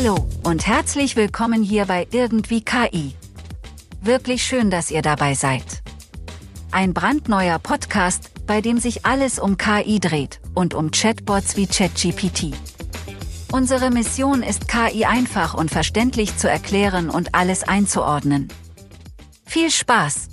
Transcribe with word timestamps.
Hallo 0.00 0.28
und 0.44 0.64
herzlich 0.64 1.16
willkommen 1.16 1.60
hier 1.60 1.84
bei 1.86 2.06
Irgendwie 2.12 2.60
KI. 2.60 3.16
Wirklich 4.00 4.44
schön, 4.44 4.70
dass 4.70 4.92
ihr 4.92 5.02
dabei 5.02 5.34
seid. 5.34 5.82
Ein 6.70 6.94
brandneuer 6.94 7.58
Podcast, 7.58 8.30
bei 8.46 8.60
dem 8.60 8.78
sich 8.78 9.04
alles 9.04 9.40
um 9.40 9.58
KI 9.58 9.98
dreht 9.98 10.38
und 10.54 10.72
um 10.72 10.92
Chatbots 10.92 11.56
wie 11.56 11.66
ChatGPT. 11.66 12.54
Unsere 13.50 13.90
Mission 13.90 14.44
ist 14.44 14.68
KI 14.68 15.04
einfach 15.04 15.54
und 15.54 15.68
verständlich 15.68 16.36
zu 16.36 16.48
erklären 16.48 17.10
und 17.10 17.34
alles 17.34 17.64
einzuordnen. 17.64 18.46
Viel 19.46 19.68
Spaß! 19.68 20.28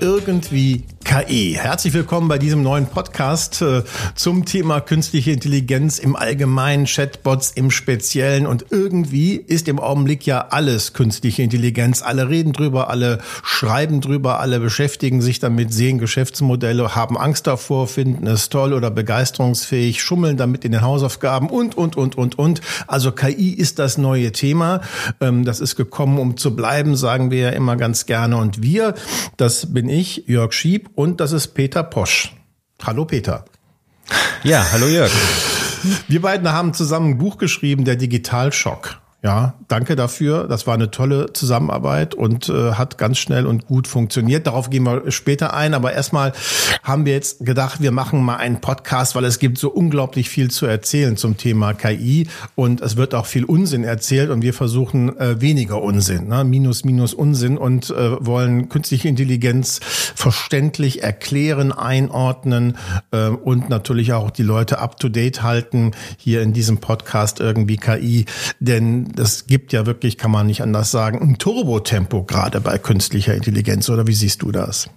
Irgendwie 0.00 0.84
KI. 1.16 1.56
Herzlich 1.58 1.94
willkommen 1.94 2.28
bei 2.28 2.36
diesem 2.36 2.62
neuen 2.62 2.86
Podcast 2.86 3.62
äh, 3.62 3.84
zum 4.14 4.44
Thema 4.44 4.80
künstliche 4.80 5.30
Intelligenz 5.30 5.98
im 5.98 6.14
Allgemeinen, 6.14 6.84
Chatbots 6.84 7.52
im 7.52 7.70
Speziellen 7.70 8.46
und 8.46 8.66
irgendwie 8.70 9.36
ist 9.36 9.66
im 9.68 9.78
Augenblick 9.78 10.26
ja 10.26 10.48
alles 10.50 10.92
künstliche 10.92 11.42
Intelligenz. 11.42 12.02
Alle 12.02 12.28
reden 12.28 12.52
drüber, 12.52 12.90
alle 12.90 13.20
schreiben 13.42 14.02
drüber, 14.02 14.40
alle 14.40 14.60
beschäftigen 14.60 15.22
sich 15.22 15.38
damit, 15.38 15.72
sehen 15.72 15.96
Geschäftsmodelle, 15.96 16.94
haben 16.94 17.16
Angst 17.16 17.46
davor, 17.46 17.86
finden 17.86 18.26
es 18.26 18.50
toll 18.50 18.74
oder 18.74 18.90
begeisterungsfähig, 18.90 20.02
schummeln 20.02 20.36
damit 20.36 20.66
in 20.66 20.72
den 20.72 20.82
Hausaufgaben 20.82 21.48
und, 21.48 21.78
und, 21.78 21.96
und, 21.96 22.18
und, 22.18 22.38
und. 22.38 22.60
Also 22.88 23.12
KI 23.12 23.54
ist 23.54 23.78
das 23.78 23.96
neue 23.96 24.32
Thema. 24.32 24.82
Ähm, 25.22 25.46
das 25.46 25.60
ist 25.60 25.76
gekommen, 25.76 26.18
um 26.18 26.36
zu 26.36 26.54
bleiben, 26.54 26.94
sagen 26.94 27.30
wir 27.30 27.38
ja 27.38 27.50
immer 27.50 27.76
ganz 27.76 28.04
gerne. 28.04 28.36
Und 28.36 28.60
wir, 28.62 28.94
das 29.38 29.72
bin 29.72 29.88
ich, 29.88 30.24
Jörg 30.26 30.52
Schieb 30.52 30.90
und 30.94 31.05
das 31.14 31.32
ist 31.32 31.48
Peter 31.48 31.82
Posch. 31.84 32.34
Hallo 32.82 33.04
Peter. 33.04 33.44
Ja, 34.42 34.66
hallo 34.72 34.86
Jörg. 34.86 35.12
Wir 36.08 36.20
beiden 36.20 36.48
haben 36.48 36.74
zusammen 36.74 37.10
ein 37.10 37.18
Buch 37.18 37.38
geschrieben, 37.38 37.84
der 37.84 37.96
Digitalschock. 37.96 39.00
Ja, 39.22 39.54
danke 39.66 39.96
dafür. 39.96 40.46
Das 40.46 40.66
war 40.66 40.74
eine 40.74 40.90
tolle 40.90 41.32
Zusammenarbeit 41.32 42.14
und 42.14 42.48
äh, 42.48 42.72
hat 42.72 42.96
ganz 42.98 43.18
schnell 43.18 43.46
und 43.46 43.66
gut 43.66 43.88
funktioniert. 43.88 44.46
Darauf 44.46 44.70
gehen 44.70 44.84
wir 44.84 45.10
später 45.10 45.54
ein. 45.54 45.74
Aber 45.74 45.92
erstmal 45.94 46.32
haben 46.82 47.06
wir 47.06 47.14
jetzt 47.14 47.44
gedacht, 47.44 47.80
wir 47.80 47.92
machen 47.92 48.22
mal 48.22 48.36
einen 48.36 48.60
Podcast, 48.60 49.16
weil 49.16 49.24
es 49.24 49.38
gibt 49.38 49.58
so 49.58 49.70
unglaublich 49.70 50.28
viel 50.28 50.50
zu 50.50 50.66
erzählen 50.66 51.16
zum 51.16 51.38
Thema 51.38 51.72
KI 51.72 52.28
und 52.54 52.82
es 52.82 52.96
wird 52.96 53.14
auch 53.14 53.26
viel 53.26 53.44
Unsinn 53.44 53.84
erzählt 53.84 54.30
und 54.30 54.42
wir 54.42 54.54
versuchen 54.54 55.18
äh, 55.18 55.40
weniger 55.40 55.82
Unsinn, 55.82 56.28
ne? 56.28 56.44
minus 56.44 56.84
minus 56.84 57.12
Unsinn 57.12 57.58
und 57.58 57.90
äh, 57.90 58.24
wollen 58.24 58.68
künstliche 58.68 59.08
Intelligenz 59.08 59.80
verständlich 60.14 61.02
erklären, 61.02 61.72
einordnen 61.72 62.76
äh, 63.10 63.28
und 63.28 63.70
natürlich 63.70 64.12
auch 64.12 64.30
die 64.30 64.44
Leute 64.44 64.78
up 64.78 65.00
to 65.00 65.08
date 65.08 65.42
halten 65.42 65.92
hier 66.18 66.42
in 66.42 66.52
diesem 66.52 66.78
Podcast 66.78 67.40
irgendwie 67.40 67.76
KI, 67.76 68.26
denn 68.60 69.15
das 69.16 69.46
gibt 69.46 69.72
ja 69.72 69.86
wirklich, 69.86 70.18
kann 70.18 70.30
man 70.30 70.46
nicht 70.46 70.62
anders 70.62 70.90
sagen, 70.90 71.20
ein 71.20 71.38
Turbotempo 71.38 72.22
gerade 72.24 72.60
bei 72.60 72.78
künstlicher 72.78 73.34
Intelligenz. 73.34 73.88
Oder 73.88 74.06
wie 74.06 74.14
siehst 74.14 74.42
du 74.42 74.52
das? 74.52 74.88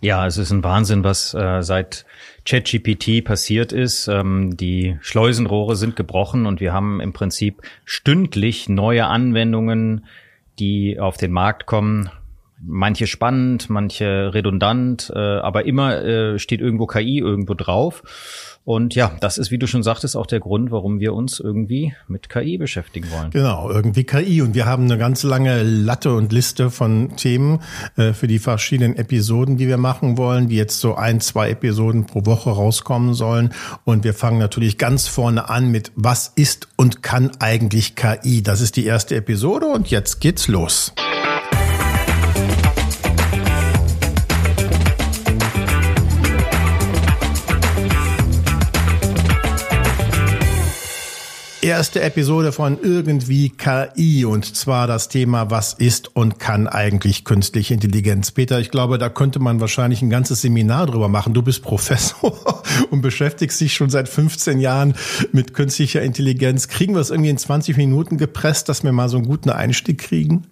Ja, 0.00 0.26
es 0.26 0.38
ist 0.38 0.52
ein 0.52 0.62
Wahnsinn, 0.62 1.02
was 1.02 1.34
äh, 1.34 1.62
seit 1.62 2.06
ChatGPT 2.44 3.24
passiert 3.24 3.72
ist. 3.72 4.06
Ähm, 4.08 4.56
die 4.56 4.96
Schleusenrohre 5.00 5.74
sind 5.76 5.96
gebrochen 5.96 6.46
und 6.46 6.60
wir 6.60 6.72
haben 6.72 7.00
im 7.00 7.12
Prinzip 7.12 7.62
stündlich 7.84 8.68
neue 8.68 9.06
Anwendungen, 9.06 10.06
die 10.58 11.00
auf 11.00 11.16
den 11.16 11.32
Markt 11.32 11.66
kommen. 11.66 12.10
Manche 12.60 13.06
spannend, 13.06 13.70
manche 13.70 14.32
redundant, 14.34 15.12
äh, 15.14 15.18
aber 15.18 15.64
immer 15.64 16.02
äh, 16.02 16.38
steht 16.38 16.60
irgendwo 16.60 16.86
KI 16.86 17.18
irgendwo 17.18 17.54
drauf. 17.54 18.02
Und 18.68 18.94
ja, 18.94 19.12
das 19.20 19.38
ist, 19.38 19.50
wie 19.50 19.56
du 19.56 19.66
schon 19.66 19.82
sagtest, 19.82 20.14
auch 20.14 20.26
der 20.26 20.40
Grund, 20.40 20.70
warum 20.70 21.00
wir 21.00 21.14
uns 21.14 21.40
irgendwie 21.40 21.94
mit 22.06 22.28
KI 22.28 22.58
beschäftigen 22.58 23.10
wollen. 23.10 23.30
Genau, 23.30 23.70
irgendwie 23.70 24.04
KI. 24.04 24.42
Und 24.42 24.54
wir 24.54 24.66
haben 24.66 24.84
eine 24.84 24.98
ganz 24.98 25.22
lange 25.22 25.62
Latte 25.62 26.14
und 26.14 26.34
Liste 26.34 26.70
von 26.70 27.16
Themen 27.16 27.60
äh, 27.96 28.12
für 28.12 28.26
die 28.26 28.38
verschiedenen 28.38 28.94
Episoden, 28.94 29.56
die 29.56 29.68
wir 29.68 29.78
machen 29.78 30.18
wollen, 30.18 30.48
die 30.48 30.56
jetzt 30.56 30.80
so 30.80 30.96
ein, 30.96 31.22
zwei 31.22 31.48
Episoden 31.48 32.04
pro 32.04 32.26
Woche 32.26 32.50
rauskommen 32.50 33.14
sollen. 33.14 33.54
Und 33.84 34.04
wir 34.04 34.12
fangen 34.12 34.38
natürlich 34.38 34.76
ganz 34.76 35.08
vorne 35.08 35.48
an 35.48 35.70
mit, 35.70 35.90
was 35.94 36.30
ist 36.36 36.68
und 36.76 37.02
kann 37.02 37.30
eigentlich 37.38 37.96
KI? 37.96 38.42
Das 38.42 38.60
ist 38.60 38.76
die 38.76 38.84
erste 38.84 39.16
Episode 39.16 39.64
und 39.68 39.90
jetzt 39.90 40.20
geht's 40.20 40.46
los. 40.46 40.92
Erste 51.68 52.00
Episode 52.00 52.52
von 52.52 52.78
Irgendwie 52.82 53.50
KI 53.50 54.24
und 54.24 54.56
zwar 54.56 54.86
das 54.86 55.08
Thema, 55.08 55.50
was 55.50 55.74
ist 55.74 56.14
und 56.16 56.38
kann 56.38 56.66
eigentlich 56.66 57.24
künstliche 57.24 57.74
Intelligenz? 57.74 58.30
Peter, 58.30 58.58
ich 58.58 58.70
glaube, 58.70 58.98
da 58.98 59.08
könnte 59.08 59.38
man 59.38 59.60
wahrscheinlich 59.60 60.02
ein 60.02 60.10
ganzes 60.10 60.42
Seminar 60.42 60.86
drüber 60.86 61.08
machen. 61.08 61.34
Du 61.34 61.42
bist 61.42 61.62
Professor 61.68 62.60
und 62.90 63.02
beschäftigst 63.02 63.60
dich 63.60 63.74
schon 63.74 63.90
seit 63.90 64.08
15 64.08 64.60
Jahren 64.60 64.94
mit 65.32 65.54
künstlicher 65.54 66.02
Intelligenz. 66.02 66.68
Kriegen 66.68 66.94
wir 66.94 67.00
es 67.00 67.10
irgendwie 67.10 67.30
in 67.30 67.38
20 67.38 67.76
Minuten 67.76 68.18
gepresst, 68.18 68.68
dass 68.68 68.82
wir 68.82 68.92
mal 68.92 69.08
so 69.08 69.18
einen 69.18 69.26
guten 69.26 69.50
Einstieg 69.50 69.98
kriegen? 69.98 70.46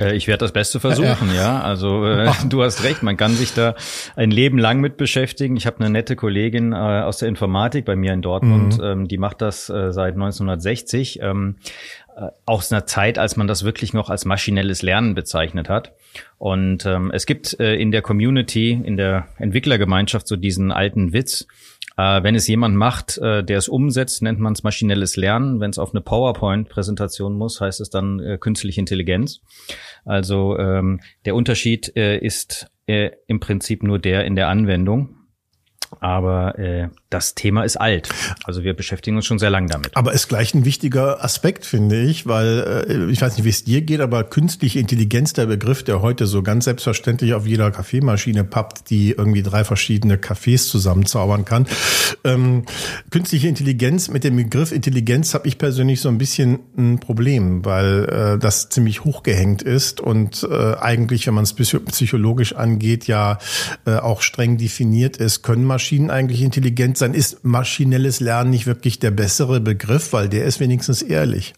Äh, 0.00 0.16
ich 0.16 0.26
werde 0.26 0.44
das 0.44 0.52
Beste 0.52 0.80
versuchen, 0.80 1.28
ja. 1.28 1.34
ja. 1.34 1.60
Also 1.60 2.04
äh, 2.06 2.30
du 2.48 2.62
hast 2.62 2.82
recht, 2.82 3.02
man 3.02 3.16
kann 3.16 3.32
sich 3.32 3.54
da 3.54 3.74
ein 4.16 4.30
Leben 4.30 4.58
lang 4.58 4.80
mit 4.80 4.96
beschäftigen. 4.96 5.56
Ich 5.56 5.66
habe 5.66 5.80
eine 5.80 5.90
nette 5.90 6.16
Kollegin 6.16 6.72
äh, 6.72 6.76
aus 6.76 7.18
der 7.18 7.28
Informatik 7.28 7.84
bei 7.84 7.96
mir 7.96 8.12
in 8.12 8.22
Dortmund, 8.22 8.78
mhm. 8.78 8.84
ähm, 8.84 9.08
die 9.08 9.18
macht 9.18 9.42
das 9.42 9.68
äh, 9.68 9.92
seit 9.92 10.14
1960. 10.14 11.20
Ähm, 11.22 11.56
äh, 12.16 12.28
aus 12.44 12.72
einer 12.72 12.86
Zeit, 12.86 13.18
als 13.18 13.36
man 13.36 13.46
das 13.46 13.64
wirklich 13.64 13.92
noch 13.92 14.10
als 14.10 14.24
maschinelles 14.24 14.82
Lernen 14.82 15.14
bezeichnet 15.14 15.68
hat. 15.68 15.92
Und 16.38 16.84
ähm, 16.84 17.10
es 17.14 17.24
gibt 17.24 17.58
äh, 17.60 17.76
in 17.76 17.92
der 17.92 18.02
Community, 18.02 18.72
in 18.72 18.96
der 18.96 19.28
Entwicklergemeinschaft 19.38 20.26
so 20.26 20.36
diesen 20.36 20.72
alten 20.72 21.12
Witz, 21.12 21.46
äh, 21.96 22.22
wenn 22.22 22.34
es 22.34 22.46
jemand 22.46 22.76
macht, 22.76 23.18
äh, 23.18 23.44
der 23.44 23.58
es 23.58 23.68
umsetzt, 23.68 24.22
nennt 24.22 24.40
man 24.40 24.52
es 24.52 24.62
maschinelles 24.62 25.16
Lernen. 25.16 25.60
Wenn 25.60 25.70
es 25.70 25.78
auf 25.78 25.92
eine 25.92 26.00
PowerPoint-Präsentation 26.00 27.34
muss, 27.34 27.60
heißt 27.60 27.80
es 27.80 27.90
dann 27.90 28.20
äh, 28.20 28.38
künstliche 28.38 28.80
Intelligenz. 28.80 29.40
Also 30.04 30.58
ähm, 30.58 31.00
der 31.24 31.34
Unterschied 31.34 31.96
äh, 31.96 32.18
ist 32.18 32.70
äh, 32.86 33.10
im 33.26 33.40
Prinzip 33.40 33.82
nur 33.82 33.98
der 33.98 34.24
in 34.24 34.36
der 34.36 34.48
Anwendung. 34.48 35.16
Aber 36.00 36.58
äh, 36.58 36.88
das 37.10 37.34
Thema 37.34 37.64
ist 37.64 37.76
alt. 37.76 38.08
Also 38.44 38.62
wir 38.62 38.74
beschäftigen 38.74 39.16
uns 39.16 39.26
schon 39.26 39.40
sehr 39.40 39.50
lange 39.50 39.68
damit. 39.68 39.96
Aber 39.96 40.12
ist 40.12 40.28
gleich 40.28 40.54
ein 40.54 40.64
wichtiger 40.64 41.24
Aspekt, 41.24 41.66
finde 41.66 42.00
ich, 42.00 42.26
weil 42.26 42.86
äh, 42.88 43.10
ich 43.10 43.20
weiß 43.20 43.36
nicht, 43.36 43.44
wie 43.44 43.50
es 43.50 43.64
dir 43.64 43.82
geht, 43.82 44.00
aber 44.00 44.22
künstliche 44.22 44.78
Intelligenz, 44.78 45.32
der 45.32 45.46
Begriff, 45.46 45.82
der 45.82 46.02
heute 46.02 46.26
so 46.26 46.42
ganz 46.42 46.64
selbstverständlich 46.66 47.34
auf 47.34 47.46
jeder 47.46 47.72
Kaffeemaschine 47.72 48.44
pappt, 48.44 48.90
die 48.90 49.10
irgendwie 49.10 49.42
drei 49.42 49.64
verschiedene 49.64 50.18
Kaffees 50.18 50.68
zusammenzaubern 50.68 51.44
kann. 51.44 51.66
Ähm, 52.22 52.64
künstliche 53.10 53.48
Intelligenz, 53.48 54.08
mit 54.08 54.22
dem 54.22 54.36
Begriff 54.36 54.70
Intelligenz 54.70 55.34
habe 55.34 55.48
ich 55.48 55.58
persönlich 55.58 56.00
so 56.00 56.08
ein 56.08 56.18
bisschen 56.18 56.60
ein 56.78 57.00
Problem, 57.00 57.64
weil 57.64 58.04
äh, 58.04 58.38
das 58.38 58.68
ziemlich 58.68 59.04
hochgehängt 59.04 59.62
ist 59.62 60.00
und 60.00 60.46
äh, 60.48 60.74
eigentlich, 60.76 61.26
wenn 61.26 61.34
man 61.34 61.44
es 61.44 61.54
psychologisch 61.54 62.54
angeht, 62.54 63.08
ja 63.08 63.38
äh, 63.84 63.96
auch 63.96 64.22
streng 64.22 64.58
definiert 64.58 65.16
ist. 65.16 65.42
Können 65.42 65.64
Maschinen 65.64 66.10
eigentlich 66.10 66.40
sein, 67.00 67.14
ist 67.14 67.44
maschinelles 67.44 68.20
Lernen 68.20 68.50
nicht 68.50 68.66
wirklich 68.66 68.98
der 69.00 69.10
bessere 69.10 69.60
Begriff, 69.60 70.12
weil 70.12 70.28
der 70.28 70.44
ist 70.44 70.60
wenigstens 70.60 71.02
ehrlich. 71.02 71.54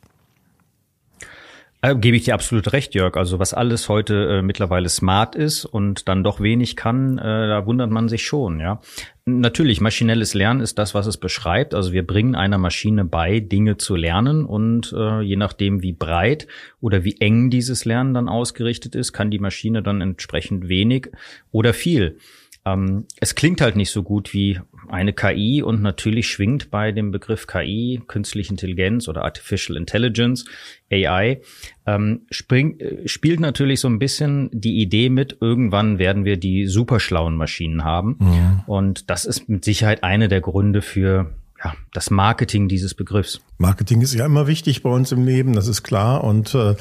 Äh, 1.85 1.97
gebe 1.97 2.17
ich 2.17 2.23
dir 2.23 2.35
absolut 2.35 2.73
recht, 2.73 2.95
Jörg. 2.95 3.17
Also 3.17 3.41
was 3.41 3.55
alles 3.55 3.89
heute 3.89 4.39
äh, 4.39 4.43
mittlerweile 4.43 4.89
smart 4.89 5.35
ist 5.35 5.65
und 5.65 6.07
dann 6.09 6.23
doch 6.23 6.41
wenig 6.41 6.77
kann, 6.77 7.19
äh, 7.19 7.23
da 7.23 7.67
wundert 7.67 7.91
man 7.91 8.09
sich 8.09 8.25
schon, 8.25 8.61
ja. 8.61 8.81
Natürlich, 9.25 9.81
maschinelles 9.81 10.35
Lernen 10.35 10.61
ist 10.61 10.79
das, 10.79 10.95
was 10.95 11.07
es 11.07 11.17
beschreibt. 11.17 11.75
Also 11.75 11.93
wir 11.93 12.07
bringen 12.07 12.37
einer 12.37 12.59
Maschine 12.59 13.05
bei, 13.05 13.41
Dinge 13.41 13.79
zu 13.79 13.97
lernen 13.97 14.45
und 14.45 14.93
äh, 14.97 15.23
je 15.23 15.37
nachdem, 15.37 15.83
wie 15.83 15.93
breit 15.93 16.47
oder 16.81 17.03
wie 17.03 17.17
eng 17.21 17.51
dieses 17.51 17.85
Lernen 17.85 18.15
dann 18.15 18.29
ausgerichtet 18.29 18.95
ist, 18.95 19.13
kann 19.13 19.33
die 19.33 19.41
Maschine 19.41 19.83
dann 19.83 20.01
entsprechend 20.01 20.69
wenig 20.69 21.11
oder 21.51 21.75
viel. 21.75 22.19
Ähm, 22.65 23.07
es 23.21 23.35
klingt 23.35 23.61
halt 23.61 23.75
nicht 23.75 23.91
so 23.91 24.05
gut 24.05 24.33
wie 24.33 24.61
eine 24.93 25.15
KI 25.15 25.63
und 25.63 25.81
natürlich 25.81 26.29
schwingt 26.29 26.71
bei 26.71 26.93
dem 26.93 27.11
Begriff 27.11 27.47
KI, 27.47 28.03
künstliche 28.07 28.51
Intelligenz 28.51 29.09
oder 29.09 29.25
Artificial 29.25 29.77
Intelligence, 29.77 30.45
AI, 30.91 31.41
ähm, 31.87 32.27
spring, 32.31 32.79
äh, 32.79 33.09
spielt 33.09 33.41
natürlich 33.41 33.81
so 33.81 33.89
ein 33.89 33.99
bisschen 33.99 34.51
die 34.53 34.83
Idee 34.83 35.09
mit, 35.09 35.39
irgendwann 35.41 35.99
werden 35.99 36.25
wir 36.27 36.37
die 36.37 36.67
superschlauen 36.67 37.37
Maschinen 37.37 37.85
haben. 37.85 38.19
Ja. 38.21 38.65
Und 38.67 39.09
das 39.09 39.25
ist 39.25 39.49
mit 39.49 39.65
Sicherheit 39.65 40.05
eine 40.05 40.29
der 40.29 40.43
Gründe 40.43 40.83
für 40.83 41.33
ja, 41.65 41.75
das 41.93 42.11
Marketing 42.11 42.69
dieses 42.69 42.95
Begriffs. 42.95 43.41
Marketing 43.59 44.01
ist 44.01 44.15
ja 44.15 44.27
immer 44.27 44.49
wichtig 44.49 44.83
bei 44.83 44.91
uns 44.91 45.13
im 45.13 45.25
Leben, 45.25 45.53
das 45.53 45.69
ist 45.69 45.85
klar. 45.85 46.25
Und 46.25 46.55
äh, 46.55 46.75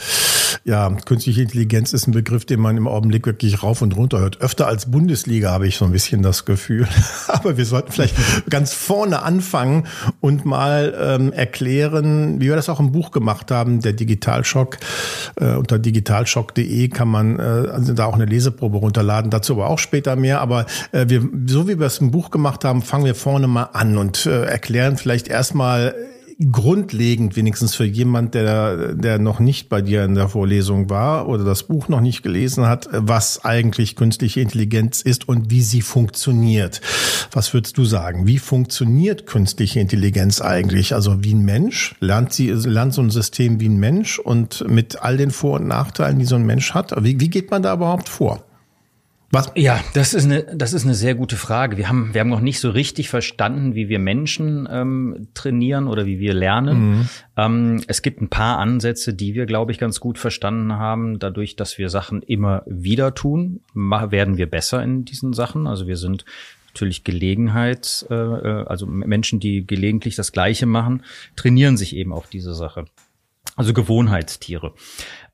ja, 0.64 0.90
künstliche 1.06 1.44
Intelligenz 1.44 1.94
ist 1.94 2.08
ein 2.08 2.12
Begriff, 2.12 2.46
den 2.46 2.60
man 2.60 2.78
im 2.78 2.88
Augenblick 2.88 3.28
wirklich 3.28 3.62
rauf 3.62 3.84
und 3.84 3.96
runter 3.96 4.20
hört. 4.20 4.42
Öfter 4.42 4.68
als 4.68 4.90
Bundesliga 4.90 5.52
habe 5.52 5.68
ich 5.68 5.78
so 5.78 5.86
ein 5.86 5.92
bisschen 5.92 6.24
das 6.24 6.46
Gefühl. 6.46 6.88
Aber 7.28 7.58
wir 7.58 7.66
sollten 7.66 7.92
vielleicht 7.92 8.16
ganz 8.50 8.74
vorne 8.74 9.22
anfangen 9.22 9.86
und 10.20 10.46
mal 10.46 10.96
ähm, 11.00 11.32
erklären, 11.32 12.42
wie 12.42 12.48
wir 12.48 12.56
das 12.56 12.70
auch 12.70 12.80
im 12.80 12.92
Buch 12.92 13.12
gemacht 13.12 13.52
haben, 13.52 13.82
der 13.82 13.94
Digitalschock. 13.94 14.78
Äh, 15.36 15.54
unter 15.54 15.78
digitalschock.de 15.78 16.88
kann 16.90 17.08
man 17.08 17.38
äh, 17.38 17.42
also 17.42 17.94
da 17.94 18.06
auch 18.06 18.16
eine 18.16 18.26
Leseprobe 18.26 18.78
runterladen, 18.78 19.30
dazu 19.30 19.54
aber 19.54 19.70
auch 19.70 19.80
später 19.80 20.16
mehr. 20.16 20.42
Aber 20.42 20.66
äh, 20.92 21.06
wir, 21.08 21.22
so 21.46 21.68
wie 21.68 21.78
wir 21.78 21.86
es 21.86 22.00
im 22.00 22.10
Buch 22.10 22.32
gemacht 22.32 22.66
haben, 22.66 22.82
fangen 22.82 23.06
wir 23.06 23.14
vorne 23.14 23.48
mal 23.48 23.70
an 23.74 23.98
und 23.98 24.26
äh, 24.26 24.46
erklären 24.46 24.71
vielleicht 24.98 25.28
erstmal 25.28 25.96
grundlegend 26.50 27.36
wenigstens 27.36 27.76
für 27.76 27.86
jemand, 27.86 28.34
der, 28.34 28.94
der 28.96 29.20
noch 29.20 29.40
nicht 29.40 29.70
bei 29.70 29.82
dir 29.82 30.04
in 30.06 30.16
der 30.16 30.30
Vorlesung 30.30 30.90
war 30.90 31.28
oder 31.28 31.44
das 31.44 31.64
Buch 31.64 31.88
noch 31.88 32.02
nicht 32.02 32.24
gelesen 32.24 32.66
hat, 32.66 32.90
was 32.92 33.46
eigentlich 33.46 33.96
künstliche 33.96 34.42
Intelligenz 34.42 35.02
ist 35.02 35.28
und 35.28 35.52
wie 35.52 35.62
sie 35.62 35.82
funktioniert. 35.82 36.82
Was 37.32 37.54
würdest 37.54 37.78
du 37.78 37.86
sagen? 37.86 38.26
Wie 38.26 38.40
funktioniert 38.40 39.28
künstliche 39.28 39.80
Intelligenz 39.80 40.42
eigentlich? 40.42 40.96
Also 40.96 41.24
wie 41.24 41.34
ein 41.34 41.46
Mensch? 41.46 41.96
Lernt 42.00 42.34
sie, 42.34 42.50
lernt 42.50 42.94
so 42.94 43.02
ein 43.02 43.12
System 43.12 43.60
wie 43.60 43.70
ein 43.70 43.78
Mensch 43.78 44.18
und 44.18 44.68
mit 44.68 45.02
all 45.02 45.18
den 45.18 45.32
Vor- 45.32 45.60
und 45.60 45.68
Nachteilen, 45.68 46.18
die 46.18 46.26
so 46.26 46.36
ein 46.36 46.46
Mensch 46.46 46.74
hat? 46.74 46.92
Wie, 47.04 47.20
wie 47.20 47.30
geht 47.30 47.52
man 47.52 47.62
da 47.62 47.74
überhaupt 47.74 48.10
vor? 48.10 48.44
Was? 49.32 49.52
Ja, 49.56 49.80
das 49.94 50.14
ist 50.14 50.26
eine, 50.26 50.44
das 50.54 50.74
ist 50.74 50.84
eine 50.84 50.94
sehr 50.94 51.16
gute 51.16 51.38
Frage. 51.38 51.78
Wir 51.78 51.88
haben, 51.88 52.14
wir 52.14 52.20
haben 52.20 52.30
noch 52.30 52.42
nicht 52.42 52.60
so 52.60 52.70
richtig 52.70 53.10
verstanden, 53.10 53.76
wie 53.76 53.88
wir 53.88 53.98
Menschen 53.98 54.68
ähm, 54.70 55.30
trainieren 55.34 55.88
oder 55.88 56.06
wie 56.06 56.20
wir 56.20 56.34
lernen. 56.34 56.90
Mhm. 56.90 57.10
Ähm, 57.38 57.84
es 57.88 58.02
gibt 58.02 58.22
ein 58.22 58.30
paar 58.30 58.60
Ansätze, 58.60 59.14
die 59.14 59.34
wir, 59.34 59.46
glaube 59.46 59.72
ich, 59.72 59.78
ganz 59.78 60.02
gut 60.02 60.18
verstanden 60.18 60.74
haben. 60.74 61.18
Dadurch, 61.18 61.56
dass 61.56 61.78
wir 61.78 61.90
Sachen 61.90 62.22
immer 62.22 62.64
wieder 62.66 63.16
tun, 63.16 63.62
werden 63.74 64.38
wir 64.38 64.50
besser 64.50 64.84
in 64.84 65.06
diesen 65.06 65.32
Sachen. 65.32 65.66
Also 65.66 65.88
wir 65.88 65.98
sind 65.98 66.26
natürlich 66.74 67.04
Gelegenheit, 67.06 68.06
äh, 68.10 68.14
äh, 68.14 68.66
also 68.66 68.86
Menschen, 68.86 69.40
die 69.40 69.66
gelegentlich 69.66 70.16
das 70.16 70.32
Gleiche 70.32 70.66
machen, 70.66 71.04
trainieren 71.36 71.78
sich 71.78 71.96
eben 71.96 72.12
auf 72.12 72.28
diese 72.28 72.54
Sache. 72.54 72.86
Also 73.56 73.74
Gewohnheitstiere. 73.74 74.74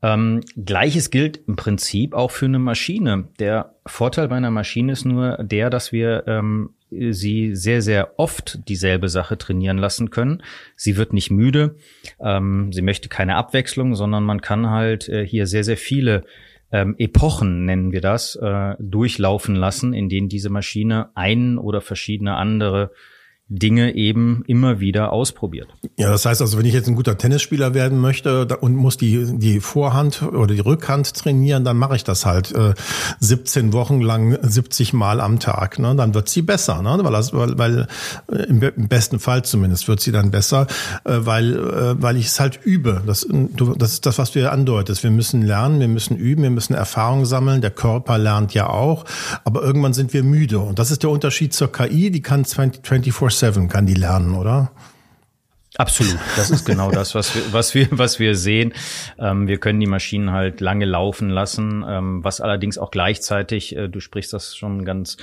Ähm, 0.04 0.42
Gleiches 0.56 1.10
gilt 1.10 1.38
im 1.48 1.56
Prinzip 1.56 2.14
auch 2.14 2.32
für 2.32 2.46
eine 2.46 2.60
Maschine. 2.60 3.30
Der 3.40 3.76
Vorteil 3.86 4.28
bei 4.28 4.36
einer 4.36 4.52
Maschine 4.52 4.92
ist 4.92 5.06
nur 5.06 5.38
der, 5.44 5.70
dass 5.70 5.92
wir 5.92 6.24
ähm, 6.28 6.72
sie 6.90 7.56
sehr, 7.56 7.82
sehr 7.82 8.20
oft 8.20 8.68
dieselbe 8.70 9.10
Sache 9.10 9.38
trainieren 9.38 9.78
lassen 9.78 10.10
können. 10.10 10.44
Sie 10.76 10.98
wird 10.98 11.14
nicht 11.14 11.32
müde, 11.32 11.76
ähm, 12.20 12.72
sie 12.72 12.82
möchte 12.82 13.10
keine 13.10 13.36
Abwechslung, 13.36 13.96
sondern 13.96 14.24
man 14.24 14.42
kann 14.42 14.70
halt 14.70 15.10
äh, 15.10 15.26
hier 15.26 15.48
sehr, 15.48 15.64
sehr 15.64 15.78
viele 15.78 16.24
ähm, 16.72 16.96
Epochen, 16.98 17.66
nennen 17.66 17.92
wir 17.92 18.02
das, 18.02 18.36
äh, 18.36 18.76
durchlaufen 18.80 19.56
lassen, 19.56 19.94
in 19.94 20.10
denen 20.10 20.30
diese 20.30 20.50
Maschine 20.50 21.10
einen 21.16 21.58
oder 21.58 21.82
verschiedene 21.82 22.36
andere 22.36 22.92
Dinge 23.50 23.96
eben 23.96 24.44
immer 24.46 24.82
wieder 24.82 25.14
ausprobiert. 25.14 25.70
Ja, 25.98 26.10
das 26.10 26.26
heißt 26.26 26.42
also, 26.42 26.58
wenn 26.58 26.66
ich 26.66 26.74
jetzt 26.74 26.90
ein 26.90 26.96
guter 26.96 27.18
Tennisspieler 27.18 27.74
werden 27.74 28.00
möchte 28.00 28.46
und 28.60 28.76
muss 28.76 28.98
die, 28.98 29.38
die 29.38 29.62
Vorhand 29.62 30.22
oder 30.22 30.54
die 30.54 30.60
Rückhand 30.60 31.14
trainieren, 31.14 31.64
dann 31.64 31.78
mache 31.78 31.96
ich 31.96 32.04
das 32.04 32.26
halt 32.26 32.54
äh, 32.54 32.74
17 33.22 33.72
Wochen 33.72 34.02
lang 34.02 34.38
70 34.42 34.92
Mal 34.92 35.22
am 35.22 35.40
Tag. 35.40 35.80
Ne? 35.80 35.96
Dann 35.96 36.14
wird 36.14 36.28
sie 36.28 36.42
besser, 36.42 36.82
ne? 36.82 37.00
weil, 37.02 37.12
das, 37.14 37.34
weil, 37.34 37.58
weil 37.58 37.88
äh, 38.30 38.44
im, 38.44 38.60
besten 38.90 39.20
Fall 39.20 39.46
zumindest 39.46 39.88
wird 39.88 40.02
sie 40.02 40.12
dann 40.12 40.30
besser, 40.30 40.68
äh, 41.06 41.20
weil, 41.20 41.56
äh, 41.56 42.02
weil 42.02 42.18
ich 42.18 42.28
es 42.28 42.42
halt 42.42 42.60
übe. 42.66 43.02
Das, 43.06 43.26
du, 43.30 43.76
das 43.76 43.94
ist 43.94 44.06
das, 44.06 44.18
was 44.18 44.32
du 44.32 44.42
ja 44.42 44.52
andeutest. 44.52 45.04
Wir 45.04 45.12
müssen 45.12 45.42
lernen, 45.42 45.80
wir 45.80 45.88
müssen 45.88 46.18
üben, 46.18 46.44
wir 46.44 46.50
müssen 46.50 46.74
Erfahrung 46.74 47.26
sammeln. 47.26 47.62
Der 47.62 47.72
Körper 47.72 48.18
lernt 48.18 48.54
ja 48.54 48.68
auch, 48.70 49.06
aber 49.46 49.64
irgendwann 49.64 49.94
sind 49.94 50.14
wir 50.14 50.24
müde. 50.24 50.60
Und 50.60 50.80
das 50.80 50.92
ist 50.92 51.04
der 51.04 51.12
Unterschied 51.12 51.54
zur 51.54 51.72
KI, 51.72 52.12
die 52.12 52.22
kann 52.22 52.44
24 52.44 53.14
24/7 53.38 53.68
kann 53.68 53.86
die 53.86 53.94
lernen, 53.94 54.36
oder? 54.36 54.72
Absolut. 55.78 56.18
Das 56.36 56.50
ist 56.50 56.66
genau 56.66 56.90
das, 56.90 57.14
was 57.14 57.36
wir, 57.36 57.54
was 57.54 57.76
wir, 57.76 57.88
was 57.92 58.20
wir 58.20 58.36
sehen. 58.36 58.74
Ähm, 59.20 59.48
wir 59.48 59.60
können 59.60 59.80
die 59.80 59.86
Maschinen 59.86 60.32
halt 60.32 60.60
lange 60.60 60.86
laufen 60.86 61.30
lassen, 61.30 61.86
ähm, 61.88 62.24
was 62.24 62.42
allerdings 62.42 62.80
auch 62.80 62.90
gleichzeitig, 62.90 63.76
äh, 63.76 63.88
du 63.88 64.00
sprichst 64.00 64.34
das 64.34 64.56
schon 64.56 64.86
ganz 64.86 65.18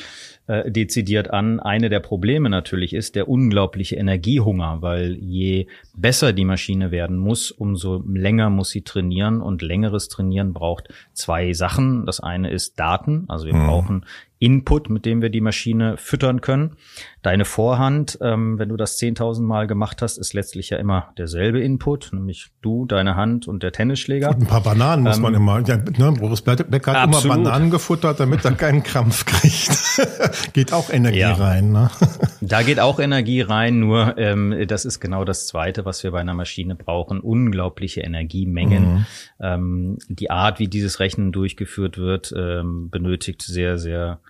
äh, 0.46 0.70
dezidiert 0.70 1.30
an, 1.32 1.58
eine 1.58 1.88
der 1.88 2.00
Probleme 2.00 2.50
natürlich 2.50 2.92
ist 2.92 3.16
der 3.16 3.28
unglaubliche 3.28 3.96
Energiehunger, 3.96 4.76
weil 4.80 5.14
je 5.14 5.66
besser 5.96 6.32
die 6.32 6.44
Maschine 6.44 6.90
werden 6.90 7.16
muss, 7.16 7.50
umso 7.50 8.04
länger 8.06 8.50
muss 8.50 8.70
sie 8.70 8.82
trainieren 8.82 9.40
und 9.40 9.62
längeres 9.62 10.08
Trainieren 10.08 10.52
braucht 10.52 10.88
zwei 11.14 11.52
Sachen. 11.52 12.06
Das 12.06 12.20
eine 12.20 12.50
ist 12.50 12.78
Daten, 12.78 13.24
also 13.28 13.46
wir 13.46 13.54
mhm. 13.54 13.66
brauchen 13.66 14.06
Input, 14.44 14.90
mit 14.90 15.06
dem 15.06 15.22
wir 15.22 15.30
die 15.30 15.40
Maschine 15.40 15.96
füttern 15.96 16.42
können. 16.42 16.76
Deine 17.22 17.46
Vorhand, 17.46 18.18
ähm, 18.20 18.58
wenn 18.58 18.68
du 18.68 18.76
das 18.76 18.98
10.000 18.98 19.40
Mal 19.40 19.66
gemacht 19.66 20.02
hast, 20.02 20.18
ist 20.18 20.34
letztlich 20.34 20.68
ja 20.68 20.76
immer 20.76 21.14
derselbe 21.16 21.62
Input, 21.62 22.10
nämlich 22.12 22.50
du, 22.60 22.84
deine 22.84 23.16
Hand 23.16 23.48
und 23.48 23.62
der 23.62 23.72
Tennisschläger. 23.72 24.28
Und 24.28 24.42
ein 24.42 24.46
paar 24.46 24.62
Bananen 24.62 25.04
muss 25.04 25.16
ähm, 25.16 25.22
man 25.22 25.34
immer. 25.34 25.60
Ja, 25.66 25.78
ne, 25.78 26.12
Boris 26.12 26.42
Beck 26.42 26.60
hat 26.86 26.94
absolut. 26.94 27.24
immer 27.24 27.44
Bananen 27.44 27.70
gefuttert, 27.70 28.20
damit 28.20 28.44
er 28.44 28.52
keinen 28.52 28.82
Krampf 28.82 29.24
kriegt. 29.24 30.52
geht 30.52 30.74
auch 30.74 30.90
Energie 30.90 31.20
ja. 31.20 31.32
rein. 31.32 31.72
Ne? 31.72 31.90
Da 32.42 32.62
geht 32.62 32.78
auch 32.78 33.00
Energie 33.00 33.40
rein, 33.40 33.80
nur 33.80 34.18
ähm, 34.18 34.66
das 34.68 34.84
ist 34.84 35.00
genau 35.00 35.24
das 35.24 35.46
Zweite, 35.46 35.86
was 35.86 36.04
wir 36.04 36.10
bei 36.10 36.20
einer 36.20 36.34
Maschine 36.34 36.74
brauchen. 36.74 37.20
Unglaubliche 37.20 38.02
Energiemengen. 38.02 38.82
Mhm. 38.82 39.06
Ähm, 39.40 39.98
die 40.08 40.30
Art, 40.30 40.58
wie 40.58 40.68
dieses 40.68 41.00
Rechnen 41.00 41.32
durchgeführt 41.32 41.96
wird, 41.96 42.34
ähm, 42.36 42.90
benötigt 42.90 43.40
sehr, 43.40 43.78
sehr 43.78 44.20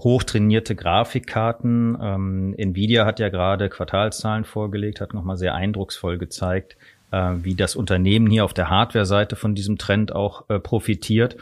hochtrainierte 0.00 0.74
Grafikkarten. 0.74 1.96
Ähm, 2.00 2.54
Nvidia 2.56 3.06
hat 3.06 3.20
ja 3.20 3.28
gerade 3.28 3.68
Quartalszahlen 3.68 4.44
vorgelegt, 4.44 5.00
hat 5.00 5.14
nochmal 5.14 5.36
sehr 5.36 5.54
eindrucksvoll 5.54 6.18
gezeigt, 6.18 6.76
äh, 7.10 7.34
wie 7.42 7.54
das 7.54 7.76
Unternehmen 7.76 8.30
hier 8.30 8.44
auf 8.44 8.54
der 8.54 8.70
Hardware-Seite 8.70 9.36
von 9.36 9.54
diesem 9.54 9.78
Trend 9.78 10.12
auch 10.12 10.48
äh, 10.48 10.58
profitiert. 10.58 11.36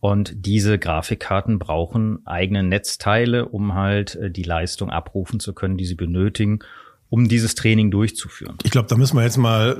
Und 0.00 0.46
diese 0.46 0.78
Grafikkarten 0.78 1.58
brauchen 1.58 2.24
eigene 2.26 2.62
Netzteile, 2.62 3.46
um 3.46 3.74
halt 3.74 4.14
äh, 4.16 4.30
die 4.30 4.44
Leistung 4.44 4.90
abrufen 4.90 5.40
zu 5.40 5.52
können, 5.54 5.76
die 5.76 5.86
sie 5.86 5.96
benötigen, 5.96 6.60
um 7.10 7.28
dieses 7.28 7.54
Training 7.54 7.90
durchzuführen. 7.90 8.56
Ich 8.64 8.70
glaube, 8.70 8.88
da 8.88 8.96
müssen 8.96 9.16
wir 9.16 9.24
jetzt 9.24 9.38
mal, 9.38 9.76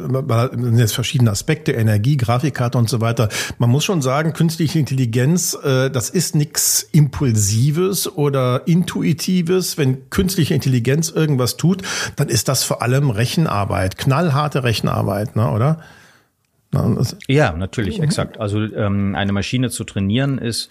sind 0.50 0.78
jetzt 0.78 0.94
verschiedene 0.94 1.30
Aspekte, 1.30 1.72
Energie, 1.72 2.16
Grafikkarte 2.16 2.78
und 2.78 2.88
so 2.88 3.00
weiter. 3.00 3.28
Man 3.58 3.68
muss 3.70 3.84
schon 3.84 4.00
sagen, 4.00 4.32
künstliche 4.32 4.78
Intelligenz, 4.78 5.56
äh, 5.62 5.90
das 5.90 6.08
ist 6.08 6.34
nichts 6.34 6.82
Impulsives 6.92 8.10
oder 8.10 8.66
Intuitives. 8.66 9.76
Wenn 9.76 10.08
künstliche 10.08 10.54
Intelligenz 10.54 11.10
irgendwas 11.10 11.56
tut, 11.56 11.82
dann 12.16 12.28
ist 12.28 12.48
das 12.48 12.64
vor 12.64 12.80
allem 12.82 13.10
Rechenarbeit, 13.10 13.98
knallharte 13.98 14.64
Rechenarbeit, 14.64 15.36
ne, 15.36 15.50
oder? 15.50 15.80
Ja, 17.28 17.52
natürlich, 17.52 18.00
exakt. 18.00 18.38
Also 18.38 18.60
ähm, 18.60 19.14
eine 19.14 19.32
Maschine 19.32 19.70
zu 19.70 19.84
trainieren 19.84 20.36
ist 20.36 20.68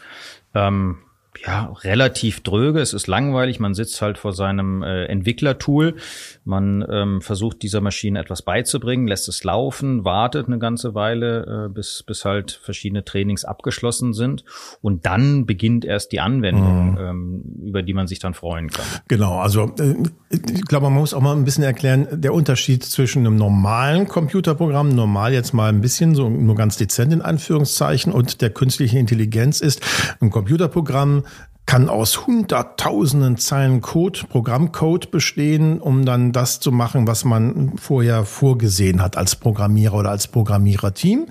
ähm, 0.53 0.97
ja, 1.45 1.73
relativ 1.83 2.41
dröge. 2.41 2.79
Es 2.79 2.93
ist 2.93 3.07
langweilig. 3.07 3.59
Man 3.59 3.73
sitzt 3.73 4.01
halt 4.01 4.17
vor 4.17 4.33
seinem 4.33 4.83
äh, 4.83 5.05
Entwicklertool. 5.05 5.95
Man 6.43 6.85
ähm, 6.89 7.21
versucht 7.21 7.61
dieser 7.61 7.81
Maschine 7.81 8.19
etwas 8.19 8.41
beizubringen, 8.41 9.07
lässt 9.07 9.27
es 9.29 9.43
laufen, 9.43 10.05
wartet 10.05 10.47
eine 10.47 10.59
ganze 10.59 10.95
Weile, 10.95 11.67
äh, 11.67 11.69
bis, 11.69 12.03
bis 12.03 12.25
halt 12.25 12.51
verschiedene 12.51 13.03
Trainings 13.03 13.45
abgeschlossen 13.45 14.13
sind. 14.13 14.43
Und 14.81 15.05
dann 15.05 15.45
beginnt 15.45 15.85
erst 15.85 16.11
die 16.11 16.19
Anwendung, 16.19 16.91
mhm. 16.91 16.97
ähm, 16.97 17.41
über 17.63 17.83
die 17.83 17.93
man 17.93 18.07
sich 18.07 18.19
dann 18.19 18.33
freuen 18.33 18.69
kann. 18.69 18.85
Genau. 19.07 19.39
Also, 19.39 19.73
äh, 19.79 19.95
ich 20.29 20.65
glaube, 20.65 20.85
man 20.89 20.93
muss 20.93 21.13
auch 21.13 21.21
mal 21.21 21.35
ein 21.35 21.45
bisschen 21.45 21.63
erklären, 21.63 22.07
der 22.11 22.33
Unterschied 22.33 22.83
zwischen 22.83 23.25
einem 23.25 23.35
normalen 23.35 24.07
Computerprogramm, 24.07 24.89
normal 24.89 25.33
jetzt 25.33 25.53
mal 25.53 25.69
ein 25.69 25.81
bisschen, 25.81 26.15
so 26.15 26.29
nur 26.29 26.55
ganz 26.55 26.77
dezent 26.77 27.13
in 27.13 27.21
Anführungszeichen, 27.21 28.11
und 28.11 28.41
der 28.41 28.49
künstlichen 28.49 28.97
Intelligenz 28.97 29.61
ist, 29.61 29.81
ein 30.19 30.29
Computerprogramm 30.29 31.23
kann 31.67 31.89
aus 31.89 32.25
hunderttausenden 32.25 33.37
Zeilen 33.37 33.81
Code, 33.81 34.21
Programmcode 34.29 35.11
bestehen, 35.11 35.79
um 35.81 36.05
dann 36.05 36.31
das 36.31 36.61
zu 36.61 36.71
machen, 36.71 37.07
was 37.07 37.25
man 37.25 37.73
vorher 37.77 38.23
vorgesehen 38.23 39.01
hat 39.01 39.17
als 39.17 39.35
Programmierer 39.35 39.95
oder 39.95 40.09
als 40.09 40.29
Programmiererteam. 40.29 41.27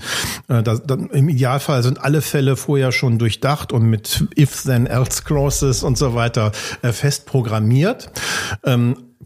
Äh, 0.48 0.62
Im 1.12 1.30
Idealfall 1.30 1.82
sind 1.82 2.04
alle 2.04 2.20
Fälle 2.20 2.56
vorher 2.56 2.92
schon 2.92 3.18
durchdacht 3.18 3.72
und 3.72 3.84
mit 3.84 4.28
if 4.38 4.62
then 4.62 4.86
else 4.86 5.22
clauses 5.24 5.82
und 5.82 5.96
so 5.96 6.14
weiter 6.14 6.52
äh, 6.82 6.92
fest 6.92 7.24
programmiert. 7.24 8.10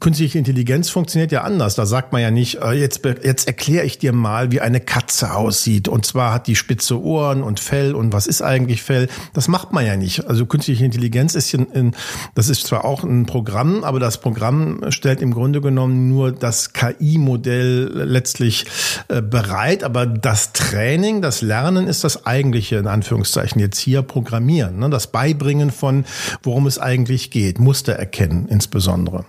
Künstliche 0.00 0.38
Intelligenz 0.38 0.88
funktioniert 0.88 1.30
ja 1.30 1.42
anders. 1.42 1.75
Da 1.75 1.85
sagt 1.85 2.11
man 2.12 2.23
ja 2.23 2.30
nicht, 2.30 2.62
äh, 2.62 2.73
jetzt, 2.73 3.02
jetzt 3.04 3.47
erkläre 3.47 3.85
ich 3.85 3.99
dir 3.99 4.14
mal, 4.14 4.50
wie 4.50 4.62
eine 4.62 4.80
Katze 4.80 5.35
aussieht. 5.35 5.88
Und 5.88 6.07
zwar 6.07 6.33
hat 6.33 6.47
die 6.47 6.57
spitze 6.57 6.99
Ohren 7.02 7.42
und 7.42 7.61
Fell 7.61 7.95
und 7.95 8.11
was 8.14 8.26
ist 8.26 8.40
eigentlich 8.40 8.83
Fell? 8.83 9.09
Das 9.35 9.47
macht 9.47 9.73
man 9.73 9.85
ja 9.85 9.97
nicht. 9.97 10.26
Also 10.26 10.47
künstliche 10.47 10.87
Intelligenz 10.87 11.35
ist 11.35 11.52
in, 11.52 11.66
in, 11.66 11.92
das 12.35 12.49
ist 12.49 12.66
zwar 12.66 12.87
auch 12.87 13.04
ein 13.04 13.26
Programm, 13.26 13.85
aber 13.85 14.00
das 14.00 14.23
Programm 14.23 14.80
stellt 14.88 15.21
im 15.21 15.35
Grunde 15.35 15.61
genommen 15.61 16.09
nur 16.09 16.33
das 16.33 16.73
KI-Modell 16.73 17.92
letztlich 17.92 18.64
äh, 19.09 19.21
bereit. 19.21 19.85
Aber 19.85 20.07
das 20.07 20.54
Training, 20.54 21.21
das 21.21 21.42
Lernen 21.42 21.87
ist 21.87 22.04
das 22.04 22.25
eigentliche, 22.25 22.76
in 22.76 22.87
Anführungszeichen, 22.87 23.61
jetzt 23.61 23.78
hier 23.78 24.00
Programmieren. 24.00 24.78
Ne? 24.78 24.88
Das 24.88 25.09
Beibringen 25.09 25.71
von, 25.71 26.07
worum 26.42 26.66
es 26.66 26.78
eigentlich 26.78 27.30
geht, 27.30 27.59
Muster 27.59 27.92
erkennen 27.92 28.49
insbesondere. 28.49 29.26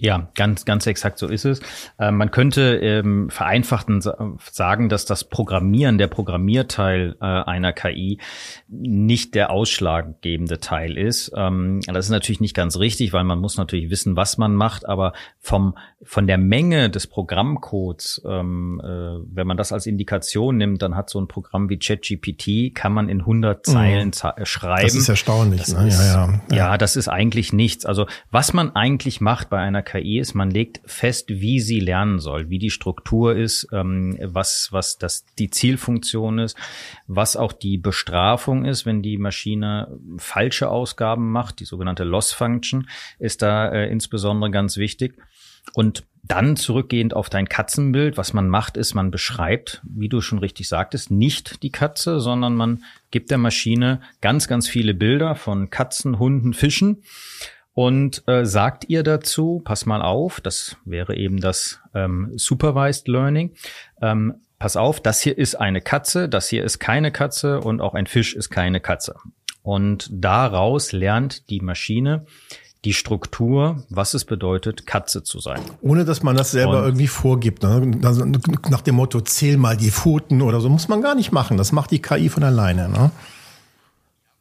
Ja, 0.00 0.28
ganz, 0.34 0.64
ganz 0.64 0.86
exakt 0.86 1.18
so 1.18 1.28
ist 1.28 1.44
es. 1.44 1.60
Äh, 1.98 2.10
man 2.10 2.30
könnte 2.30 2.76
ähm, 2.76 3.28
vereinfachten 3.28 4.00
sagen, 4.50 4.88
dass 4.88 5.04
das 5.04 5.24
Programmieren, 5.24 5.98
der 5.98 6.06
Programmierteil 6.06 7.16
äh, 7.20 7.24
einer 7.24 7.74
KI 7.74 8.18
nicht 8.68 9.34
der 9.34 9.50
ausschlaggebende 9.50 10.58
Teil 10.58 10.96
ist. 10.96 11.32
Ähm, 11.36 11.80
das 11.86 12.06
ist 12.06 12.10
natürlich 12.10 12.40
nicht 12.40 12.56
ganz 12.56 12.78
richtig, 12.78 13.12
weil 13.12 13.24
man 13.24 13.40
muss 13.40 13.58
natürlich 13.58 13.90
wissen, 13.90 14.16
was 14.16 14.38
man 14.38 14.54
macht, 14.54 14.88
aber 14.88 15.12
vom, 15.38 15.76
von 16.02 16.26
der 16.26 16.38
Menge 16.38 16.88
des 16.88 17.06
Programmcodes, 17.06 18.22
ähm, 18.26 18.80
äh, 18.82 18.86
wenn 18.86 19.46
man 19.46 19.58
das 19.58 19.70
als 19.70 19.84
Indikation 19.84 20.56
nimmt, 20.56 20.80
dann 20.80 20.96
hat 20.96 21.10
so 21.10 21.20
ein 21.20 21.28
Programm 21.28 21.68
wie 21.68 21.78
ChatGPT, 21.78 22.74
kann 22.74 22.94
man 22.94 23.10
in 23.10 23.20
100 23.20 23.66
mhm. 23.66 23.70
Zeilen 23.70 24.08
mhm. 24.08 24.46
schreiben. 24.46 24.82
Das 24.82 24.94
ist 24.94 25.10
erstaunlich. 25.10 25.60
Das 25.60 25.74
ne? 25.74 25.88
ist, 25.88 26.00
ja, 26.00 26.06
ja, 26.06 26.40
ja. 26.48 26.56
ja, 26.56 26.78
das 26.78 26.96
ist 26.96 27.08
eigentlich 27.08 27.52
nichts. 27.52 27.84
Also 27.84 28.06
was 28.30 28.54
man 28.54 28.74
eigentlich 28.74 29.20
macht 29.20 29.50
bei 29.50 29.58
einer 29.58 29.82
KI 29.90 30.20
ist, 30.20 30.34
man 30.34 30.50
legt 30.50 30.80
fest, 30.84 31.26
wie 31.28 31.58
sie 31.58 31.80
lernen 31.80 32.20
soll, 32.20 32.48
wie 32.48 32.60
die 32.60 32.70
Struktur 32.70 33.34
ist, 33.34 33.66
ähm, 33.72 34.16
was, 34.22 34.68
was 34.70 34.98
das, 34.98 35.24
die 35.38 35.50
Zielfunktion 35.50 36.38
ist, 36.38 36.56
was 37.08 37.36
auch 37.36 37.52
die 37.52 37.76
Bestrafung 37.76 38.64
ist, 38.64 38.86
wenn 38.86 39.02
die 39.02 39.18
Maschine 39.18 39.98
falsche 40.18 40.68
Ausgaben 40.68 41.32
macht. 41.32 41.58
Die 41.58 41.64
sogenannte 41.64 42.04
Loss 42.04 42.32
Function 42.32 42.88
ist 43.18 43.42
da 43.42 43.68
äh, 43.72 43.90
insbesondere 43.90 44.52
ganz 44.52 44.76
wichtig. 44.76 45.16
Und 45.74 46.04
dann 46.22 46.54
zurückgehend 46.56 47.14
auf 47.14 47.28
dein 47.28 47.48
Katzenbild, 47.48 48.16
was 48.16 48.32
man 48.32 48.48
macht, 48.48 48.76
ist, 48.76 48.94
man 48.94 49.10
beschreibt, 49.10 49.80
wie 49.82 50.08
du 50.08 50.20
schon 50.20 50.38
richtig 50.38 50.68
sagtest, 50.68 51.10
nicht 51.10 51.62
die 51.64 51.72
Katze, 51.72 52.20
sondern 52.20 52.54
man 52.54 52.84
gibt 53.10 53.32
der 53.32 53.38
Maschine 53.38 54.00
ganz, 54.20 54.46
ganz 54.46 54.68
viele 54.68 54.94
Bilder 54.94 55.34
von 55.34 55.70
Katzen, 55.70 56.20
Hunden, 56.20 56.54
Fischen 56.54 57.02
und 57.74 58.22
äh, 58.26 58.44
sagt 58.44 58.88
ihr 58.88 59.02
dazu, 59.02 59.60
pass 59.64 59.86
mal 59.86 60.02
auf, 60.02 60.40
das 60.40 60.76
wäre 60.84 61.16
eben 61.16 61.40
das 61.40 61.80
ähm, 61.94 62.32
Supervised 62.36 63.08
Learning, 63.08 63.54
ähm, 64.02 64.34
pass 64.58 64.76
auf, 64.76 65.00
das 65.00 65.20
hier 65.20 65.38
ist 65.38 65.54
eine 65.54 65.80
Katze, 65.80 66.28
das 66.28 66.48
hier 66.48 66.64
ist 66.64 66.78
keine 66.78 67.12
Katze 67.12 67.60
und 67.60 67.80
auch 67.80 67.94
ein 67.94 68.06
Fisch 68.06 68.34
ist 68.34 68.50
keine 68.50 68.80
Katze. 68.80 69.16
Und 69.62 70.08
daraus 70.12 70.92
lernt 70.92 71.50
die 71.50 71.60
Maschine 71.60 72.24
die 72.84 72.94
Struktur, 72.94 73.84
was 73.90 74.14
es 74.14 74.24
bedeutet, 74.24 74.86
Katze 74.86 75.22
zu 75.22 75.38
sein. 75.38 75.60
Ohne 75.82 76.06
dass 76.06 76.22
man 76.22 76.34
das 76.34 76.50
selber 76.50 76.78
und 76.78 76.84
irgendwie 76.84 77.08
vorgibt. 77.08 77.62
Ne? 77.62 77.98
Nach 78.70 78.80
dem 78.80 78.94
Motto, 78.94 79.20
zähl 79.20 79.58
mal 79.58 79.76
die 79.76 79.90
Pfoten 79.90 80.40
oder 80.40 80.60
so, 80.60 80.70
muss 80.70 80.88
man 80.88 81.02
gar 81.02 81.14
nicht 81.14 81.30
machen. 81.30 81.58
Das 81.58 81.72
macht 81.72 81.90
die 81.90 82.00
KI 82.00 82.30
von 82.30 82.42
alleine. 82.42 82.88
Ne? 82.88 83.10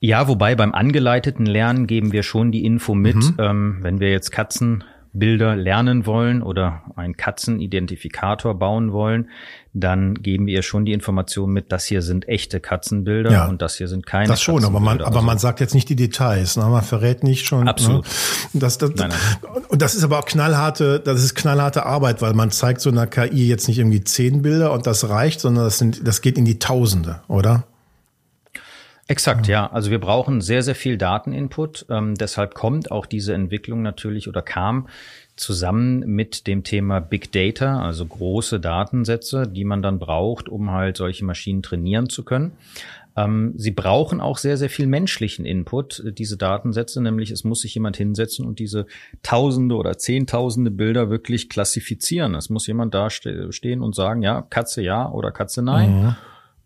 Ja, 0.01 0.29
wobei 0.29 0.55
beim 0.55 0.73
angeleiteten 0.73 1.45
Lernen 1.45 1.85
geben 1.85 2.13
wir 2.13 2.23
schon 2.23 2.51
die 2.51 2.63
Info 2.63 2.95
mit, 2.95 3.17
mhm. 3.17 3.35
ähm, 3.37 3.77
wenn 3.81 3.99
wir 3.99 4.09
jetzt 4.11 4.31
Katzenbilder 4.31 5.57
lernen 5.57 6.05
wollen 6.05 6.41
oder 6.41 6.83
einen 6.95 7.17
Katzenidentifikator 7.17 8.57
bauen 8.57 8.93
wollen, 8.93 9.29
dann 9.73 10.13
geben 10.13 10.45
wir 10.47 10.61
schon 10.61 10.85
die 10.85 10.93
Information 10.93 11.51
mit, 11.51 11.73
das 11.73 11.83
hier 11.83 12.01
sind 12.01 12.29
echte 12.29 12.61
Katzenbilder 12.61 13.29
ja, 13.29 13.47
und 13.47 13.61
das 13.61 13.75
hier 13.75 13.89
sind 13.89 14.05
keine. 14.05 14.29
Das 14.29 14.41
schon, 14.41 14.63
aber 14.63 14.79
man, 14.79 15.01
aber 15.01 15.17
also. 15.17 15.21
man 15.21 15.37
sagt 15.37 15.59
jetzt 15.59 15.75
nicht 15.75 15.89
die 15.89 15.97
Details, 15.97 16.55
ne? 16.55 16.63
man 16.63 16.81
verrät 16.81 17.23
nicht 17.23 17.45
schon. 17.45 17.65
Ne? 17.65 17.69
Absolut. 17.69 18.05
Ne? 18.05 18.59
Das, 18.61 18.77
das, 18.77 18.91
nein, 18.95 19.09
nein. 19.09 19.63
Und 19.67 19.81
das 19.81 19.95
ist 19.95 20.05
aber 20.05 20.19
auch 20.19 20.25
knallharte, 20.25 21.01
das 21.01 21.21
ist 21.21 21.35
knallharte 21.35 21.85
Arbeit, 21.85 22.21
weil 22.21 22.33
man 22.33 22.51
zeigt 22.51 22.79
so 22.79 22.89
einer 22.89 23.05
KI 23.05 23.49
jetzt 23.49 23.67
nicht 23.67 23.79
irgendwie 23.79 24.01
zehn 24.01 24.43
Bilder 24.43 24.71
und 24.71 24.87
das 24.87 25.09
reicht, 25.09 25.41
sondern 25.41 25.65
das 25.65 25.77
sind, 25.77 26.07
das 26.07 26.21
geht 26.21 26.37
in 26.37 26.45
die 26.45 26.57
Tausende, 26.57 27.19
oder? 27.27 27.65
Exakt, 29.09 29.47
ja. 29.47 29.65
Also 29.71 29.89
wir 29.89 29.99
brauchen 29.99 30.39
sehr, 30.39 30.61
sehr 30.61 30.75
viel 30.75 30.95
Dateninput. 30.95 31.87
Ähm, 31.89 32.13
deshalb 32.13 32.53
kommt 32.53 32.91
auch 32.91 33.07
diese 33.07 33.33
Entwicklung 33.33 33.81
natürlich 33.81 34.27
oder 34.27 34.43
kam 34.43 34.87
zusammen 35.35 36.01
mit 36.01 36.45
dem 36.45 36.63
Thema 36.63 36.99
Big 36.99 37.31
Data, 37.31 37.81
also 37.81 38.05
große 38.05 38.59
Datensätze, 38.59 39.47
die 39.47 39.63
man 39.65 39.81
dann 39.81 39.97
braucht, 39.97 40.47
um 40.47 40.69
halt 40.69 40.97
solche 40.97 41.25
Maschinen 41.25 41.63
trainieren 41.63 42.07
zu 42.07 42.23
können. 42.23 42.51
Ähm, 43.15 43.53
sie 43.55 43.71
brauchen 43.71 44.21
auch 44.21 44.37
sehr, 44.37 44.57
sehr 44.57 44.69
viel 44.69 44.85
menschlichen 44.85 45.43
Input, 45.43 46.03
äh, 46.05 46.11
diese 46.11 46.37
Datensätze, 46.37 47.01
nämlich 47.01 47.31
es 47.31 47.43
muss 47.43 47.61
sich 47.61 47.73
jemand 47.73 47.97
hinsetzen 47.97 48.45
und 48.45 48.59
diese 48.59 48.85
Tausende 49.23 49.73
oder 49.73 49.97
Zehntausende 49.97 50.69
Bilder 50.69 51.09
wirklich 51.09 51.49
klassifizieren. 51.49 52.35
Es 52.35 52.51
muss 52.51 52.67
jemand 52.67 52.93
da 52.93 53.09
stehen 53.09 53.81
und 53.81 53.95
sagen, 53.95 54.21
ja, 54.21 54.43
Katze 54.43 54.83
ja 54.83 55.09
oder 55.09 55.31
Katze 55.31 55.63
nein. 55.63 56.03
Mhm. 56.03 56.15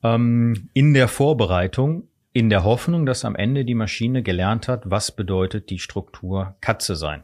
Ähm, 0.04 0.70
in 0.74 0.94
der 0.94 1.08
Vorbereitung 1.08 2.10
in 2.34 2.50
der 2.50 2.64
Hoffnung, 2.64 3.06
dass 3.06 3.26
am 3.26 3.36
Ende 3.36 3.64
die 3.64 3.76
Maschine 3.76 4.24
gelernt 4.24 4.68
hat, 4.68 4.90
was 4.90 5.12
bedeutet 5.12 5.70
die 5.70 5.78
Struktur 5.78 6.56
Katze 6.62 6.96
sein. 6.96 7.22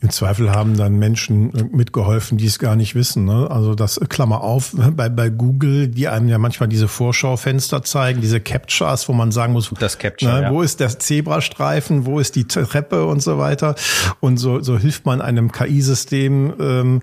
Im 0.00 0.10
Zweifel 0.10 0.52
haben 0.52 0.76
dann 0.76 0.96
Menschen 0.96 1.52
äh, 1.54 1.64
mitgeholfen, 1.64 2.38
die 2.38 2.46
es 2.46 2.60
gar 2.60 2.76
nicht 2.76 2.94
wissen. 2.94 3.24
Ne? 3.24 3.50
Also 3.50 3.74
das 3.74 3.96
äh, 3.96 4.06
Klammer 4.06 4.42
auf 4.42 4.74
bei, 4.96 5.08
bei 5.08 5.28
Google, 5.28 5.88
die 5.88 6.06
einem 6.06 6.28
ja 6.28 6.38
manchmal 6.38 6.68
diese 6.68 6.86
Vorschaufenster 6.86 7.82
zeigen, 7.82 8.20
diese 8.20 8.40
Captures, 8.40 9.08
wo 9.08 9.12
man 9.12 9.32
sagen 9.32 9.52
muss, 9.52 9.72
das 9.78 9.98
Capture, 9.98 10.32
ne, 10.32 10.42
ja. 10.42 10.50
wo 10.52 10.62
ist 10.62 10.78
der 10.78 10.96
Zebrastreifen, 10.98 12.06
wo 12.06 12.20
ist 12.20 12.36
die 12.36 12.46
Treppe 12.46 13.06
und 13.06 13.22
so 13.22 13.38
weiter. 13.38 13.74
Und 14.20 14.36
so, 14.36 14.60
so 14.60 14.78
hilft 14.78 15.04
man 15.04 15.20
einem 15.20 15.50
KI-System 15.50 16.54
ähm, 16.60 17.02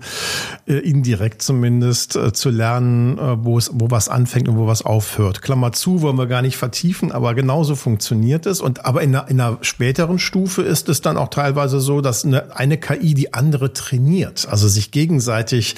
äh, 0.66 0.74
indirekt 0.74 1.42
zumindest 1.42 2.16
äh, 2.16 2.32
zu 2.32 2.48
lernen, 2.48 3.18
äh, 3.18 3.44
wo 3.44 3.58
es, 3.58 3.70
wo 3.74 3.90
was 3.90 4.08
anfängt 4.08 4.48
und 4.48 4.56
wo 4.56 4.66
was 4.66 4.82
aufhört. 4.82 5.42
Klammer 5.42 5.72
zu, 5.72 6.00
wollen 6.00 6.16
wir 6.16 6.26
gar 6.26 6.40
nicht 6.40 6.56
vertiefen, 6.56 7.12
aber 7.12 7.34
genauso 7.34 7.76
funktioniert 7.76 8.46
es. 8.46 8.62
Und 8.62 8.86
aber 8.86 9.02
in 9.02 9.14
einer, 9.14 9.28
in 9.28 9.40
einer 9.40 9.58
späteren 9.60 10.18
Stufe 10.18 10.62
ist 10.62 10.88
es 10.88 11.02
dann 11.02 11.18
auch 11.18 11.28
teilweise 11.28 11.80
so, 11.80 12.00
dass 12.00 12.24
eine 12.24 12.56
eine 12.56 12.78
KI 12.86 13.14
die 13.14 13.34
andere 13.34 13.72
trainiert, 13.72 14.46
also 14.48 14.68
sich 14.68 14.92
gegenseitig 14.92 15.74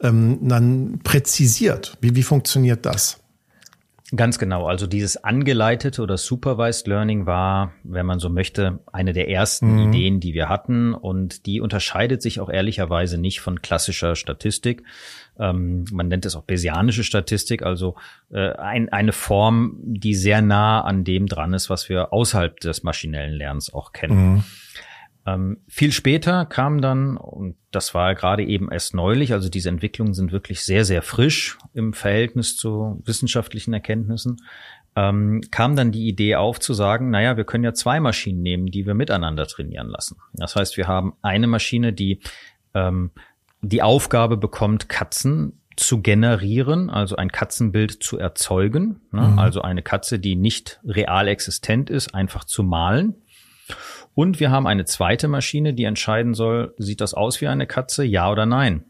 ähm, 0.00 0.38
dann 0.42 1.00
präzisiert. 1.02 1.98
Wie, 2.00 2.14
wie 2.14 2.22
funktioniert 2.22 2.86
das? 2.86 3.18
Ganz 4.14 4.38
genau. 4.38 4.66
Also 4.66 4.86
dieses 4.86 5.16
angeleitete 5.16 6.02
oder 6.02 6.18
supervised 6.18 6.86
Learning 6.86 7.26
war, 7.26 7.72
wenn 7.82 8.06
man 8.06 8.20
so 8.20 8.28
möchte, 8.28 8.78
eine 8.92 9.12
der 9.12 9.28
ersten 9.28 9.72
mhm. 9.72 9.88
Ideen, 9.88 10.20
die 10.20 10.34
wir 10.34 10.48
hatten. 10.48 10.94
Und 10.94 11.46
die 11.46 11.60
unterscheidet 11.60 12.22
sich 12.22 12.38
auch 12.38 12.50
ehrlicherweise 12.50 13.18
nicht 13.18 13.40
von 13.40 13.60
klassischer 13.60 14.14
Statistik. 14.14 14.84
Ähm, 15.40 15.86
man 15.90 16.06
nennt 16.06 16.26
es 16.26 16.36
auch 16.36 16.42
Bayesianische 16.42 17.02
Statistik, 17.02 17.62
also 17.62 17.96
äh, 18.30 18.52
ein, 18.52 18.90
eine 18.90 19.12
Form, 19.12 19.78
die 19.82 20.14
sehr 20.14 20.42
nah 20.42 20.82
an 20.82 21.02
dem 21.02 21.26
dran 21.26 21.54
ist, 21.54 21.70
was 21.70 21.88
wir 21.88 22.12
außerhalb 22.12 22.60
des 22.60 22.84
maschinellen 22.84 23.34
Lernens 23.34 23.72
auch 23.72 23.92
kennen. 23.92 24.34
Mhm. 24.34 24.44
Ähm, 25.24 25.58
viel 25.68 25.92
später 25.92 26.46
kam 26.46 26.80
dann, 26.80 27.16
und 27.16 27.56
das 27.70 27.94
war 27.94 28.14
gerade 28.14 28.44
eben 28.44 28.70
erst 28.72 28.94
neulich, 28.94 29.32
also 29.32 29.48
diese 29.48 29.68
Entwicklungen 29.68 30.14
sind 30.14 30.32
wirklich 30.32 30.64
sehr, 30.64 30.84
sehr 30.84 31.02
frisch 31.02 31.58
im 31.74 31.92
Verhältnis 31.92 32.56
zu 32.56 33.00
wissenschaftlichen 33.04 33.72
Erkenntnissen, 33.72 34.38
ähm, 34.96 35.40
kam 35.50 35.76
dann 35.76 35.92
die 35.92 36.08
Idee 36.08 36.36
auf 36.36 36.60
zu 36.60 36.74
sagen, 36.74 37.10
naja, 37.10 37.36
wir 37.36 37.44
können 37.44 37.64
ja 37.64 37.72
zwei 37.72 38.00
Maschinen 38.00 38.42
nehmen, 38.42 38.66
die 38.66 38.84
wir 38.84 38.94
miteinander 38.94 39.46
trainieren 39.46 39.88
lassen. 39.88 40.16
Das 40.34 40.56
heißt, 40.56 40.76
wir 40.76 40.86
haben 40.86 41.14
eine 41.22 41.46
Maschine, 41.46 41.92
die 41.92 42.20
ähm, 42.74 43.10
die 43.62 43.82
Aufgabe 43.82 44.36
bekommt, 44.36 44.88
Katzen 44.88 45.60
zu 45.76 46.02
generieren, 46.02 46.90
also 46.90 47.16
ein 47.16 47.32
Katzenbild 47.32 48.02
zu 48.02 48.18
erzeugen, 48.18 49.00
ne? 49.10 49.22
mhm. 49.22 49.38
also 49.38 49.62
eine 49.62 49.82
Katze, 49.82 50.18
die 50.18 50.36
nicht 50.36 50.80
real 50.84 51.28
existent 51.28 51.88
ist, 51.88 52.14
einfach 52.14 52.44
zu 52.44 52.62
malen. 52.62 53.21
Und 54.14 54.40
wir 54.40 54.50
haben 54.50 54.66
eine 54.66 54.84
zweite 54.84 55.28
Maschine, 55.28 55.74
die 55.74 55.84
entscheiden 55.84 56.34
soll, 56.34 56.74
sieht 56.78 57.00
das 57.00 57.14
aus 57.14 57.40
wie 57.40 57.48
eine 57.48 57.66
Katze, 57.66 58.04
ja 58.04 58.30
oder 58.30 58.46
nein. 58.46 58.84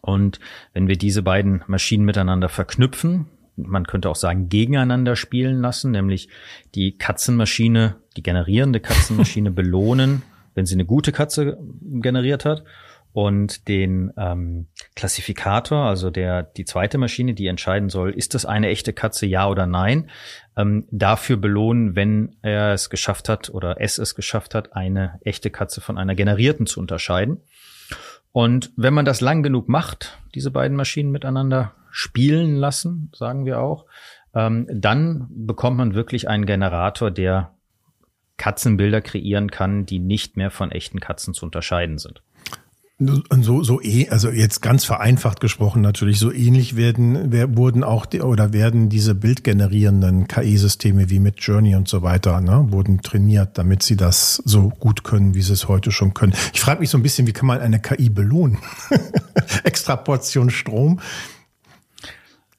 Und 0.00 0.40
wenn 0.74 0.88
wir 0.88 0.96
diese 0.96 1.22
beiden 1.22 1.62
Maschinen 1.66 2.04
miteinander 2.04 2.48
verknüpfen, 2.48 3.26
man 3.56 3.86
könnte 3.86 4.10
auch 4.10 4.16
sagen, 4.16 4.48
gegeneinander 4.48 5.16
spielen 5.16 5.60
lassen, 5.60 5.90
nämlich 5.90 6.28
die 6.74 6.96
Katzenmaschine, 6.96 7.96
die 8.16 8.22
generierende 8.22 8.80
Katzenmaschine 8.80 9.50
belohnen, 9.52 10.22
wenn 10.54 10.66
sie 10.66 10.74
eine 10.74 10.84
gute 10.84 11.12
Katze 11.12 11.58
generiert 11.80 12.44
hat 12.44 12.64
und 13.12 13.68
den 13.68 14.12
ähm, 14.16 14.68
Klassifikator, 14.96 15.84
also 15.84 16.10
der 16.10 16.42
die 16.42 16.64
zweite 16.64 16.98
Maschine, 16.98 17.34
die 17.34 17.46
entscheiden 17.46 17.90
soll, 17.90 18.10
ist 18.10 18.34
das 18.34 18.46
eine 18.46 18.68
echte 18.68 18.92
Katze, 18.92 19.26
ja 19.26 19.48
oder 19.48 19.66
nein, 19.66 20.10
ähm, 20.56 20.86
dafür 20.90 21.36
belohnen, 21.36 21.94
wenn 21.94 22.36
er 22.42 22.72
es 22.72 22.90
geschafft 22.90 23.28
hat 23.28 23.50
oder 23.50 23.80
es 23.80 23.98
es 23.98 24.14
geschafft 24.14 24.54
hat, 24.54 24.74
eine 24.74 25.20
echte 25.24 25.50
Katze 25.50 25.80
von 25.80 25.98
einer 25.98 26.14
generierten 26.14 26.66
zu 26.66 26.80
unterscheiden. 26.80 27.42
Und 28.32 28.72
wenn 28.76 28.94
man 28.94 29.04
das 29.04 29.20
lang 29.20 29.42
genug 29.42 29.68
macht, 29.68 30.18
diese 30.34 30.50
beiden 30.50 30.76
Maschinen 30.76 31.10
miteinander 31.10 31.74
spielen 31.90 32.56
lassen, 32.56 33.10
sagen 33.14 33.44
wir 33.44 33.60
auch, 33.60 33.84
ähm, 34.34 34.66
dann 34.72 35.26
bekommt 35.30 35.76
man 35.76 35.94
wirklich 35.94 36.28
einen 36.28 36.46
Generator, 36.46 37.10
der 37.10 37.52
Katzenbilder 38.38 39.02
kreieren 39.02 39.50
kann, 39.50 39.84
die 39.84 39.98
nicht 39.98 40.38
mehr 40.38 40.50
von 40.50 40.72
echten 40.72 40.98
Katzen 40.98 41.34
zu 41.34 41.44
unterscheiden 41.44 41.98
sind. 41.98 42.22
So, 42.98 43.62
so 43.62 43.80
eh, 43.82 44.08
also 44.10 44.30
jetzt 44.30 44.62
ganz 44.62 44.84
vereinfacht 44.84 45.40
gesprochen 45.40 45.82
natürlich, 45.82 46.18
so 46.18 46.30
ähnlich 46.30 46.76
werden, 46.76 47.32
wer, 47.32 47.56
wurden 47.56 47.82
auch 47.82 48.06
die, 48.06 48.20
oder 48.20 48.52
werden 48.52 48.90
diese 48.90 49.14
bildgenerierenden 49.14 50.28
KI-Systeme 50.28 51.10
wie 51.10 51.18
mit 51.18 51.40
Journey 51.40 51.74
und 51.74 51.88
so 51.88 52.02
weiter, 52.02 52.40
ne, 52.40 52.66
wurden 52.68 53.00
trainiert, 53.00 53.58
damit 53.58 53.82
sie 53.82 53.96
das 53.96 54.36
so 54.44 54.68
gut 54.68 55.02
können, 55.02 55.34
wie 55.34 55.42
sie 55.42 55.52
es 55.52 55.68
heute 55.68 55.90
schon 55.90 56.14
können. 56.14 56.34
Ich 56.52 56.60
frage 56.60 56.80
mich 56.80 56.90
so 56.90 56.98
ein 56.98 57.02
bisschen, 57.02 57.26
wie 57.26 57.32
kann 57.32 57.46
man 57.46 57.60
eine 57.60 57.80
KI 57.80 58.08
belohnen? 58.08 58.58
Extra 59.64 59.96
Portion 59.96 60.50
Strom. 60.50 61.00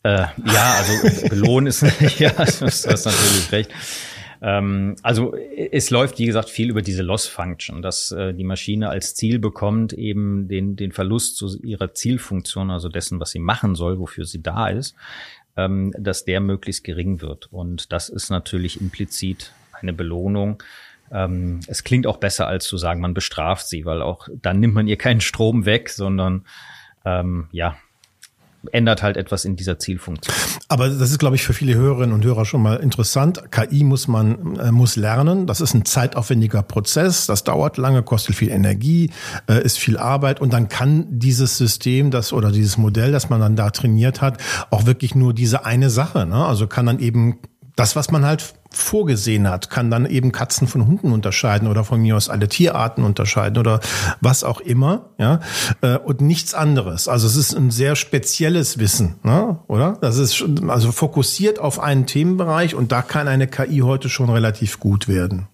Äh, 0.03 0.25
ja, 0.45 0.73
also 0.77 1.29
belohnen 1.29 1.67
ist, 1.67 1.81
ja, 2.19 2.31
du 2.31 2.43
hast 2.65 2.85
natürlich 2.85 3.51
recht. 3.51 3.71
Ähm, 4.43 4.97
also 5.03 5.33
es 5.35 5.89
läuft, 5.89 6.19
wie 6.19 6.25
gesagt, 6.25 6.49
viel 6.49 6.69
über 6.69 6.81
diese 6.81 7.01
Loss-Function, 7.01 7.81
dass 7.81 8.11
äh, 8.11 8.33
die 8.33 8.43
Maschine 8.43 8.89
als 8.89 9.15
Ziel 9.15 9.39
bekommt, 9.39 9.93
eben 9.93 10.49
den, 10.49 10.75
den 10.75 10.91
Verlust 10.91 11.37
zu 11.37 11.57
ihrer 11.63 11.93
Zielfunktion, 11.93 12.69
also 12.69 12.89
dessen, 12.89 13.21
was 13.21 13.31
sie 13.31 13.39
machen 13.39 13.73
soll, 13.75 13.99
wofür 13.99 14.25
sie 14.25 14.43
da 14.43 14.67
ist, 14.67 14.95
ähm, 15.55 15.93
dass 15.97 16.25
der 16.25 16.41
möglichst 16.41 16.83
gering 16.83 17.21
wird. 17.21 17.53
Und 17.53 17.93
das 17.93 18.09
ist 18.09 18.29
natürlich 18.29 18.81
implizit 18.81 19.53
eine 19.71 19.93
Belohnung. 19.93 20.61
Ähm, 21.09 21.61
es 21.67 21.85
klingt 21.85 22.05
auch 22.05 22.17
besser, 22.17 22.45
als 22.45 22.65
zu 22.65 22.77
sagen, 22.77 22.99
man 22.99 23.13
bestraft 23.13 23.67
sie, 23.67 23.85
weil 23.85 24.01
auch 24.01 24.27
dann 24.41 24.59
nimmt 24.59 24.73
man 24.73 24.87
ihr 24.87 24.97
keinen 24.97 25.21
Strom 25.21 25.65
weg, 25.65 25.89
sondern 25.89 26.45
ähm, 27.05 27.47
ja, 27.53 27.77
ändert 28.71 29.03
halt 29.03 29.17
etwas 29.17 29.45
in 29.45 29.55
dieser 29.55 29.79
Zielfunktion. 29.79 30.35
Aber 30.69 30.89
das 30.89 31.11
ist, 31.11 31.19
glaube 31.19 31.35
ich, 31.35 31.43
für 31.43 31.53
viele 31.53 31.75
Hörerinnen 31.75 32.13
und 32.13 32.23
Hörer 32.23 32.45
schon 32.45 32.61
mal 32.61 32.77
interessant. 32.77 33.51
KI 33.51 33.83
muss 33.83 34.07
man 34.07 34.55
äh, 34.57 34.71
muss 34.71 34.95
lernen. 34.95 35.47
Das 35.47 35.61
ist 35.61 35.73
ein 35.73 35.85
zeitaufwendiger 35.85 36.63
Prozess. 36.63 37.25
Das 37.25 37.43
dauert 37.43 37.77
lange, 37.77 38.03
kostet 38.03 38.35
viel 38.35 38.49
Energie, 38.49 39.11
äh, 39.47 39.63
ist 39.63 39.77
viel 39.77 39.97
Arbeit 39.97 40.41
und 40.41 40.53
dann 40.53 40.69
kann 40.69 41.07
dieses 41.09 41.57
System, 41.57 42.11
das 42.11 42.33
oder 42.33 42.51
dieses 42.51 42.77
Modell, 42.77 43.11
das 43.11 43.29
man 43.29 43.41
dann 43.41 43.55
da 43.55 43.69
trainiert 43.69 44.21
hat, 44.21 44.37
auch 44.69 44.85
wirklich 44.85 45.15
nur 45.15 45.33
diese 45.33 45.65
eine 45.65 45.89
Sache. 45.89 46.25
Ne? 46.25 46.45
Also 46.45 46.67
kann 46.67 46.85
dann 46.85 46.99
eben 46.99 47.39
das, 47.75 47.95
was 47.95 48.11
man 48.11 48.25
halt 48.25 48.53
vorgesehen 48.71 49.49
hat, 49.49 49.69
kann 49.69 49.89
dann 49.89 50.05
eben 50.05 50.31
Katzen 50.31 50.67
von 50.67 50.85
Hunden 50.85 51.11
unterscheiden 51.11 51.67
oder 51.67 51.83
von 51.83 52.01
mir 52.01 52.15
aus 52.15 52.29
alle 52.29 52.47
Tierarten 52.47 53.03
unterscheiden 53.03 53.57
oder 53.57 53.79
was 54.21 54.43
auch 54.43 54.61
immer, 54.61 55.09
ja, 55.17 55.39
äh, 55.81 55.97
und 55.97 56.21
nichts 56.21 56.53
anderes. 56.53 57.07
Also 57.07 57.27
es 57.27 57.35
ist 57.35 57.55
ein 57.55 57.71
sehr 57.71 57.95
spezielles 57.95 58.79
Wissen, 58.79 59.15
ne? 59.23 59.59
oder? 59.67 59.97
Das 60.01 60.17
ist 60.17 60.43
also 60.67 60.91
fokussiert 60.91 61.59
auf 61.59 61.79
einen 61.79 62.05
Themenbereich 62.05 62.75
und 62.75 62.91
da 62.91 63.01
kann 63.01 63.27
eine 63.27 63.47
KI 63.47 63.79
heute 63.79 64.09
schon 64.09 64.29
relativ 64.29 64.79
gut 64.79 65.07
werden. 65.07 65.47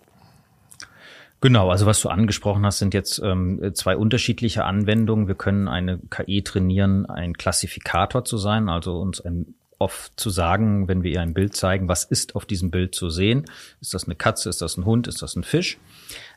Genau, 1.41 1.69
also 1.69 1.85
was 1.85 2.01
du 2.01 2.09
angesprochen 2.09 2.65
hast, 2.65 2.79
sind 2.79 2.93
jetzt 2.93 3.21
ähm, 3.23 3.71
zwei 3.73 3.95
unterschiedliche 3.95 4.65
Anwendungen. 4.65 5.29
Wir 5.29 5.35
können 5.35 5.69
eine 5.69 5.99
KI 6.09 6.41
trainieren, 6.41 7.05
ein 7.05 7.33
Klassifikator 7.33 8.25
zu 8.25 8.37
sein, 8.37 8.67
also 8.67 8.99
uns 8.99 9.21
ein 9.21 9.55
oft 9.79 10.19
zu 10.19 10.29
sagen, 10.29 10.87
wenn 10.87 11.03
wir 11.03 11.11
ihr 11.11 11.21
ein 11.21 11.33
Bild 11.33 11.55
zeigen, 11.55 11.87
was 11.87 12.03
ist 12.03 12.35
auf 12.35 12.45
diesem 12.45 12.69
Bild 12.69 12.93
zu 12.93 13.09
sehen? 13.09 13.45
Ist 13.81 13.93
das 13.93 14.05
eine 14.05 14.15
Katze? 14.15 14.49
Ist 14.49 14.61
das 14.61 14.77
ein 14.77 14.85
Hund? 14.85 15.07
Ist 15.07 15.21
das 15.21 15.35
ein 15.35 15.43
Fisch? 15.43 15.79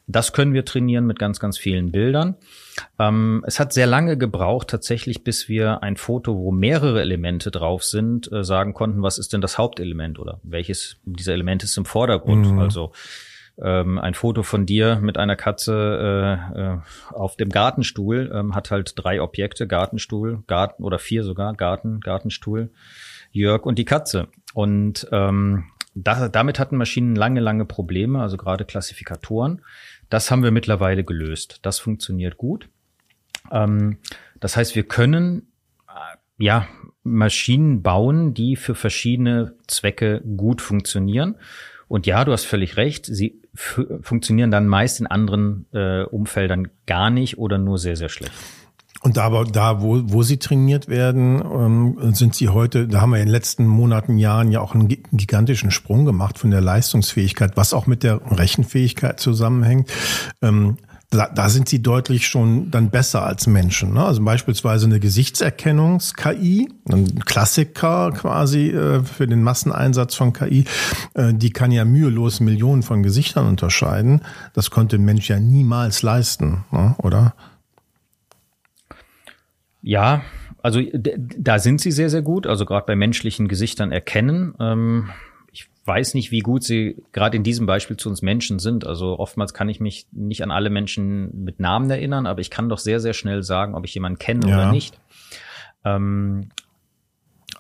Das 0.06 0.32
können 0.32 0.54
wir 0.54 0.64
trainieren 0.64 1.06
mit 1.06 1.18
ganz, 1.18 1.40
ganz 1.40 1.58
vielen 1.58 1.92
Bildern. 1.92 2.36
Ähm, 2.98 3.44
es 3.46 3.60
hat 3.60 3.72
sehr 3.72 3.86
lange 3.86 4.16
gebraucht, 4.16 4.68
tatsächlich, 4.68 5.24
bis 5.24 5.48
wir 5.48 5.82
ein 5.82 5.96
Foto, 5.96 6.36
wo 6.36 6.50
mehrere 6.50 7.00
Elemente 7.00 7.50
drauf 7.50 7.84
sind, 7.84 8.30
äh, 8.32 8.44
sagen 8.44 8.74
konnten, 8.74 9.02
was 9.02 9.18
ist 9.18 9.32
denn 9.32 9.40
das 9.40 9.58
Hauptelement 9.58 10.18
oder 10.18 10.40
welches 10.42 10.96
dieser 11.04 11.32
Elemente 11.32 11.66
ist 11.66 11.76
im 11.76 11.84
Vordergrund. 11.84 12.52
Mhm. 12.52 12.58
Also 12.58 12.92
ähm, 13.60 13.98
ein 13.98 14.14
Foto 14.14 14.42
von 14.42 14.66
dir 14.66 14.98
mit 15.00 15.18
einer 15.18 15.36
Katze 15.36 16.48
äh, 16.54 16.60
äh, 16.60 16.78
auf 17.10 17.36
dem 17.36 17.50
Gartenstuhl 17.50 18.30
ähm, 18.34 18.54
hat 18.54 18.70
halt 18.70 18.94
drei 18.96 19.20
Objekte, 19.20 19.66
Gartenstuhl, 19.66 20.42
Garten 20.46 20.82
oder 20.82 20.98
vier 20.98 21.22
sogar, 21.22 21.54
Garten, 21.54 22.00
Gartenstuhl, 22.00 22.70
Jörg 23.32 23.64
und 23.64 23.78
die 23.78 23.84
Katze. 23.84 24.28
Und 24.54 25.08
ähm, 25.10 25.64
da, 25.94 26.28
damit 26.28 26.58
hatten 26.58 26.76
Maschinen 26.76 27.16
lange, 27.16 27.40
lange 27.40 27.64
Probleme, 27.64 28.20
also 28.20 28.36
gerade 28.36 28.64
Klassifikatoren. 28.64 29.62
Das 30.08 30.30
haben 30.30 30.42
wir 30.42 30.50
mittlerweile 30.50 31.04
gelöst. 31.04 31.58
Das 31.62 31.78
funktioniert 31.78 32.36
gut. 32.36 32.68
Ähm, 33.50 33.98
das 34.40 34.56
heißt, 34.56 34.74
wir 34.74 34.84
können 34.84 35.48
äh, 35.88 36.16
ja 36.38 36.68
Maschinen 37.02 37.82
bauen, 37.82 38.34
die 38.34 38.56
für 38.56 38.74
verschiedene 38.74 39.54
Zwecke 39.66 40.22
gut 40.36 40.60
funktionieren. 40.60 41.36
Und 41.88 42.06
ja, 42.06 42.24
du 42.24 42.32
hast 42.32 42.44
völlig 42.44 42.76
recht, 42.76 43.04
sie 43.04 43.42
funktionieren 43.54 44.50
dann 44.50 44.66
meist 44.66 45.00
in 45.00 45.06
anderen 45.06 45.66
äh, 45.72 46.04
Umfeldern 46.04 46.68
gar 46.86 47.10
nicht 47.10 47.36
oder 47.36 47.58
nur 47.58 47.76
sehr, 47.76 47.96
sehr 47.96 48.08
schlecht. 48.08 48.32
Und 49.02 49.16
da, 49.16 49.44
da, 49.44 49.82
wo, 49.82 50.00
wo 50.04 50.22
sie 50.22 50.36
trainiert 50.38 50.88
werden, 50.88 51.42
ähm, 51.42 52.14
sind 52.14 52.36
sie 52.36 52.48
heute, 52.48 52.86
da 52.86 53.00
haben 53.00 53.10
wir 53.10 53.18
in 53.18 53.26
den 53.26 53.32
letzten 53.32 53.66
Monaten, 53.66 54.16
Jahren 54.16 54.52
ja 54.52 54.60
auch 54.60 54.74
einen 54.74 54.88
gigantischen 54.88 55.70
Sprung 55.72 56.04
gemacht 56.04 56.38
von 56.38 56.50
der 56.50 56.60
Leistungsfähigkeit, 56.60 57.56
was 57.56 57.74
auch 57.74 57.86
mit 57.86 58.04
der 58.04 58.20
Rechenfähigkeit 58.30 59.18
zusammenhängt. 59.18 59.90
Ähm, 60.40 60.76
da, 61.12 61.28
da 61.28 61.48
sind 61.50 61.68
sie 61.68 61.82
deutlich 61.82 62.26
schon 62.26 62.70
dann 62.70 62.90
besser 62.90 63.24
als 63.24 63.46
Menschen. 63.46 63.92
Ne? 63.92 64.04
Also 64.04 64.24
beispielsweise 64.24 64.86
eine 64.86 64.98
Gesichtserkennungs-KI, 64.98 66.70
ein 66.90 67.20
Klassiker 67.20 68.12
quasi 68.12 68.70
äh, 68.70 69.02
für 69.02 69.26
den 69.26 69.42
Masseneinsatz 69.42 70.14
von 70.14 70.32
KI, 70.32 70.64
äh, 71.14 71.34
die 71.34 71.50
kann 71.50 71.70
ja 71.70 71.84
mühelos 71.84 72.40
Millionen 72.40 72.82
von 72.82 73.02
Gesichtern 73.02 73.46
unterscheiden. 73.46 74.22
Das 74.54 74.70
konnte 74.70 74.96
ein 74.96 75.04
Mensch 75.04 75.28
ja 75.28 75.38
niemals 75.38 76.02
leisten, 76.02 76.64
ne? 76.70 76.94
oder? 76.98 77.34
Ja, 79.82 80.22
also 80.62 80.80
da 80.92 81.58
sind 81.58 81.80
sie 81.80 81.90
sehr, 81.90 82.08
sehr 82.08 82.22
gut. 82.22 82.46
Also 82.46 82.64
gerade 82.64 82.86
bei 82.86 82.96
menschlichen 82.96 83.48
Gesichtern 83.48 83.90
erkennen. 83.90 84.54
Ähm, 84.60 85.10
ich 85.50 85.68
weiß 85.84 86.14
nicht, 86.14 86.30
wie 86.30 86.38
gut 86.38 86.62
sie 86.62 87.02
gerade 87.12 87.36
in 87.36 87.42
diesem 87.42 87.66
Beispiel 87.66 87.96
zu 87.96 88.08
uns 88.08 88.22
Menschen 88.22 88.60
sind. 88.60 88.86
Also 88.86 89.18
oftmals 89.18 89.52
kann 89.52 89.68
ich 89.68 89.80
mich 89.80 90.06
nicht 90.12 90.42
an 90.42 90.52
alle 90.52 90.70
Menschen 90.70 91.44
mit 91.44 91.58
Namen 91.58 91.90
erinnern, 91.90 92.26
aber 92.26 92.40
ich 92.40 92.50
kann 92.50 92.68
doch 92.68 92.78
sehr, 92.78 93.00
sehr 93.00 93.12
schnell 93.12 93.42
sagen, 93.42 93.74
ob 93.74 93.84
ich 93.84 93.94
jemanden 93.94 94.18
kenne 94.18 94.48
ja. 94.48 94.56
oder 94.56 94.72
nicht. 94.72 95.00
Ähm, 95.84 96.48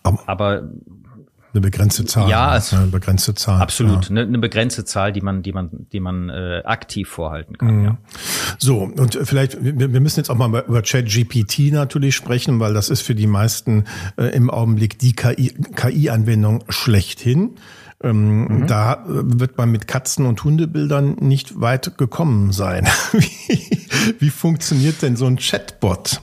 aber 0.02 0.70
eine 1.52 1.60
begrenzte 1.60 2.04
Zahl. 2.04 2.28
Ja, 2.28 2.48
also 2.48 2.76
eine 2.76 2.86
begrenzte 2.86 3.34
Zahl. 3.34 3.60
Absolut, 3.60 4.04
ja. 4.04 4.10
eine, 4.10 4.22
eine, 4.22 4.38
begrenzte 4.38 4.84
Zahl, 4.84 5.12
die 5.12 5.20
man, 5.20 5.42
die 5.42 5.52
man, 5.52 5.70
die 5.92 6.00
man 6.00 6.30
äh, 6.30 6.62
aktiv 6.64 7.08
vorhalten 7.08 7.58
kann. 7.58 7.76
Mhm. 7.76 7.84
Ja. 7.84 7.98
So 8.58 8.78
und 8.78 9.18
vielleicht 9.22 9.62
wir, 9.62 9.92
wir 9.92 10.00
müssen 10.00 10.20
jetzt 10.20 10.30
auch 10.30 10.36
mal 10.36 10.64
über 10.66 10.82
ChatGPT 10.82 11.72
natürlich 11.72 12.16
sprechen, 12.16 12.60
weil 12.60 12.74
das 12.74 12.88
ist 12.88 13.02
für 13.02 13.14
die 13.14 13.26
meisten 13.26 13.84
äh, 14.16 14.26
im 14.34 14.50
Augenblick 14.50 14.98
die 14.98 15.12
KI-Anwendung 15.14 16.60
KI 16.60 16.72
schlechthin. 16.72 17.56
Ähm, 18.02 18.44
mhm. 18.44 18.66
Da 18.66 19.04
wird 19.06 19.58
man 19.58 19.70
mit 19.70 19.86
Katzen- 19.86 20.26
und 20.26 20.42
Hundebildern 20.42 21.16
nicht 21.20 21.60
weit 21.60 21.96
gekommen 21.98 22.52
sein. 22.52 22.88
wie, 23.12 24.16
wie 24.18 24.30
funktioniert 24.30 25.02
denn 25.02 25.16
so 25.16 25.26
ein 25.26 25.36
Chatbot? 25.36 26.20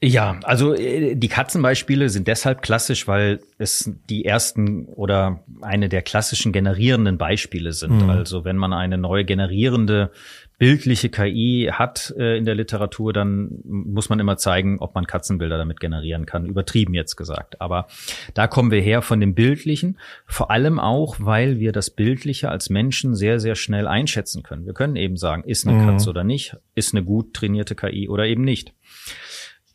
Ja, 0.00 0.38
also 0.44 0.74
äh, 0.74 1.16
die 1.16 1.28
Katzenbeispiele 1.28 2.08
sind 2.08 2.28
deshalb 2.28 2.62
klassisch, 2.62 3.08
weil 3.08 3.40
es 3.58 3.90
die 4.08 4.24
ersten 4.24 4.86
oder 4.86 5.42
eine 5.60 5.88
der 5.88 6.02
klassischen 6.02 6.52
generierenden 6.52 7.18
Beispiele 7.18 7.72
sind. 7.72 8.02
Mhm. 8.02 8.10
Also 8.10 8.44
wenn 8.44 8.56
man 8.56 8.72
eine 8.72 8.96
neue 8.96 9.24
generierende 9.24 10.12
bildliche 10.58 11.08
KI 11.08 11.70
hat 11.72 12.12
äh, 12.18 12.36
in 12.36 12.44
der 12.44 12.56
Literatur, 12.56 13.12
dann 13.12 13.60
muss 13.64 14.08
man 14.08 14.18
immer 14.18 14.36
zeigen, 14.36 14.78
ob 14.80 14.94
man 14.94 15.06
Katzenbilder 15.06 15.56
damit 15.56 15.78
generieren 15.78 16.26
kann. 16.26 16.46
Übertrieben 16.46 16.94
jetzt 16.94 17.16
gesagt. 17.16 17.60
Aber 17.60 17.86
da 18.34 18.48
kommen 18.48 18.72
wir 18.72 18.80
her 18.80 19.00
von 19.00 19.20
dem 19.20 19.34
Bildlichen. 19.34 19.98
Vor 20.26 20.50
allem 20.50 20.80
auch, 20.80 21.16
weil 21.18 21.60
wir 21.60 21.70
das 21.70 21.90
Bildliche 21.90 22.50
als 22.50 22.70
Menschen 22.70 23.14
sehr, 23.14 23.38
sehr 23.38 23.54
schnell 23.54 23.86
einschätzen 23.86 24.42
können. 24.42 24.66
Wir 24.66 24.74
können 24.74 24.96
eben 24.96 25.16
sagen, 25.16 25.44
ist 25.44 25.66
eine 25.66 25.78
mhm. 25.78 25.86
Katze 25.86 26.10
oder 26.10 26.24
nicht, 26.24 26.56
ist 26.74 26.92
eine 26.92 27.04
gut 27.04 27.34
trainierte 27.34 27.76
KI 27.76 28.08
oder 28.08 28.26
eben 28.26 28.42
nicht. 28.42 28.74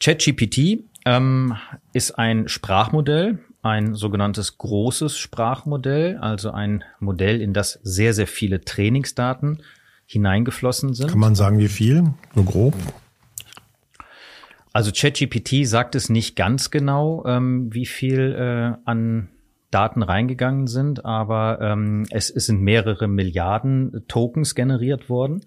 ChatGPT 0.04 0.84
ähm, 1.06 1.56
ist 1.94 2.20
ein 2.20 2.50
Sprachmodell, 2.50 3.40
ein 3.62 3.96
sogenanntes 3.96 4.58
großes 4.58 5.18
Sprachmodell, 5.18 6.18
also 6.18 6.52
ein 6.52 6.84
Modell, 7.00 7.42
in 7.42 7.54
das 7.54 7.80
sehr, 7.84 8.14
sehr 8.14 8.28
viele 8.28 8.60
Trainingsdaten 8.60 9.64
hineingeflossen 10.06 10.94
sind. 10.94 11.10
Kann 11.10 11.20
man 11.20 11.36
sagen, 11.36 11.58
wie 11.58 11.70
viel? 11.70 12.04
So 12.36 12.44
grob? 12.44 12.76
Also 14.74 14.92
ChatGPT 14.94 15.66
sagt 15.66 15.96
es 15.96 16.10
nicht 16.10 16.36
ganz 16.36 16.70
genau, 16.70 17.24
ähm, 17.26 17.74
wie 17.74 17.86
viel 17.86 18.34
äh, 18.38 18.78
an 18.84 19.30
Daten 19.72 20.04
reingegangen 20.04 20.68
sind, 20.68 21.06
aber 21.06 21.60
ähm, 21.62 22.06
es, 22.10 22.30
es 22.30 22.48
sind 22.48 22.60
mehrere 22.62 23.08
Milliarden 23.08 24.04
Tokens 24.10 24.54
generiert 24.54 25.10
worden. 25.10 25.46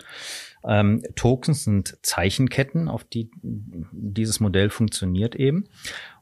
Ähm, 0.67 1.03
Tokens 1.15 1.65
sind 1.65 1.99
Zeichenketten, 2.03 2.89
auf 2.89 3.05
die 3.05 3.31
dieses 3.43 4.41
Modell 4.41 4.71
funktioniert 4.71 5.35
eben. 5.35 5.65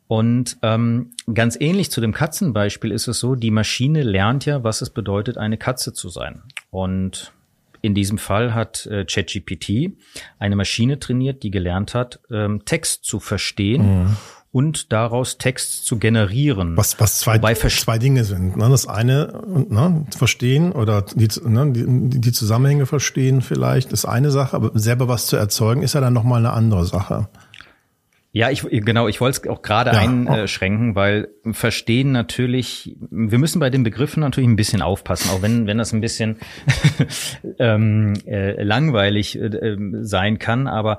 Und 0.06 0.58
ähm, 0.62 1.12
ganz 1.32 1.56
ähnlich 1.58 1.90
zu 1.90 2.00
dem 2.00 2.12
Katzenbeispiel 2.12 2.92
ist 2.92 3.08
es 3.08 3.20
so, 3.20 3.34
die 3.34 3.50
Maschine 3.50 4.02
lernt 4.02 4.44
ja, 4.44 4.62
was 4.62 4.82
es 4.82 4.90
bedeutet, 4.90 5.38
eine 5.38 5.56
Katze 5.56 5.94
zu 5.94 6.10
sein. 6.10 6.42
Und 6.70 7.32
in 7.80 7.94
diesem 7.94 8.18
Fall 8.18 8.54
hat 8.54 8.86
äh, 8.86 9.04
ChatGPT 9.04 9.96
eine 10.38 10.56
Maschine 10.56 10.98
trainiert, 10.98 11.42
die 11.42 11.50
gelernt 11.50 11.94
hat, 11.94 12.20
ähm, 12.30 12.64
Text 12.64 13.04
zu 13.04 13.20
verstehen. 13.20 14.04
Mhm 14.04 14.16
und 14.54 14.92
daraus 14.92 15.36
Text 15.36 15.84
zu 15.84 15.98
generieren. 15.98 16.76
Was, 16.76 17.00
was 17.00 17.18
zwei, 17.18 17.40
zwei 17.54 17.98
Dinge 17.98 18.22
sind. 18.22 18.56
Ne? 18.56 18.68
Das 18.68 18.86
eine, 18.86 19.42
ne, 19.68 20.06
verstehen 20.16 20.70
oder 20.70 21.02
die, 21.02 21.28
ne, 21.44 21.72
die, 21.72 22.20
die 22.20 22.32
Zusammenhänge 22.32 22.86
verstehen 22.86 23.42
vielleicht, 23.42 23.92
ist 23.92 24.04
eine 24.04 24.30
Sache, 24.30 24.54
aber 24.54 24.70
selber 24.78 25.08
was 25.08 25.26
zu 25.26 25.34
erzeugen, 25.34 25.82
ist 25.82 25.94
ja 25.94 26.00
dann 26.00 26.12
nochmal 26.12 26.38
eine 26.38 26.52
andere 26.52 26.84
Sache. 26.84 27.28
Ja, 28.30 28.50
ich 28.50 28.62
genau, 28.62 29.06
ich 29.06 29.20
wollte 29.20 29.42
es 29.42 29.48
auch 29.48 29.62
gerade 29.62 29.92
ja. 29.92 29.98
einschränken, 29.98 30.96
weil 30.96 31.28
verstehen 31.52 32.10
natürlich, 32.10 32.96
wir 33.10 33.38
müssen 33.38 33.60
bei 33.60 33.70
den 33.70 33.84
Begriffen 33.84 34.20
natürlich 34.20 34.50
ein 34.50 34.56
bisschen 34.56 34.82
aufpassen, 34.82 35.30
auch 35.30 35.40
wenn 35.40 35.68
wenn 35.68 35.78
das 35.78 35.92
ein 35.92 36.00
bisschen 36.00 36.38
ähm, 37.60 38.14
äh, 38.26 38.60
langweilig 38.60 39.38
äh, 39.40 39.76
sein 40.02 40.40
kann, 40.40 40.66
aber 40.66 40.98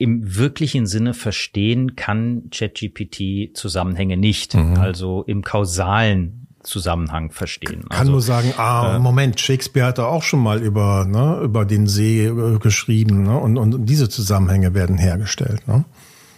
im 0.00 0.36
wirklichen 0.36 0.86
Sinne 0.86 1.12
verstehen 1.12 1.94
kann 1.94 2.44
ChatGPT 2.50 3.54
Zusammenhänge 3.54 4.16
nicht, 4.16 4.54
mhm. 4.54 4.78
also 4.78 5.24
im 5.26 5.42
kausalen 5.42 6.46
Zusammenhang 6.62 7.30
verstehen. 7.32 7.82
Kann 7.90 8.00
also, 8.00 8.12
nur 8.12 8.22
sagen, 8.22 8.54
ah, 8.56 8.96
äh, 8.96 8.98
Moment, 8.98 9.38
Shakespeare 9.38 9.86
hat 9.86 9.98
da 9.98 10.06
auch 10.06 10.22
schon 10.22 10.40
mal 10.40 10.62
über, 10.62 11.04
ne, 11.04 11.40
über 11.42 11.66
den 11.66 11.86
See 11.86 12.24
äh, 12.24 12.58
geschrieben, 12.58 13.24
ne, 13.24 13.36
und, 13.38 13.58
und 13.58 13.84
diese 13.84 14.08
Zusammenhänge 14.08 14.72
werden 14.72 14.96
hergestellt, 14.96 15.68
ne? 15.68 15.84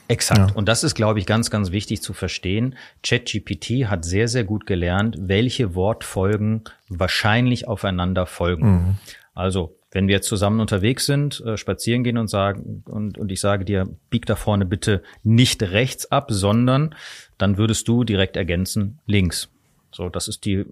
Exakt. 0.09 0.51
Ja. 0.51 0.57
Und 0.57 0.69
das 0.69 0.83
ist, 0.83 0.97
glaube 0.97 1.21
ich, 1.21 1.27
ganz, 1.27 1.49
ganz 1.49 1.71
wichtig 1.71 2.03
zu 2.03 2.13
verstehen. 2.13 2.75
ChatGPT 3.05 3.87
hat 3.87 4.05
sehr, 4.05 4.27
sehr 4.27 4.43
gut 4.43 4.67
gelernt, 4.67 5.17
welche 5.21 5.77
Wortfolgen 5.77 6.65
wahrscheinlich 6.89 7.69
aufeinander 7.69 8.27
folgen. 8.27 8.71
Mhm. 8.71 8.97
Also 9.35 9.77
wenn 9.93 10.09
wir 10.09 10.17
jetzt 10.17 10.29
zusammen 10.29 10.59
unterwegs 10.59 11.07
sind, 11.07 11.41
äh, 11.47 11.57
spazieren 11.57 12.03
gehen 12.03 12.19
und 12.19 12.29
sagen, 12.29 12.83
und, 12.87 13.19
und 13.19 13.31
ich 13.31 13.41
sage 13.41 13.65
dir, 13.65 13.89
bieg 14.11 14.27
da 14.27 14.37
vorne 14.37 14.65
bitte 14.65 15.03
nicht 15.23 15.63
rechts 15.63 16.11
ab, 16.11 16.29
sondern 16.31 16.95
dann 17.39 17.59
würdest 17.59 17.87
du 17.87 18.03
direkt 18.03 18.37
ergänzen, 18.37 18.99
links. 19.07 19.51
So, 19.93 20.09
das 20.09 20.27
ist 20.27 20.47
die 20.47 20.65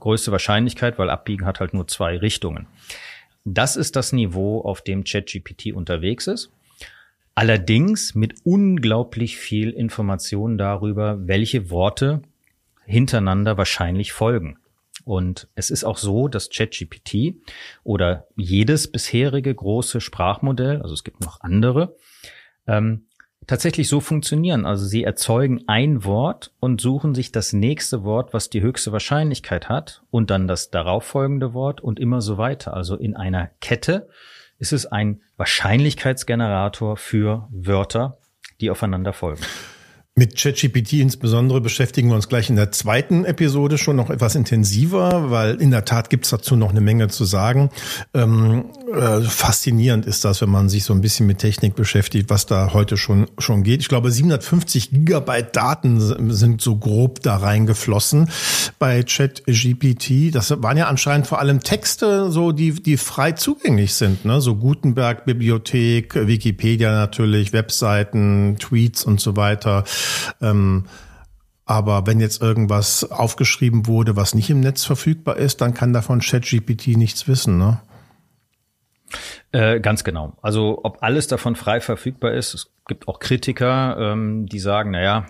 größte 0.00 0.32
Wahrscheinlichkeit, 0.32 0.98
weil 0.98 1.10
abbiegen 1.10 1.44
hat 1.44 1.60
halt 1.60 1.74
nur 1.74 1.86
zwei 1.86 2.16
Richtungen. 2.16 2.66
Das 3.44 3.76
ist 3.76 3.96
das 3.96 4.12
Niveau, 4.12 4.62
auf 4.62 4.80
dem 4.80 5.04
ChatGPT 5.04 5.72
unterwegs 5.74 6.26
ist. 6.26 6.50
Allerdings 7.34 8.14
mit 8.14 8.34
unglaublich 8.44 9.36
viel 9.36 9.70
Information 9.70 10.58
darüber, 10.58 11.26
welche 11.26 11.70
Worte 11.70 12.22
hintereinander 12.84 13.58
wahrscheinlich 13.58 14.12
folgen. 14.12 14.58
Und 15.04 15.48
es 15.54 15.70
ist 15.70 15.84
auch 15.84 15.98
so, 15.98 16.28
dass 16.28 16.50
ChatGPT 16.50 17.36
oder 17.84 18.26
jedes 18.36 18.90
bisherige 18.90 19.54
große 19.54 20.00
Sprachmodell, 20.00 20.82
also 20.82 20.94
es 20.94 21.04
gibt 21.04 21.20
noch 21.20 21.40
andere, 21.40 21.96
ähm, 22.66 23.06
tatsächlich 23.46 23.88
so 23.88 24.00
funktionieren. 24.00 24.66
Also 24.66 24.86
sie 24.86 25.04
erzeugen 25.04 25.64
ein 25.66 26.04
Wort 26.04 26.52
und 26.60 26.80
suchen 26.80 27.14
sich 27.14 27.32
das 27.32 27.52
nächste 27.52 28.04
Wort, 28.04 28.32
was 28.32 28.50
die 28.50 28.62
höchste 28.62 28.92
Wahrscheinlichkeit 28.92 29.68
hat, 29.68 30.02
und 30.10 30.30
dann 30.30 30.46
das 30.46 30.70
darauffolgende 30.70 31.54
Wort 31.54 31.80
und 31.80 31.98
immer 31.98 32.20
so 32.20 32.38
weiter. 32.38 32.74
Also 32.74 32.96
in 32.96 33.16
einer 33.16 33.50
Kette 33.60 34.08
ist 34.58 34.72
es 34.72 34.86
ein 34.86 35.20
Wahrscheinlichkeitsgenerator 35.36 36.96
für 36.96 37.48
Wörter, 37.50 38.18
die 38.60 38.70
aufeinander 38.70 39.12
folgen. 39.12 39.42
Mit 40.14 40.36
ChatGPT 40.36 41.00
insbesondere 41.00 41.62
beschäftigen 41.62 42.10
wir 42.10 42.16
uns 42.16 42.28
gleich 42.28 42.50
in 42.50 42.56
der 42.56 42.70
zweiten 42.70 43.24
Episode 43.24 43.78
schon 43.78 43.96
noch 43.96 44.10
etwas 44.10 44.34
intensiver, 44.34 45.30
weil 45.30 45.54
in 45.54 45.70
der 45.70 45.86
Tat 45.86 46.10
gibt's 46.10 46.28
dazu 46.28 46.54
noch 46.54 46.68
eine 46.68 46.82
Menge 46.82 47.08
zu 47.08 47.24
sagen. 47.24 47.70
Ähm, 48.12 48.66
äh, 48.94 49.22
faszinierend 49.22 50.04
ist 50.04 50.26
das, 50.26 50.42
wenn 50.42 50.50
man 50.50 50.68
sich 50.68 50.84
so 50.84 50.92
ein 50.92 51.00
bisschen 51.00 51.26
mit 51.26 51.38
Technik 51.38 51.76
beschäftigt, 51.76 52.28
was 52.28 52.44
da 52.44 52.74
heute 52.74 52.98
schon 52.98 53.26
schon 53.38 53.62
geht. 53.62 53.80
Ich 53.80 53.88
glaube, 53.88 54.10
750 54.10 54.90
Gigabyte 54.90 55.56
Daten 55.56 55.98
sind 56.30 56.60
so 56.60 56.76
grob 56.76 57.22
da 57.22 57.38
reingeflossen 57.38 58.28
bei 58.78 59.04
ChatGPT. 59.04 60.34
Das 60.34 60.50
waren 60.62 60.76
ja 60.76 60.88
anscheinend 60.88 61.26
vor 61.26 61.38
allem 61.38 61.60
Texte, 61.60 62.30
so 62.30 62.52
die 62.52 62.72
die 62.74 62.98
frei 62.98 63.32
zugänglich 63.32 63.94
sind, 63.94 64.26
ne? 64.26 64.42
So 64.42 64.56
Gutenberg 64.56 65.24
Bibliothek, 65.24 66.26
Wikipedia 66.26 66.92
natürlich, 66.92 67.54
Webseiten, 67.54 68.58
Tweets 68.58 69.04
und 69.04 69.18
so 69.18 69.36
weiter. 69.36 69.84
Ähm, 70.40 70.84
aber 71.64 72.06
wenn 72.06 72.20
jetzt 72.20 72.42
irgendwas 72.42 73.10
aufgeschrieben 73.10 73.86
wurde, 73.86 74.16
was 74.16 74.34
nicht 74.34 74.50
im 74.50 74.60
Netz 74.60 74.84
verfügbar 74.84 75.36
ist, 75.36 75.60
dann 75.60 75.74
kann 75.74 75.92
davon 75.92 76.20
ChatGPT 76.20 76.88
nichts 76.96 77.28
wissen, 77.28 77.56
ne? 77.56 77.80
Äh, 79.52 79.80
ganz 79.80 80.04
genau. 80.04 80.36
Also 80.42 80.80
ob 80.82 81.02
alles 81.02 81.26
davon 81.26 81.54
frei 81.54 81.80
verfügbar 81.80 82.32
ist, 82.32 82.54
es 82.54 82.72
gibt 82.86 83.08
auch 83.08 83.20
Kritiker, 83.20 83.96
ähm, 83.98 84.46
die 84.46 84.58
sagen, 84.58 84.90
naja, 84.90 85.26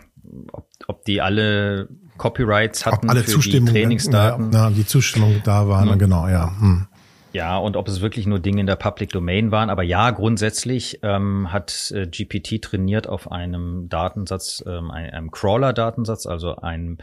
ob, 0.53 0.69
ob 0.87 1.05
die 1.05 1.21
alle 1.21 1.89
Copyrights 2.17 2.87
hatten 2.87 3.07
ob 3.07 3.11
alle 3.11 3.25
für 3.25 3.39
die 3.41 3.65
Trainingsdaten. 3.65 4.53
Ja, 4.53 4.69
ja, 4.69 4.71
die 4.71 4.87
Zustimmung 4.87 5.43
da 5.45 5.69
waren, 5.69 5.89
mhm. 5.89 5.99
genau, 5.99 6.29
ja. 6.29 6.53
Hm. 6.59 6.87
Ja, 7.33 7.57
und 7.57 7.77
ob 7.77 7.89
es 7.89 8.01
wirklich 8.01 8.27
nur 8.27 8.41
Dinge 8.41 8.61
in 8.61 8.67
der 8.67 8.77
Public 8.77 9.11
Domain 9.11 9.51
waren. 9.51 9.71
Aber 9.71 9.83
ja, 9.83 10.11
grundsätzlich 10.11 11.01
ähm, 11.03 11.53
hat 11.53 11.93
äh, 11.95 12.07
GPT 12.07 12.61
trainiert 12.63 13.07
auf 13.07 13.33
einem 13.33 13.89
Datensatz, 13.89 14.63
ähm, 14.67 14.91
einem, 14.91 15.15
einem 15.15 15.31
Crawler-Datensatz, 15.31 16.27
also 16.27 16.57
einem 16.57 16.99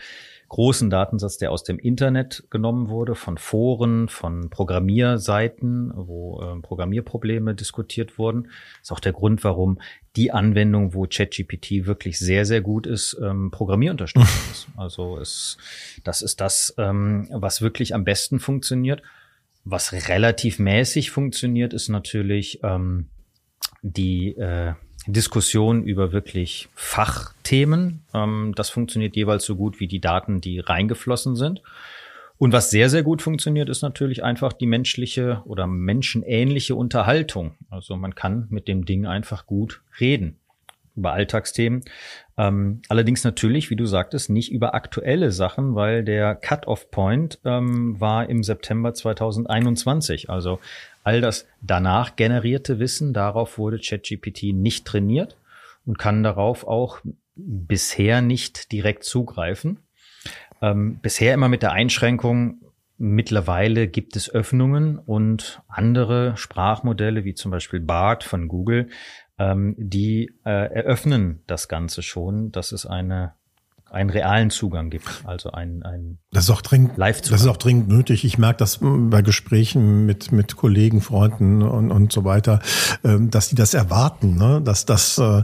großen 0.49 0.89
Datensatz, 0.89 1.37
der 1.37 1.51
aus 1.51 1.63
dem 1.63 1.79
Internet 1.79 2.43
genommen 2.49 2.89
wurde, 2.89 3.15
von 3.15 3.37
Foren, 3.37 4.09
von 4.09 4.49
Programmierseiten, 4.49 5.91
wo 5.95 6.41
äh, 6.41 6.61
Programmierprobleme 6.61 7.55
diskutiert 7.55 8.17
wurden. 8.17 8.43
Das 8.43 8.83
ist 8.83 8.91
auch 8.91 8.99
der 8.99 9.13
Grund, 9.13 9.43
warum 9.43 9.79
die 10.15 10.31
Anwendung, 10.31 10.93
wo 10.93 11.05
ChatGPT 11.07 11.85
wirklich 11.85 12.19
sehr, 12.19 12.45
sehr 12.45 12.61
gut 12.61 12.87
ist, 12.87 13.17
ähm, 13.21 13.51
Programmierunterstützung 13.51 14.29
ist. 14.51 14.67
Also 14.75 15.17
es, 15.17 15.57
das 16.03 16.21
ist 16.21 16.41
das, 16.41 16.73
ähm, 16.77 17.27
was 17.31 17.61
wirklich 17.61 17.95
am 17.95 18.03
besten 18.03 18.39
funktioniert. 18.39 19.01
Was 19.71 19.93
relativ 20.09 20.57
mäßig 20.57 21.11
funktioniert, 21.11 21.73
ist 21.73 21.89
natürlich 21.89 22.59
ähm, 22.63 23.09
die 23.83 24.35
äh, 24.35 24.73
Diskussion 25.05 25.83
über 25.83 26.11
wirklich 26.11 26.69
Fachthemen. 26.73 28.01
Ähm, 28.15 28.53
das 28.55 28.71
funktioniert 28.71 29.15
jeweils 29.15 29.45
so 29.45 29.55
gut 29.55 29.79
wie 29.79 29.87
die 29.87 30.01
Daten, 30.01 30.41
die 30.41 30.57
reingeflossen 30.59 31.35
sind. 31.35 31.61
Und 32.39 32.51
was 32.51 32.71
sehr, 32.71 32.89
sehr 32.89 33.03
gut 33.03 33.21
funktioniert, 33.21 33.69
ist 33.69 33.83
natürlich 33.83 34.23
einfach 34.23 34.53
die 34.53 34.65
menschliche 34.65 35.43
oder 35.45 35.67
menschenähnliche 35.67 36.73
Unterhaltung. 36.73 37.55
Also 37.69 37.95
man 37.95 38.15
kann 38.15 38.47
mit 38.49 38.67
dem 38.67 38.85
Ding 38.85 39.05
einfach 39.05 39.45
gut 39.45 39.83
reden 39.99 40.39
über 40.95 41.13
Alltagsthemen. 41.13 41.83
Ähm, 42.39 42.81
allerdings 42.87 43.25
natürlich, 43.25 43.69
wie 43.69 43.75
du 43.75 43.85
sagtest, 43.85 44.29
nicht 44.29 44.49
über 44.49 44.73
aktuelle 44.73 45.29
Sachen, 45.33 45.75
weil 45.75 46.05
der 46.05 46.35
Cut-off-Point 46.35 47.39
ähm, 47.43 47.99
war 47.99 48.29
im 48.29 48.43
September 48.43 48.93
2021. 48.93 50.29
Also 50.29 50.59
all 51.03 51.19
das 51.19 51.47
danach 51.61 52.15
generierte 52.15 52.79
Wissen, 52.79 53.13
darauf 53.13 53.57
wurde 53.57 53.77
ChatGPT 53.77 54.53
nicht 54.53 54.85
trainiert 54.85 55.35
und 55.85 55.99
kann 55.99 56.23
darauf 56.23 56.65
auch 56.65 57.01
bisher 57.35 58.21
nicht 58.21 58.71
direkt 58.71 59.03
zugreifen. 59.03 59.79
Ähm, 60.61 60.99
bisher 61.01 61.33
immer 61.33 61.49
mit 61.49 61.61
der 61.61 61.73
Einschränkung, 61.73 62.61
mittlerweile 62.97 63.89
gibt 63.89 64.15
es 64.15 64.33
Öffnungen 64.33 64.97
und 64.97 65.61
andere 65.67 66.37
Sprachmodelle, 66.37 67.25
wie 67.25 67.33
zum 67.33 67.51
Beispiel 67.51 67.81
BART 67.81 68.23
von 68.23 68.47
Google, 68.47 68.87
ähm, 69.39 69.75
die 69.77 70.31
äh, 70.45 70.73
eröffnen 70.73 71.41
das 71.47 71.67
Ganze 71.67 72.03
schon, 72.03 72.51
dass 72.51 72.71
es 72.71 72.85
eine 72.85 73.33
einen 73.91 74.09
realen 74.09 74.49
Zugang 74.49 74.89
gibt, 74.89 75.23
also 75.25 75.51
ein, 75.51 75.83
ein 75.83 76.19
das 76.31 76.43
ist 76.43 76.49
auch 76.51 76.61
dringend, 76.61 76.97
Live 76.97 77.21
-Zugang. 77.21 77.31
Das 77.31 77.41
ist 77.41 77.47
auch 77.47 77.57
dringend 77.57 77.87
nötig. 77.87 78.23
Ich 78.23 78.37
merke 78.37 78.57
das 78.57 78.79
bei 78.81 79.21
Gesprächen 79.21 80.05
mit 80.05 80.31
mit 80.31 80.55
Kollegen, 80.55 81.01
Freunden 81.01 81.63
und 81.63 81.91
und 81.91 82.11
so 82.11 82.23
weiter, 82.23 82.59
ähm, 83.03 83.31
dass 83.31 83.49
die 83.49 83.55
das 83.55 83.73
erwarten, 83.73 84.35
ne? 84.35 84.61
dass 84.63 84.85
dass 84.85 85.17
äh, 85.17 85.43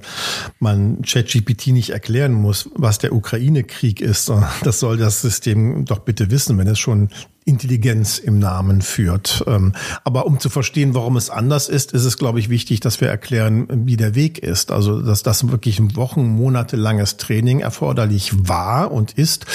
man 0.60 1.02
ChatGPT 1.02 1.68
nicht 1.68 1.90
erklären 1.90 2.34
muss, 2.34 2.70
was 2.76 3.00
der 3.00 3.14
Ukraine-Krieg 3.14 4.02
ist. 4.02 4.32
Das 4.64 4.80
soll 4.80 4.98
das 4.98 5.22
System 5.22 5.86
doch 5.86 6.00
bitte 6.00 6.32
wissen, 6.32 6.58
wenn 6.58 6.68
es 6.68 6.80
schon 6.80 7.10
Intelligenz 7.48 8.18
im 8.18 8.40
Namen 8.40 8.82
führt. 8.82 9.44
Ähm, 9.46 9.74
aber 10.04 10.26
um 10.26 10.40
zu 10.40 10.50
verstehen, 10.50 10.96
warum 10.96 11.16
es 11.16 11.30
anders 11.30 11.70
ist, 11.70 11.94
ist 11.94 12.04
es, 12.04 12.18
glaube 12.18 12.40
ich, 12.40 12.50
wichtig, 12.50 12.80
dass 12.80 13.00
wir 13.02 13.08
erklären, 13.08 13.68
wie 13.86 13.98
der 13.98 14.16
Weg 14.16 14.40
ist. 14.40 14.72
Also, 14.72 15.00
dass 15.00 15.22
das 15.22 15.48
wirklich 15.50 15.78
ein 15.80 15.96
Wochen, 15.96 16.26
monatelanges 16.26 17.18
Training 17.18 17.60
erforderlich 17.60 18.32
war 18.50 18.92
und 18.92 19.12
ist, 19.14 19.46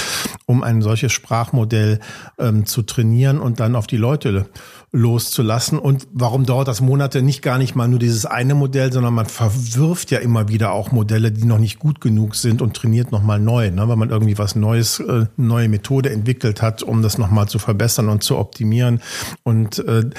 um 0.46 0.62
ein 0.62 0.82
solches 0.82 1.12
Sprachmodell 1.12 1.98
ähm, 2.38 2.64
zu 2.64 2.82
trainieren 2.82 3.40
und 3.40 3.58
dann 3.58 3.74
auf 3.74 3.88
die 3.88 3.96
Leute 3.96 4.46
loszulassen. 4.92 5.78
Und 5.78 6.08
warum 6.12 6.46
dauert 6.46 6.66
das 6.66 6.80
Monate? 6.80 7.22
Nicht 7.22 7.42
gar 7.42 7.58
nicht 7.58 7.76
mal 7.76 7.86
nur 7.86 8.00
dieses 8.00 8.26
eine 8.26 8.54
Modell, 8.54 8.92
sondern 8.92 9.14
man 9.14 9.26
verwirft 9.26 10.10
ja 10.10 10.18
immer 10.18 10.48
wieder 10.48 10.72
auch 10.72 10.90
Modelle, 10.90 11.30
die 11.30 11.44
noch 11.44 11.58
nicht 11.58 11.78
gut 11.78 12.00
genug 12.00 12.34
sind 12.34 12.60
und 12.60 12.74
trainiert 12.74 13.12
nochmal 13.12 13.38
neu, 13.38 13.70
ne? 13.70 13.88
weil 13.88 13.96
man 13.96 14.10
irgendwie 14.10 14.36
was 14.36 14.56
Neues, 14.56 14.98
äh, 14.98 15.26
neue 15.36 15.68
Methode 15.68 16.10
entwickelt 16.10 16.60
hat, 16.60 16.82
um 16.82 17.02
das 17.02 17.18
nochmal 17.18 17.48
zu 17.48 17.58
verbessern 17.60 18.08
und 18.08 18.24
zu 18.24 18.36
optimieren. 18.36 19.00
Und 19.44 19.78
äh, 19.78 20.10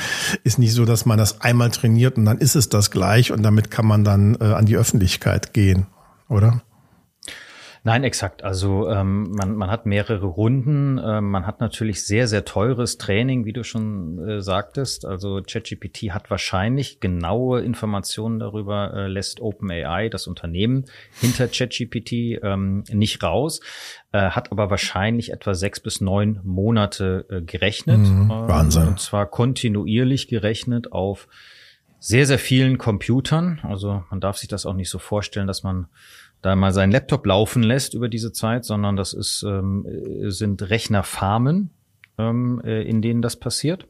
ist 0.44 0.58
nicht 0.58 0.74
so, 0.74 0.86
dass 0.86 1.06
man 1.06 1.18
das 1.18 1.42
einmal 1.42 1.72
trainiert 1.72 2.18
und 2.18 2.26
dann 2.26 2.38
ist 2.38 2.56
es 2.56 2.70
das 2.70 2.92
gleich 2.92 3.32
und 3.32 3.44
damit 3.44 3.72
kann 3.72 3.86
man 3.86 4.06
dann 4.06 4.38
äh, 4.40 4.46
an 4.46 4.66
die 4.66 4.78
Öffentlichkeit 4.78 5.54
gehen, 5.54 5.88
oder? 6.30 6.62
Nein, 7.84 8.04
exakt. 8.04 8.44
Also 8.44 8.88
ähm, 8.90 9.32
man, 9.32 9.56
man 9.56 9.72
hat 9.72 9.88
mehrere 9.88 10.28
Runden. 10.28 11.00
Ähm, 11.04 11.32
man 11.32 11.48
hat 11.48 11.62
natürlich 11.62 12.06
sehr, 12.06 12.28
sehr 12.28 12.46
teures 12.46 13.00
Training, 13.00 13.44
wie 13.46 13.54
du 13.54 13.64
schon 13.64 14.20
äh, 14.20 14.42
sagtest. 14.42 15.04
Also 15.04 15.42
ChatGPT 15.42 16.12
hat 16.12 16.30
wahrscheinlich 16.30 17.00
genaue 17.00 17.62
Informationen 17.62 18.38
darüber, 18.38 18.94
äh, 18.94 19.08
lässt 19.08 19.40
OpenAI, 19.42 20.10
das 20.10 20.28
Unternehmen 20.28 20.86
hinter 21.20 21.48
ChatGPT, 21.48 22.40
ähm, 22.44 22.84
nicht 22.92 23.24
raus. 23.24 23.62
Äh, 24.12 24.30
hat 24.30 24.52
aber 24.52 24.70
wahrscheinlich 24.70 25.32
etwa 25.32 25.56
sechs 25.56 25.80
bis 25.80 26.02
neun 26.02 26.40
Monate 26.44 27.26
äh, 27.30 27.42
gerechnet. 27.42 27.98
Mhm, 27.98 28.30
Wahnsinn. 28.30 28.90
Und 28.90 29.00
zwar 29.00 29.26
kontinuierlich 29.26 30.28
gerechnet 30.28 30.92
auf 30.92 31.28
sehr, 31.98 32.28
sehr 32.28 32.40
vielen 32.40 32.78
Computern. 32.78 33.60
Also 33.64 34.04
man 34.12 34.20
darf 34.20 34.38
sich 34.38 34.50
das 34.50 34.68
auch 34.68 34.74
nicht 34.74 34.90
so 34.90 35.00
vorstellen, 35.00 35.48
dass 35.48 35.64
man 35.64 35.88
da 36.42 36.56
mal 36.56 36.74
seinen 36.74 36.92
Laptop 36.92 37.26
laufen 37.26 37.64
lässt 37.64 37.94
über 37.94 38.10
diese 38.10 38.32
Zeit, 38.32 38.66
sondern 38.66 38.96
das 38.96 39.14
ist, 39.14 39.44
ähm, 39.44 39.86
sind 40.30 40.70
Rechnerfarmen, 40.70 41.70
ähm, 42.18 42.62
äh, 42.64 42.82
in 42.84 43.02
denen 43.02 43.22
das 43.22 43.36
passiert. 43.36 43.88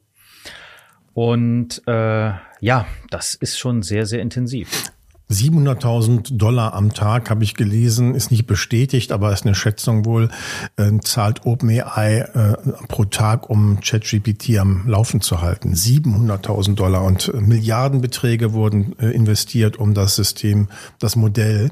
Und 1.14 1.82
äh, 1.88 2.32
ja, 2.62 2.86
das 3.10 3.34
ist 3.34 3.58
schon 3.58 3.82
sehr, 3.82 4.06
sehr 4.06 4.22
intensiv. 4.22 4.92
700.000 5.32 6.38
Dollar 6.38 6.74
am 6.74 6.94
Tag 6.94 7.30
habe 7.30 7.44
ich 7.44 7.56
gelesen, 7.56 8.16
ist 8.16 8.32
nicht 8.32 8.48
bestätigt, 8.48 9.12
aber 9.12 9.32
ist 9.32 9.46
eine 9.46 9.56
Schätzung 9.56 10.06
wohl, 10.06 10.30
äh, 10.76 10.92
zahlt 11.02 11.46
OpenAI 11.46 12.20
äh, 12.20 12.58
pro 12.90 13.06
Tag, 13.06 13.50
um 13.50 13.80
ChatGPT 13.80 14.58
am 14.58 14.88
Laufen 14.88 15.22
zu 15.22 15.42
halten. 15.42 15.74
700.000 15.74 16.76
Dollar 16.76 17.04
und 17.04 17.30
äh, 17.34 17.40
Milliardenbeträge 17.40 18.52
wurden 18.52 18.98
äh, 19.00 19.12
investiert, 19.12 19.78
um 19.78 19.94
das 19.94 20.16
System, 20.16 20.68
das 21.00 21.16
Modell 21.16 21.72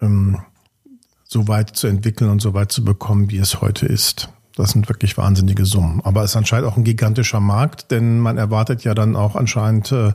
ähm, 0.00 0.38
so 1.24 1.46
weit 1.48 1.76
zu 1.76 1.86
entwickeln 1.86 2.30
und 2.30 2.40
so 2.40 2.54
weit 2.54 2.72
zu 2.72 2.84
bekommen, 2.84 3.30
wie 3.30 3.38
es 3.38 3.60
heute 3.60 3.86
ist. 3.86 4.30
Das 4.56 4.70
sind 4.70 4.88
wirklich 4.88 5.16
wahnsinnige 5.16 5.64
Summen. 5.64 6.00
Aber 6.02 6.24
es 6.24 6.32
ist 6.32 6.36
anscheinend 6.36 6.68
auch 6.68 6.76
ein 6.76 6.82
gigantischer 6.82 7.38
Markt, 7.38 7.92
denn 7.92 8.18
man 8.18 8.38
erwartet 8.38 8.82
ja 8.82 8.92
dann 8.92 9.14
auch 9.14 9.36
anscheinend 9.36 9.92
äh, 9.92 10.12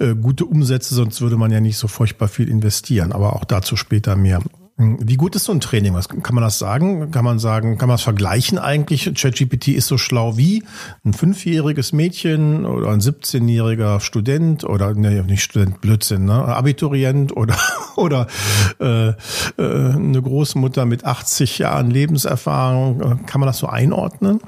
äh, 0.00 0.16
gute 0.16 0.46
Umsätze, 0.46 0.96
sonst 0.96 1.20
würde 1.20 1.36
man 1.36 1.52
ja 1.52 1.60
nicht 1.60 1.78
so 1.78 1.86
furchtbar 1.86 2.26
viel 2.26 2.48
investieren. 2.48 3.12
Aber 3.12 3.36
auch 3.36 3.44
dazu 3.44 3.76
später 3.76 4.16
mehr. 4.16 4.42
Wie 4.80 5.16
gut 5.16 5.34
ist 5.34 5.44
so 5.44 5.52
ein 5.52 5.58
Training? 5.58 5.94
Was 5.94 6.08
kann 6.08 6.36
man 6.36 6.44
das 6.44 6.60
sagen? 6.60 7.10
Kann 7.10 7.24
man 7.24 7.40
sagen, 7.40 7.78
kann 7.78 7.88
man 7.88 7.96
es 7.96 8.02
vergleichen 8.02 8.58
eigentlich? 8.58 9.12
ChatGPT 9.12 9.68
ist 9.68 9.88
so 9.88 9.98
schlau 9.98 10.36
wie 10.36 10.62
ein 11.04 11.14
fünfjähriges 11.14 11.92
Mädchen 11.92 12.64
oder 12.64 12.90
ein 12.90 13.00
17-jähriger 13.00 13.98
Student 13.98 14.62
oder 14.62 14.94
ne, 14.94 15.24
nicht 15.24 15.42
Student, 15.42 15.80
Blödsinn, 15.80 16.26
ne? 16.26 16.44
Abiturient 16.44 17.36
oder 17.36 17.56
oder 17.96 18.28
äh, 18.78 19.08
äh, 19.08 19.14
eine 19.58 20.22
Großmutter 20.22 20.86
mit 20.86 21.04
80 21.04 21.58
Jahren 21.58 21.90
Lebenserfahrung. 21.90 23.26
Kann 23.26 23.40
man 23.40 23.48
das 23.48 23.58
so 23.58 23.66
einordnen? 23.66 24.38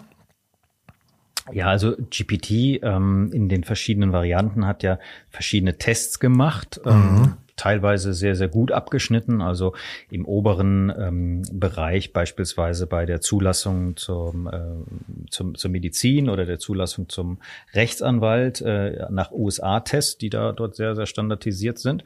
Ja, 1.53 1.67
also 1.67 1.97
GPT 1.97 2.81
ähm, 2.85 3.33
in 3.33 3.49
den 3.49 3.65
verschiedenen 3.65 4.13
Varianten 4.13 4.65
hat 4.65 4.85
ja 4.85 5.01
verschiedene 5.29 5.77
Tests 5.77 6.21
gemacht. 6.21 6.81
Ähm, 6.87 7.15
mhm 7.15 7.35
teilweise 7.61 8.15
sehr, 8.15 8.35
sehr 8.37 8.49
gut 8.49 8.73
abgeschnitten. 8.73 9.43
Also 9.43 9.75
im 10.11 10.25
oberen 10.25 10.91
ähm, 10.99 11.43
Bereich 11.53 12.15
beispielsweise 12.15 12.87
bei 12.87 13.05
der 13.05 13.21
Zulassung 13.21 13.97
zum, 13.97 14.47
äh, 14.47 15.29
zum, 15.31 15.55
zur 15.55 15.71
Medizin 15.71 16.31
oder 16.31 16.47
der 16.47 16.59
Zulassung 16.59 17.11
zum 17.11 17.39
Rechtsanwalt 17.75 18.63
äh, 18.63 19.07
nach 19.11 19.31
USA-Tests, 19.31 20.17
die 20.17 20.31
da 20.31 20.53
dort 20.53 20.75
sehr, 20.75 20.97
sehr 20.97 21.05
standardisiert 21.05 21.79
sind. 21.79 22.03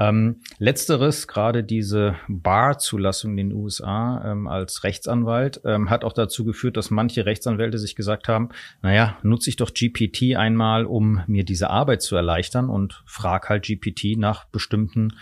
Ähm, 0.00 0.40
letzteres, 0.58 1.28
gerade 1.28 1.62
diese 1.62 2.16
Bar-Zulassung 2.26 3.32
in 3.32 3.48
den 3.48 3.52
USA 3.52 4.32
ähm, 4.32 4.48
als 4.48 4.82
Rechtsanwalt, 4.82 5.60
ähm, 5.66 5.90
hat 5.90 6.04
auch 6.04 6.14
dazu 6.14 6.44
geführt, 6.44 6.78
dass 6.78 6.90
manche 6.90 7.26
Rechtsanwälte 7.26 7.78
sich 7.78 7.96
gesagt 7.96 8.26
haben, 8.26 8.48
naja, 8.80 9.18
nutze 9.22 9.50
ich 9.50 9.56
doch 9.56 9.74
GPT 9.74 10.36
einmal, 10.36 10.86
um 10.86 11.22
mir 11.26 11.44
diese 11.44 11.68
Arbeit 11.68 12.00
zu 12.00 12.16
erleichtern 12.16 12.70
und 12.70 13.02
frag 13.04 13.50
halt 13.50 13.66
GPT 13.66 14.16
nach 14.16 14.46
bestimmten 14.46 15.12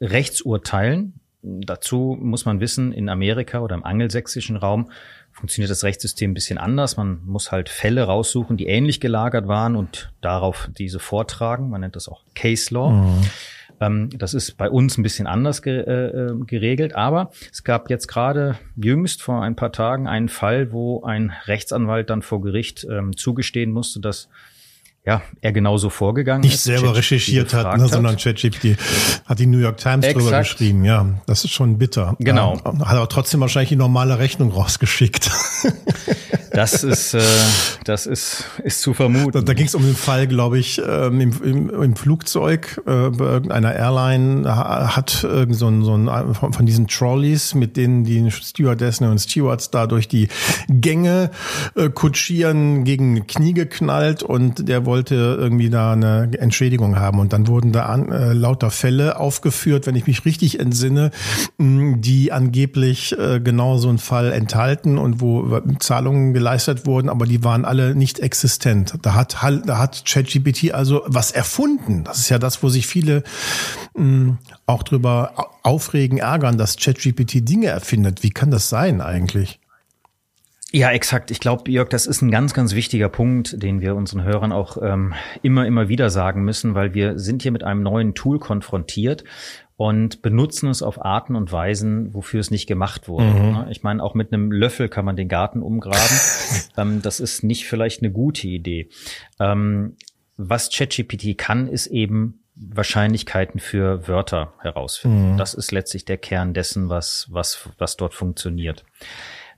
Rechtsurteilen. 0.00 1.20
Dazu 1.42 2.18
muss 2.20 2.44
man 2.44 2.58
wissen, 2.58 2.90
in 2.90 3.08
Amerika 3.08 3.60
oder 3.60 3.76
im 3.76 3.84
angelsächsischen 3.84 4.56
Raum 4.56 4.90
funktioniert 5.30 5.70
das 5.70 5.84
Rechtssystem 5.84 6.32
ein 6.32 6.34
bisschen 6.34 6.58
anders. 6.58 6.96
Man 6.96 7.20
muss 7.24 7.52
halt 7.52 7.68
Fälle 7.68 8.02
raussuchen, 8.02 8.56
die 8.56 8.66
ähnlich 8.66 8.98
gelagert 8.98 9.46
waren 9.46 9.76
und 9.76 10.12
darauf 10.20 10.68
diese 10.76 10.98
vortragen. 10.98 11.70
Man 11.70 11.82
nennt 11.82 11.94
das 11.94 12.08
auch 12.08 12.24
Case 12.34 12.74
Law. 12.74 12.90
Mhm. 12.90 13.22
Ähm, 13.80 14.10
das 14.16 14.34
ist 14.34 14.56
bei 14.56 14.70
uns 14.70 14.96
ein 14.98 15.02
bisschen 15.02 15.26
anders 15.26 15.62
ge 15.62 15.80
äh, 15.80 16.06
äh, 16.06 16.34
geregelt, 16.46 16.94
aber 16.94 17.30
es 17.52 17.64
gab 17.64 17.90
jetzt 17.90 18.06
gerade 18.08 18.58
jüngst 18.76 19.22
vor 19.22 19.42
ein 19.42 19.56
paar 19.56 19.72
Tagen 19.72 20.08
einen 20.08 20.28
Fall, 20.28 20.72
wo 20.72 21.02
ein 21.04 21.32
Rechtsanwalt 21.46 22.10
dann 22.10 22.22
vor 22.22 22.40
Gericht 22.40 22.86
ähm, 22.90 23.16
zugestehen 23.16 23.72
musste, 23.72 24.00
dass 24.00 24.28
ja, 25.06 25.22
er 25.40 25.52
genauso 25.52 25.88
vorgegangen 25.88 26.40
Nicht 26.40 26.54
ist. 26.54 26.66
Nicht 26.66 26.78
selber 26.78 26.96
recherchiert 26.96 27.54
hat, 27.54 27.78
ne, 27.78 27.86
sondern 27.86 28.16
ChatGPT 28.16 28.76
hat 29.24 29.38
die 29.38 29.46
New 29.46 29.58
York 29.58 29.76
Times 29.76 30.04
Exakt. 30.04 30.26
drüber 30.26 30.38
geschrieben. 30.40 30.84
Ja, 30.84 31.06
das 31.26 31.44
ist 31.44 31.52
schon 31.52 31.78
bitter. 31.78 32.16
Genau. 32.18 32.56
Ja, 32.64 32.86
hat 32.86 32.96
aber 32.96 33.08
trotzdem 33.08 33.38
wahrscheinlich 33.40 33.68
die 33.68 33.76
normale 33.76 34.18
Rechnung 34.18 34.50
rausgeschickt. 34.50 35.30
Das 36.56 36.84
ist, 36.84 37.12
äh, 37.12 37.20
das 37.84 38.06
ist, 38.06 38.44
ist 38.64 38.80
zu 38.80 38.94
vermuten. 38.94 39.32
Da, 39.32 39.42
da 39.42 39.52
ging 39.52 39.66
es 39.66 39.74
um 39.74 39.82
den 39.82 39.94
Fall, 39.94 40.26
glaube 40.26 40.58
ich, 40.58 40.80
ähm, 40.80 41.20
im, 41.20 41.42
im, 41.42 41.68
im 41.68 41.96
Flugzeug 41.96 42.80
äh, 42.86 43.10
bei 43.10 43.24
irgendeiner 43.26 43.74
Airline 43.74 44.56
hat 44.56 45.22
irgend 45.22 45.56
so 45.56 45.68
ein, 45.68 45.84
so 45.84 45.94
ein 45.94 46.34
von, 46.34 46.54
von 46.54 46.64
diesen 46.64 46.88
Trolleys, 46.88 47.54
mit 47.54 47.76
denen 47.76 48.04
die 48.04 48.30
Stewardessen 48.30 49.06
und 49.06 49.18
Stewards 49.18 49.70
da 49.70 49.86
durch 49.86 50.08
die 50.08 50.28
Gänge 50.68 51.30
äh, 51.74 51.90
kutschieren, 51.90 52.84
gegen 52.84 53.26
Knie 53.26 53.52
geknallt 53.52 54.22
und 54.22 54.66
der 54.66 54.86
wollte 54.86 55.14
irgendwie 55.14 55.68
da 55.68 55.92
eine 55.92 56.30
Entschädigung 56.38 56.98
haben. 56.98 57.18
Und 57.18 57.34
dann 57.34 57.48
wurden 57.48 57.72
da 57.72 57.82
an, 57.84 58.10
äh, 58.10 58.32
lauter 58.32 58.70
Fälle 58.70 59.20
aufgeführt, 59.20 59.86
wenn 59.86 59.94
ich 59.94 60.06
mich 60.06 60.24
richtig 60.24 60.58
entsinne, 60.58 61.10
die 61.58 62.32
angeblich 62.32 63.14
äh, 63.18 63.40
genau 63.40 63.76
so 63.76 63.90
einen 63.90 63.98
Fall 63.98 64.32
enthalten 64.32 64.96
und 64.96 65.20
wo 65.20 65.60
Zahlungen 65.80 66.32
geleistet 66.46 66.86
wurden, 66.86 67.08
aber 67.08 67.26
die 67.26 67.42
waren 67.42 67.64
alle 67.64 67.96
nicht 67.96 68.20
existent. 68.20 68.94
Da 69.02 69.14
hat, 69.14 69.36
da 69.42 69.78
hat 69.78 70.04
ChatGPT 70.06 70.72
also 70.72 71.02
was 71.06 71.32
erfunden. 71.32 72.04
Das 72.04 72.18
ist 72.18 72.28
ja 72.28 72.38
das, 72.38 72.62
wo 72.62 72.68
sich 72.68 72.86
viele 72.86 73.24
mh, 73.96 74.04
mm, 74.04 74.38
auch 74.66 74.84
drüber 74.84 75.50
aufregen, 75.64 76.18
ärgern, 76.18 76.56
dass 76.56 76.76
ChatGPT 76.76 77.48
Dinge 77.48 77.66
erfindet. 77.66 78.22
Wie 78.22 78.30
kann 78.30 78.52
das 78.52 78.68
sein 78.68 79.00
eigentlich? 79.00 79.58
Ja, 80.70 80.90
exakt. 80.90 81.32
Ich 81.32 81.40
glaube, 81.40 81.68
Jörg, 81.68 81.88
das 81.88 82.06
ist 82.06 82.22
ein 82.22 82.30
ganz, 82.30 82.54
ganz 82.54 82.74
wichtiger 82.74 83.08
Punkt, 83.08 83.60
den 83.60 83.80
wir 83.80 83.96
unseren 83.96 84.22
Hörern 84.22 84.52
auch 84.52 84.76
ähm, 84.80 85.14
immer, 85.42 85.66
immer 85.66 85.88
wieder 85.88 86.10
sagen 86.10 86.44
müssen, 86.44 86.74
weil 86.76 86.94
wir 86.94 87.18
sind 87.18 87.42
hier 87.42 87.50
mit 87.50 87.64
einem 87.64 87.82
neuen 87.82 88.14
Tool 88.14 88.38
konfrontiert 88.38 89.24
und 89.76 90.22
benutzen 90.22 90.70
es 90.70 90.82
auf 90.82 91.04
Arten 91.04 91.36
und 91.36 91.52
Weisen, 91.52 92.14
wofür 92.14 92.40
es 92.40 92.50
nicht 92.50 92.66
gemacht 92.66 93.08
wurde. 93.08 93.26
Mhm. 93.26 93.52
Ne? 93.52 93.66
Ich 93.70 93.82
meine, 93.82 94.02
auch 94.02 94.14
mit 94.14 94.32
einem 94.32 94.50
Löffel 94.50 94.88
kann 94.88 95.04
man 95.04 95.16
den 95.16 95.28
Garten 95.28 95.62
umgraben. 95.62 96.20
ähm, 96.76 97.02
das 97.02 97.20
ist 97.20 97.42
nicht 97.42 97.66
vielleicht 97.66 98.02
eine 98.02 98.10
gute 98.10 98.46
Idee. 98.48 98.88
Ähm, 99.38 99.96
was 100.36 100.70
ChatGPT 100.70 101.36
kann, 101.36 101.68
ist 101.68 101.86
eben 101.88 102.40
Wahrscheinlichkeiten 102.54 103.60
für 103.60 104.08
Wörter 104.08 104.54
herausfinden. 104.60 105.32
Mhm. 105.32 105.36
Das 105.36 105.52
ist 105.52 105.72
letztlich 105.72 106.06
der 106.06 106.16
Kern 106.16 106.54
dessen, 106.54 106.88
was, 106.88 107.26
was, 107.30 107.68
was 107.76 107.96
dort 107.96 108.14
funktioniert. 108.14 108.84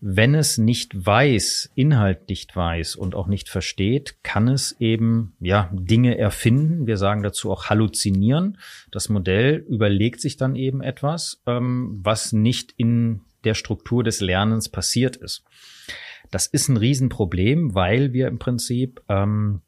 Wenn 0.00 0.34
es 0.34 0.58
nicht 0.58 1.06
weiß, 1.06 1.70
Inhalt 1.74 2.28
nicht 2.28 2.54
weiß 2.54 2.94
und 2.94 3.16
auch 3.16 3.26
nicht 3.26 3.48
versteht, 3.48 4.22
kann 4.22 4.46
es 4.46 4.76
eben, 4.78 5.34
ja, 5.40 5.70
Dinge 5.72 6.16
erfinden. 6.16 6.86
Wir 6.86 6.96
sagen 6.96 7.24
dazu 7.24 7.50
auch 7.50 7.66
halluzinieren. 7.66 8.58
Das 8.92 9.08
Modell 9.08 9.64
überlegt 9.68 10.20
sich 10.20 10.36
dann 10.36 10.54
eben 10.54 10.82
etwas, 10.82 11.42
ähm, 11.46 11.98
was 12.02 12.32
nicht 12.32 12.74
in 12.76 13.22
der 13.44 13.54
Struktur 13.54 14.04
des 14.04 14.20
Lernens 14.20 14.68
passiert 14.68 15.16
ist. 15.16 15.44
Das 16.30 16.46
ist 16.46 16.68
ein 16.68 16.76
Riesenproblem, 16.76 17.74
weil 17.74 18.12
wir 18.12 18.28
im 18.28 18.38
Prinzip 18.38 19.00
ähm, 19.08 19.62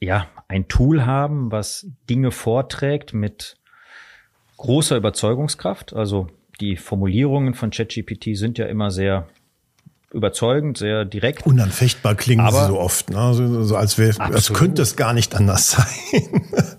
ja 0.00 0.28
ein 0.48 0.66
Tool 0.66 1.06
haben, 1.06 1.52
was 1.52 1.86
Dinge 2.08 2.32
vorträgt 2.32 3.12
mit 3.12 3.56
großer 4.56 4.96
Überzeugungskraft. 4.96 5.92
Also 5.92 6.28
die 6.60 6.76
Formulierungen 6.76 7.54
von 7.54 7.70
ChatGPT 7.70 8.36
sind 8.36 8.58
ja 8.58 8.66
immer 8.66 8.90
sehr 8.90 9.28
überzeugend, 10.12 10.78
sehr 10.78 11.04
direkt. 11.04 11.46
Unanfechtbar 11.46 12.14
klingen 12.14 12.44
aber, 12.44 12.62
sie 12.62 12.66
so 12.68 12.78
oft, 12.78 13.10
ne? 13.10 13.34
so, 13.34 13.62
so 13.62 13.76
als, 13.76 13.98
wär, 13.98 14.14
als 14.18 14.52
könnte 14.52 14.82
es 14.82 14.96
gar 14.96 15.12
nicht 15.12 15.34
anders 15.34 15.72
sein. 15.72 16.40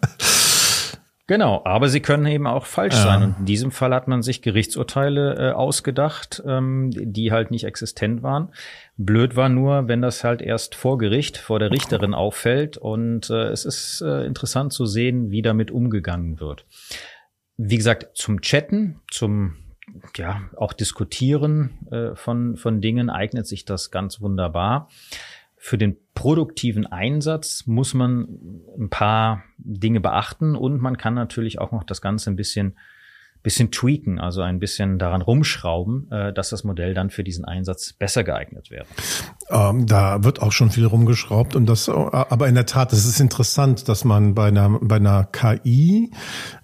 Genau, 1.31 1.61
aber 1.63 1.87
sie 1.87 2.01
können 2.01 2.25
eben 2.25 2.45
auch 2.45 2.65
falsch 2.65 2.95
ja. 2.95 3.03
sein. 3.03 3.23
Und 3.23 3.35
in 3.39 3.45
diesem 3.45 3.71
Fall 3.71 3.93
hat 3.93 4.05
man 4.05 4.21
sich 4.21 4.41
Gerichtsurteile 4.41 5.35
äh, 5.35 5.51
ausgedacht, 5.53 6.43
ähm, 6.45 6.89
die 6.93 7.31
halt 7.31 7.51
nicht 7.51 7.63
existent 7.63 8.21
waren. 8.21 8.49
Blöd 8.97 9.37
war 9.37 9.47
nur, 9.47 9.87
wenn 9.87 10.01
das 10.01 10.25
halt 10.25 10.41
erst 10.41 10.75
vor 10.75 10.97
Gericht, 10.97 11.37
vor 11.37 11.57
der 11.57 11.71
Richterin 11.71 12.13
auffällt. 12.13 12.75
Und 12.75 13.29
äh, 13.29 13.47
es 13.47 13.63
ist 13.63 14.01
äh, 14.01 14.25
interessant 14.25 14.73
zu 14.73 14.85
sehen, 14.85 15.31
wie 15.31 15.41
damit 15.41 15.71
umgegangen 15.71 16.41
wird. 16.41 16.65
Wie 17.55 17.77
gesagt, 17.77 18.17
zum 18.17 18.41
Chatten, 18.41 18.99
zum 19.09 19.55
ja 20.15 20.41
auch 20.57 20.73
Diskutieren 20.73 21.87
äh, 21.91 22.15
von 22.15 22.57
von 22.57 22.81
Dingen 22.81 23.09
eignet 23.09 23.47
sich 23.47 23.65
das 23.65 23.91
ganz 23.91 24.21
wunderbar. 24.21 24.89
Für 25.57 25.77
den 25.77 25.97
produktiven 26.15 26.87
Einsatz 26.87 27.67
muss 27.67 27.93
man 27.93 28.27
ein 28.79 28.89
paar 28.89 29.43
Dinge 29.57 29.99
beachten 29.99 30.55
und 30.55 30.81
man 30.81 30.97
kann 30.97 31.13
natürlich 31.13 31.59
auch 31.59 31.71
noch 31.71 31.83
das 31.83 32.01
Ganze 32.01 32.31
ein 32.31 32.35
bisschen 32.35 32.75
bisschen 33.43 33.71
tweaken, 33.71 34.19
also 34.19 34.41
ein 34.41 34.59
bisschen 34.59 34.99
daran 34.99 35.21
rumschrauben, 35.21 36.11
äh, 36.11 36.33
dass 36.33 36.49
das 36.49 36.63
Modell 36.63 36.93
dann 36.93 37.09
für 37.09 37.23
diesen 37.23 37.45
Einsatz 37.45 37.93
besser 37.93 38.23
geeignet 38.23 38.69
wird. 38.69 38.85
Ähm, 39.49 39.87
da 39.87 40.23
wird 40.23 40.41
auch 40.41 40.51
schon 40.51 40.69
viel 40.69 40.85
rumgeschraubt 40.85 41.55
und 41.55 41.65
das, 41.65 41.89
aber 41.89 42.47
in 42.47 42.55
der 42.55 42.65
Tat, 42.65 42.93
es 42.93 43.05
ist 43.05 43.19
interessant, 43.19 43.89
dass 43.89 44.05
man 44.05 44.35
bei 44.35 44.47
einer 44.47 44.79
bei 44.81 44.97
einer 44.97 45.25
KI, 45.25 46.11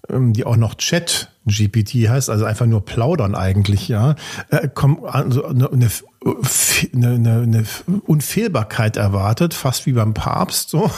ähm, 0.08 0.32
die 0.32 0.44
auch 0.44 0.56
noch 0.56 0.74
Chat 0.76 1.32
GPT 1.48 2.08
heißt, 2.08 2.30
also 2.30 2.44
einfach 2.44 2.66
nur 2.66 2.84
plaudern 2.84 3.34
eigentlich, 3.34 3.88
ja, 3.88 4.14
äh, 4.50 4.68
kommt 4.68 5.04
also 5.04 5.44
eine, 5.46 5.88
eine 6.24 7.08
eine, 7.10 7.42
eine, 7.42 7.64
Unfehlbarkeit 8.06 8.96
erwartet, 8.96 9.54
fast 9.54 9.86
wie 9.86 9.92
beim 9.92 10.14
Papst 10.14 10.70
so. 10.70 10.90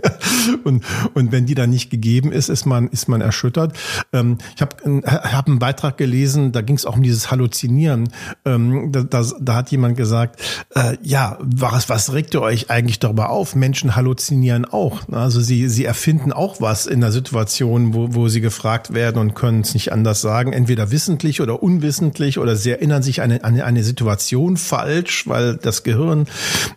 und, 0.64 0.84
und 1.14 1.32
wenn 1.32 1.44
die 1.44 1.54
dann 1.54 1.70
nicht 1.70 1.90
gegeben 1.90 2.32
ist, 2.32 2.48
ist 2.48 2.64
man, 2.64 2.88
ist 2.88 3.08
man 3.08 3.20
erschüttert. 3.20 3.76
Ähm, 4.12 4.38
ich 4.56 4.62
habe 4.62 5.02
hab 5.04 5.48
einen 5.48 5.58
Beitrag 5.58 5.98
gelesen, 5.98 6.52
da 6.52 6.62
ging 6.62 6.76
es 6.76 6.86
auch 6.86 6.96
um 6.96 7.02
dieses 7.02 7.30
Halluzinieren. 7.30 8.08
Ähm, 8.46 8.90
da, 8.90 9.02
da, 9.02 9.24
da 9.38 9.54
hat 9.54 9.70
jemand 9.70 9.96
gesagt, 9.98 10.40
äh, 10.74 10.96
ja, 11.02 11.36
was, 11.40 11.90
was 11.90 12.14
regt 12.14 12.34
ihr 12.34 12.40
euch 12.40 12.70
eigentlich 12.70 12.98
darüber 12.98 13.28
auf? 13.28 13.54
Menschen 13.54 13.96
halluzinieren 13.96 14.64
auch. 14.64 15.08
Also 15.10 15.40
sie, 15.40 15.68
sie 15.68 15.84
erfinden 15.84 16.32
auch 16.32 16.60
was 16.60 16.86
in 16.86 17.02
der 17.02 17.12
Situation, 17.12 17.92
wo, 17.92 18.14
wo 18.14 18.28
sie 18.28 18.40
gefragt 18.40 18.94
werden 18.94 19.18
und 19.18 19.34
können 19.34 19.60
es 19.60 19.74
nicht 19.74 19.92
anders 19.92 20.22
sagen, 20.22 20.54
entweder 20.54 20.90
wissentlich 20.90 21.42
oder 21.42 21.62
unwissentlich 21.62 22.38
oder 22.38 22.56
sie 22.56 22.70
erinnern 22.70 23.02
sich 23.02 23.20
an 23.20 23.30
eine, 23.30 23.44
an 23.44 23.60
eine 23.60 23.84
Situation 23.84 24.37
falsch, 24.56 25.26
weil 25.26 25.56
das 25.56 25.82
Gehirn 25.82 26.26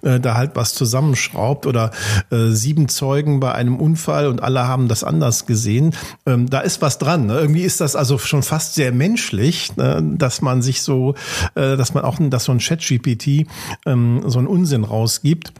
äh, 0.01 0.19
da 0.19 0.35
halt 0.35 0.51
was 0.55 0.73
zusammenschraubt 0.73 1.65
oder 1.65 1.91
äh, 2.31 2.49
sieben 2.49 2.87
Zeugen 2.89 3.39
bei 3.39 3.53
einem 3.53 3.77
Unfall 3.77 4.27
und 4.27 4.41
alle 4.41 4.67
haben 4.67 4.87
das 4.87 5.03
anders 5.03 5.45
gesehen. 5.45 5.93
Ähm, 6.25 6.49
da 6.49 6.59
ist 6.59 6.81
was 6.81 6.97
dran. 6.97 7.27
Ne? 7.27 7.39
Irgendwie 7.39 7.63
ist 7.63 7.81
das 7.81 7.95
also 7.95 8.17
schon 8.17 8.43
fast 8.43 8.75
sehr 8.75 8.91
menschlich, 8.91 9.75
ne? 9.77 10.01
dass 10.17 10.41
man 10.41 10.61
sich 10.61 10.81
so, 10.81 11.15
äh, 11.55 11.77
dass 11.77 11.93
man 11.93 12.03
auch, 12.03 12.17
dass 12.19 12.45
so 12.45 12.51
ein 12.51 12.59
Chat-GPT 12.59 13.47
ähm, 13.85 14.23
so 14.25 14.39
einen 14.39 14.47
Unsinn 14.47 14.83
rausgibt 14.83 15.53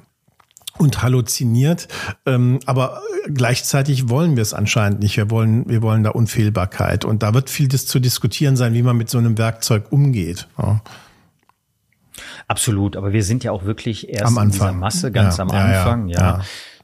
und 0.77 1.03
halluziniert. 1.03 1.87
Ähm, 2.25 2.59
aber 2.65 3.01
gleichzeitig 3.33 4.09
wollen 4.09 4.35
wir 4.35 4.41
es 4.41 4.53
anscheinend 4.53 4.99
nicht. 4.99 5.17
Wir 5.17 5.29
wollen, 5.29 5.69
wir 5.69 5.81
wollen 5.81 6.03
da 6.03 6.11
Unfehlbarkeit. 6.11 7.05
Und 7.05 7.23
da 7.23 7.33
wird 7.33 7.49
viel 7.49 7.69
zu 7.69 7.99
diskutieren 7.99 8.55
sein, 8.55 8.73
wie 8.73 8.81
man 8.81 8.97
mit 8.97 9.09
so 9.09 9.17
einem 9.17 9.37
Werkzeug 9.37 9.91
umgeht. 9.91 10.47
Ja. 10.57 10.81
Absolut, 12.51 12.97
aber 12.97 13.13
wir 13.13 13.23
sind 13.23 13.45
ja 13.45 13.53
auch 13.53 13.63
wirklich 13.63 14.09
erst 14.09 14.37
in 14.37 14.49
dieser 14.49 14.73
Masse 14.73 15.09
ganz 15.09 15.37
ja, 15.37 15.43
am 15.43 15.51
Anfang, 15.51 16.09
ja. 16.09 16.19
ja. 16.19 16.41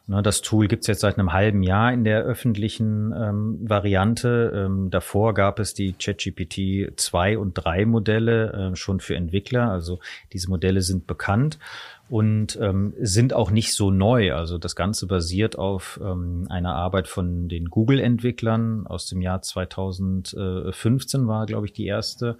ja. 0.07 0.21
Das 0.21 0.41
Tool 0.41 0.69
gibt's 0.69 0.87
jetzt 0.87 1.01
seit 1.01 1.19
einem 1.19 1.33
halben 1.33 1.61
Jahr 1.61 1.91
in 1.91 2.05
der 2.05 2.21
öffentlichen 2.21 3.11
ähm, 3.11 3.57
Variante. 3.61 4.53
Ähm, 4.55 4.89
davor 4.89 5.33
gab 5.33 5.59
es 5.59 5.73
die 5.73 5.91
ChatGPT 5.91 6.97
2 6.97 7.37
und 7.37 7.55
3 7.55 7.85
Modelle 7.85 8.71
äh, 8.71 8.75
schon 8.77 9.01
für 9.01 9.17
Entwickler. 9.17 9.69
Also 9.69 9.99
diese 10.31 10.49
Modelle 10.49 10.81
sind 10.81 11.05
bekannt 11.05 11.59
und 12.07 12.57
ähm, 12.61 12.93
sind 13.01 13.33
auch 13.33 13.51
nicht 13.51 13.73
so 13.73 13.91
neu. 13.91 14.33
Also 14.33 14.57
das 14.57 14.77
Ganze 14.77 15.05
basiert 15.07 15.57
auf 15.57 15.99
ähm, 16.01 16.47
einer 16.49 16.75
Arbeit 16.75 17.09
von 17.09 17.49
den 17.49 17.69
Google-Entwicklern 17.69 18.87
aus 18.87 19.07
dem 19.07 19.21
Jahr 19.21 19.41
2015 19.41 21.27
war, 21.27 21.45
glaube 21.45 21.65
ich, 21.65 21.73
die 21.73 21.87
erste 21.87 22.37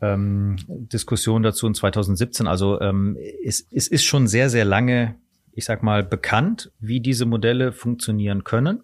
ähm, 0.00 0.56
Diskussion 0.68 1.42
dazu 1.42 1.66
in 1.66 1.74
2017. 1.74 2.46
Also 2.46 2.80
ähm, 2.80 3.16
es, 3.44 3.66
es 3.70 3.88
ist 3.88 4.04
schon 4.04 4.26
sehr, 4.26 4.50
sehr 4.50 4.64
lange, 4.64 5.16
ich 5.52 5.64
sag 5.64 5.82
mal, 5.82 6.02
bekannt, 6.02 6.72
wie 6.80 7.00
diese 7.00 7.26
Modelle 7.26 7.72
funktionieren 7.72 8.44
können. 8.44 8.82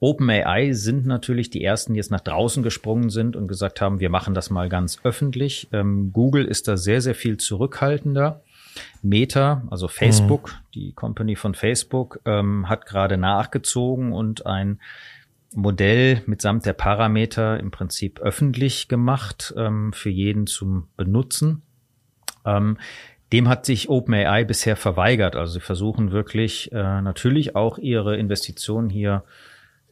OpenAI 0.00 0.72
sind 0.72 1.06
natürlich 1.06 1.50
die 1.50 1.64
ersten, 1.64 1.94
die 1.94 1.98
jetzt 1.98 2.10
nach 2.10 2.20
draußen 2.20 2.62
gesprungen 2.62 3.10
sind 3.10 3.36
und 3.36 3.48
gesagt 3.48 3.80
haben, 3.80 4.00
wir 4.00 4.10
machen 4.10 4.34
das 4.34 4.50
mal 4.50 4.68
ganz 4.68 4.98
öffentlich. 5.02 5.68
Ähm, 5.72 6.12
Google 6.12 6.44
ist 6.44 6.68
da 6.68 6.76
sehr, 6.76 7.00
sehr 7.00 7.14
viel 7.14 7.38
zurückhaltender. 7.38 8.42
Meta, 9.02 9.62
also 9.70 9.88
Facebook, 9.88 10.50
mhm. 10.52 10.70
die 10.74 10.92
Company 10.92 11.36
von 11.36 11.54
Facebook, 11.54 12.20
ähm, 12.24 12.68
hat 12.68 12.86
gerade 12.86 13.16
nachgezogen 13.16 14.12
und 14.12 14.46
ein 14.46 14.80
Modell 15.54 16.22
mitsamt 16.26 16.66
der 16.66 16.72
Parameter 16.72 17.58
im 17.60 17.70
Prinzip 17.70 18.20
öffentlich 18.20 18.88
gemacht 18.88 19.54
ähm, 19.56 19.92
für 19.92 20.10
jeden 20.10 20.46
zum 20.46 20.88
Benutzen. 20.96 21.62
Ähm, 22.44 22.78
dem 23.32 23.48
hat 23.48 23.66
sich 23.66 23.88
OpenAI 23.88 24.44
bisher 24.44 24.76
verweigert. 24.76 25.36
Also 25.36 25.54
sie 25.54 25.60
versuchen 25.60 26.12
wirklich 26.12 26.70
äh, 26.72 27.00
natürlich 27.00 27.56
auch 27.56 27.78
ihre 27.78 28.16
Investitionen 28.16 28.90
hier 28.90 29.24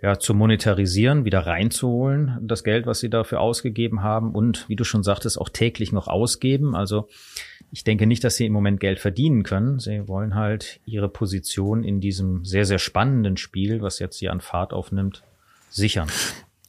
ja, 0.03 0.19
zu 0.19 0.35
monetarisieren, 0.35 1.25
wieder 1.25 1.47
reinzuholen, 1.47 2.37
das 2.43 2.65
Geld, 2.65 2.87
was 2.87 2.99
sie 2.99 3.09
dafür 3.09 3.41
ausgegeben 3.41 4.03
haben 4.03 4.35
und, 4.35 4.69
wie 4.69 4.75
du 4.75 4.83
schon 4.83 5.05
sagtest, 5.05 5.41
auch 5.41 5.49
täglich 5.49 5.93
noch 5.93 6.09
ausgeben. 6.09 6.75
Also 6.75 7.09
ich 7.71 7.85
denke 7.85 8.09
nicht, 8.09 8.25
dass 8.25 8.37
sie 8.37 8.47
im 8.47 8.53
Moment 8.53 8.81
Geld 8.81 8.99
verdienen 8.99 9.45
können. 9.45 9.79
Sie 9.79 10.09
wollen 10.09 10.35
halt 10.35 10.81
ihre 10.85 11.09
Position 11.09 11.85
in 11.85 12.01
diesem 12.01 12.45
sehr, 12.45 12.65
sehr 12.65 12.81
spannenden 12.81 13.37
Spiel, 13.37 13.81
was 13.81 14.01
jetzt 14.01 14.19
hier 14.19 14.33
an 14.33 14.41
Fahrt 14.41 14.73
aufnimmt, 14.73 15.23
sichern. 15.73 16.09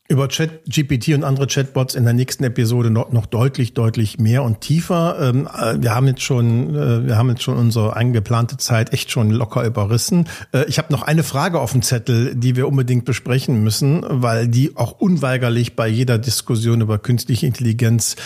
Über 0.10 0.28
ChatGPT 0.28 1.10
und 1.10 1.24
andere 1.24 1.48
Chatbots 1.48 1.96
in 1.96 2.04
der 2.04 2.14
nächsten 2.14 2.44
Episode 2.44 2.90
noch, 2.90 3.14
noch 3.14 3.26
deutlich, 3.26 3.74
deutlich 3.74 4.20
mehr 4.20 4.44
und 4.44 4.60
tiefer. 4.60 5.18
Ähm, 5.20 5.48
äh, 5.48 5.82
wir 5.82 5.96
haben 5.96 6.08
jetzt 6.08 6.22
schon, 6.22 6.76
äh, 6.76 7.08
wir 7.08 7.18
haben 7.18 7.30
jetzt 7.30 7.42
schon 7.42 7.58
unsere 7.58 7.96
eingeplante 7.96 8.58
Zeit 8.58 8.92
echt 8.92 9.12
schon 9.12 9.32
locker 9.32 9.64
überrissen. 9.64 10.28
Äh, 10.54 10.66
ich 10.66 10.78
habe 10.78 10.92
noch 10.92 11.04
eine 11.04 11.24
Frage 11.24 11.60
auf 11.60 11.72
dem 11.72 11.82
Zettel, 11.82 12.36
die 12.36 12.58
wir 12.58 12.68
unbedingt 12.68 13.06
besprechen 13.06 13.64
müssen, 13.64 14.04
weil 14.08 14.50
die 14.50 14.76
auch 14.76 14.92
unweigerlich 14.92 15.78
bei 15.78 15.88
jeder 15.88 16.18
Diskussion 16.18 16.82
über 16.82 17.00
künstliche 17.00 17.48
Intelligenz 17.48 18.18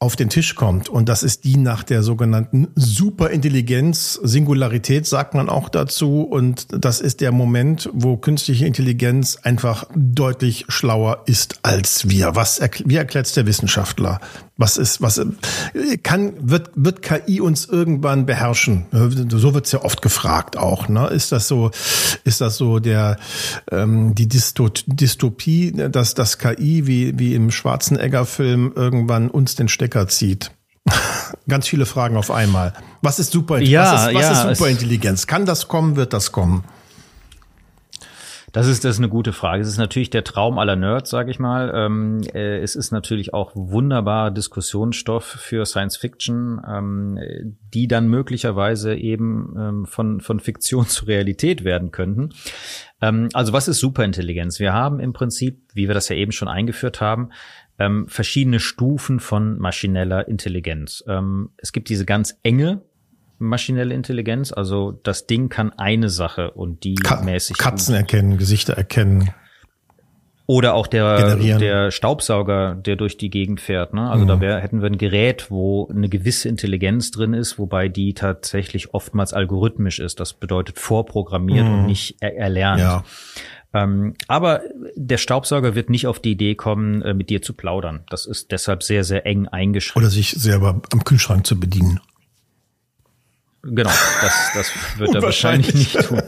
auf 0.00 0.16
den 0.16 0.30
Tisch 0.30 0.54
kommt. 0.54 0.88
Und 0.88 1.10
das 1.10 1.22
ist 1.22 1.44
die 1.44 1.58
nach 1.58 1.82
der 1.82 2.02
sogenannten 2.02 2.68
Superintelligenz. 2.74 4.18
Singularität 4.22 5.06
sagt 5.06 5.34
man 5.34 5.50
auch 5.50 5.68
dazu. 5.68 6.22
Und 6.22 6.66
das 6.70 7.02
ist 7.02 7.20
der 7.20 7.32
Moment, 7.32 7.90
wo 7.92 8.16
künstliche 8.16 8.64
Intelligenz 8.64 9.36
einfach 9.42 9.84
deutlich 9.94 10.64
schlauer 10.68 11.22
ist 11.26 11.60
als 11.62 12.08
wir. 12.08 12.34
Was, 12.34 12.62
wie 12.86 12.96
erklärt 12.96 13.26
es 13.26 13.34
der 13.34 13.46
Wissenschaftler? 13.46 14.20
Was 14.60 14.76
ist, 14.76 15.00
was 15.00 15.18
kann, 16.02 16.34
wird, 16.38 16.72
wird 16.74 17.00
KI 17.00 17.40
uns 17.40 17.64
irgendwann 17.64 18.26
beherrschen? 18.26 18.84
So 19.30 19.54
wird 19.54 19.64
es 19.64 19.72
ja 19.72 19.82
oft 19.82 20.02
gefragt 20.02 20.58
auch. 20.58 20.86
Ne? 20.86 21.06
Ist 21.06 21.32
das 21.32 21.48
so, 21.48 21.70
ist 22.24 22.42
das 22.42 22.58
so 22.58 22.78
der 22.78 23.16
ähm, 23.72 24.14
die 24.14 24.28
Dystopie, 24.28 25.72
dass 25.72 26.12
das 26.12 26.36
KI 26.36 26.86
wie, 26.86 27.18
wie 27.18 27.34
im 27.34 27.50
Schwarzenegger-Film 27.50 28.74
irgendwann 28.76 29.30
uns 29.30 29.54
den 29.54 29.68
Stecker 29.68 30.08
zieht? 30.08 30.50
Ganz 31.48 31.66
viele 31.66 31.86
Fragen 31.86 32.18
auf 32.18 32.30
einmal. 32.30 32.74
Was 33.00 33.18
ist 33.18 33.32
super? 33.32 33.60
Ja, 33.60 33.94
was 33.94 34.08
ist, 34.08 34.14
was 34.14 34.22
ja, 34.22 34.50
ist 34.50 34.58
Superintelligenz? 34.58 35.26
Kann 35.26 35.46
das 35.46 35.68
kommen? 35.68 35.96
Wird 35.96 36.12
das 36.12 36.32
kommen? 36.32 36.64
Das 38.52 38.66
ist, 38.66 38.84
das 38.84 38.96
ist 38.96 38.98
eine 38.98 39.08
gute 39.08 39.32
Frage. 39.32 39.62
Es 39.62 39.68
ist 39.68 39.78
natürlich 39.78 40.10
der 40.10 40.24
Traum 40.24 40.58
aller 40.58 40.76
Nerds, 40.76 41.10
sage 41.10 41.30
ich 41.30 41.38
mal. 41.38 41.72
Ähm, 41.74 42.20
äh, 42.34 42.58
es 42.58 42.74
ist 42.74 42.90
natürlich 42.90 43.32
auch 43.32 43.52
wunderbarer 43.54 44.30
Diskussionsstoff 44.30 45.24
für 45.24 45.64
Science 45.66 45.96
Fiction, 45.96 46.60
ähm, 46.66 47.18
die 47.72 47.86
dann 47.86 48.08
möglicherweise 48.08 48.94
eben 48.94 49.54
ähm, 49.58 49.86
von, 49.86 50.20
von 50.20 50.40
Fiktion 50.40 50.86
zu 50.88 51.04
Realität 51.04 51.64
werden 51.64 51.90
könnten. 51.92 52.30
Ähm, 53.00 53.28
also 53.32 53.52
was 53.52 53.68
ist 53.68 53.78
Superintelligenz? 53.78 54.58
Wir 54.58 54.72
haben 54.72 54.98
im 54.98 55.12
Prinzip, 55.12 55.62
wie 55.74 55.86
wir 55.86 55.94
das 55.94 56.08
ja 56.08 56.16
eben 56.16 56.32
schon 56.32 56.48
eingeführt 56.48 57.00
haben, 57.00 57.30
ähm, 57.78 58.08
verschiedene 58.08 58.60
Stufen 58.60 59.20
von 59.20 59.58
maschineller 59.58 60.28
Intelligenz. 60.28 61.02
Ähm, 61.06 61.50
es 61.56 61.72
gibt 61.72 61.88
diese 61.88 62.04
ganz 62.04 62.38
enge 62.42 62.82
maschinelle 63.40 63.94
Intelligenz. 63.94 64.52
Also 64.52 64.92
das 65.02 65.26
Ding 65.26 65.48
kann 65.48 65.72
eine 65.72 66.08
Sache 66.08 66.52
und 66.52 66.84
die 66.84 66.94
Ka 66.94 67.22
mäßig. 67.22 67.58
Katzen 67.58 67.94
erkennen, 67.94 68.38
Gesichter 68.38 68.74
erkennen. 68.74 69.30
Oder 70.46 70.74
auch 70.74 70.88
der, 70.88 71.16
Generieren. 71.16 71.60
der 71.60 71.90
Staubsauger, 71.92 72.74
der 72.74 72.96
durch 72.96 73.16
die 73.16 73.30
Gegend 73.30 73.60
fährt. 73.60 73.94
Ne? 73.94 74.10
Also 74.10 74.24
da 74.24 74.40
wär, 74.40 74.58
hätten 74.58 74.82
wir 74.82 74.88
ein 74.88 74.98
Gerät, 74.98 75.48
wo 75.48 75.88
eine 75.88 76.08
gewisse 76.08 76.48
Intelligenz 76.48 77.12
drin 77.12 77.34
ist, 77.34 77.56
wobei 77.56 77.88
die 77.88 78.14
tatsächlich 78.14 78.92
oftmals 78.92 79.32
algorithmisch 79.32 80.00
ist. 80.00 80.18
Das 80.18 80.32
bedeutet 80.32 80.80
vorprogrammiert 80.80 81.66
und 81.66 81.86
nicht 81.86 82.16
er 82.18 82.36
erlernt. 82.36 82.80
Ja. 82.80 83.04
Ähm, 83.72 84.14
aber 84.26 84.62
der 84.96 85.18
Staubsauger 85.18 85.76
wird 85.76 85.88
nicht 85.88 86.08
auf 86.08 86.18
die 86.18 86.32
Idee 86.32 86.56
kommen, 86.56 87.02
äh, 87.02 87.14
mit 87.14 87.30
dir 87.30 87.42
zu 87.42 87.52
plaudern. 87.52 88.00
Das 88.10 88.26
ist 88.26 88.50
deshalb 88.50 88.82
sehr, 88.82 89.04
sehr 89.04 89.26
eng 89.26 89.46
eingeschränkt. 89.46 90.04
Oder 90.04 90.10
sich 90.10 90.32
selber 90.32 90.82
am 90.92 91.04
Kühlschrank 91.04 91.46
zu 91.46 91.60
bedienen. 91.60 92.00
Genau, 93.62 93.90
das, 94.22 94.50
das 94.54 94.72
wird 94.98 95.14
er 95.14 95.22
wahrscheinlich 95.22 95.74
nicht 95.74 96.00
tun. 96.00 96.22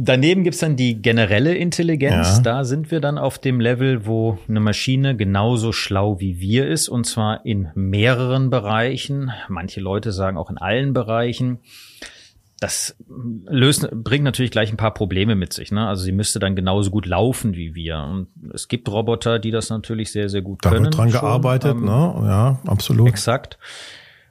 Daneben 0.00 0.44
gibt's 0.44 0.60
dann 0.60 0.76
die 0.76 1.02
generelle 1.02 1.54
Intelligenz. 1.56 2.36
Ja. 2.36 2.40
Da 2.42 2.64
sind 2.64 2.92
wir 2.92 3.00
dann 3.00 3.18
auf 3.18 3.40
dem 3.40 3.58
Level, 3.58 4.06
wo 4.06 4.38
eine 4.48 4.60
Maschine 4.60 5.16
genauso 5.16 5.72
schlau 5.72 6.20
wie 6.20 6.38
wir 6.38 6.68
ist, 6.68 6.88
und 6.88 7.04
zwar 7.04 7.44
in 7.44 7.70
mehreren 7.74 8.48
Bereichen. 8.48 9.32
Manche 9.48 9.80
Leute 9.80 10.12
sagen 10.12 10.36
auch 10.36 10.50
in 10.50 10.58
allen 10.58 10.92
Bereichen. 10.92 11.58
Das 12.60 12.96
löst, 13.46 13.88
bringt 13.92 14.24
natürlich 14.24 14.50
gleich 14.52 14.70
ein 14.72 14.76
paar 14.76 14.94
Probleme 14.94 15.34
mit 15.34 15.52
sich. 15.52 15.72
Ne? 15.72 15.86
Also 15.88 16.02
sie 16.04 16.12
müsste 16.12 16.38
dann 16.38 16.54
genauso 16.54 16.90
gut 16.90 17.06
laufen 17.06 17.54
wie 17.54 17.74
wir. 17.74 17.98
Und 17.98 18.28
es 18.54 18.68
gibt 18.68 18.88
Roboter, 18.88 19.38
die 19.40 19.50
das 19.50 19.68
natürlich 19.70 20.12
sehr, 20.12 20.28
sehr 20.28 20.42
gut 20.42 20.64
Da 20.64 20.70
können. 20.70 20.84
wird 20.86 20.96
dran 20.96 21.10
schon. 21.10 21.20
gearbeitet, 21.20 21.72
Ähm, 21.72 21.84
ne? 21.84 22.14
Ja, 22.24 22.58
absolut. 22.66 23.08
Exakt. 23.08 23.58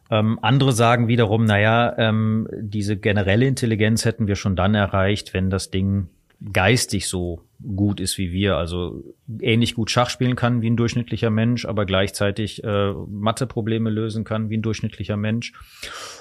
Ähm, 0.09 0.39
andere 0.41 0.71
sagen 0.71 1.07
wiederum, 1.07 1.45
naja, 1.45 1.95
ähm, 1.97 2.47
diese 2.59 2.97
generelle 2.97 3.47
Intelligenz 3.47 4.05
hätten 4.05 4.27
wir 4.27 4.35
schon 4.35 4.55
dann 4.55 4.75
erreicht, 4.75 5.33
wenn 5.33 5.49
das 5.49 5.69
Ding 5.69 6.07
geistig 6.53 7.07
so 7.07 7.41
gut 7.75 7.99
ist 7.99 8.19
wie 8.19 8.31
wir, 8.31 8.57
also 8.57 9.03
ähnlich 9.41 9.73
gut 9.73 9.89
Schach 9.89 10.11
spielen 10.11 10.35
kann 10.35 10.61
wie 10.61 10.69
ein 10.69 10.77
durchschnittlicher 10.77 11.31
Mensch, 11.31 11.65
aber 11.65 11.87
gleichzeitig 11.87 12.63
äh, 12.63 12.93
Matheprobleme 13.09 13.89
lösen 13.89 14.23
kann 14.23 14.51
wie 14.51 14.57
ein 14.57 14.61
durchschnittlicher 14.61 15.17
Mensch 15.17 15.53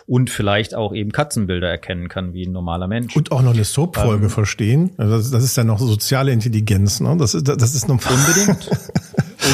und 0.06 0.30
vielleicht 0.30 0.74
auch 0.74 0.94
eben 0.94 1.12
Katzenbilder 1.12 1.68
erkennen 1.68 2.08
kann 2.08 2.32
wie 2.32 2.46
ein 2.46 2.52
normaler 2.52 2.88
Mensch. 2.88 3.14
Und 3.14 3.32
auch 3.32 3.42
noch 3.42 3.52
eine 3.52 3.64
Soap-Folge 3.64 4.24
Ähm. 4.24 4.30
verstehen. 4.30 4.90
Also 4.96 5.18
das, 5.18 5.30
das 5.30 5.44
ist 5.44 5.56
ja 5.56 5.64
noch 5.64 5.78
soziale 5.78 6.32
Intelligenz. 6.32 7.00
Ne? 7.00 7.14
Das, 7.18 7.34
ist, 7.34 7.46
das 7.46 7.74
ist 7.74 7.86
noch 7.86 7.96
Unbedingt. 8.10 8.70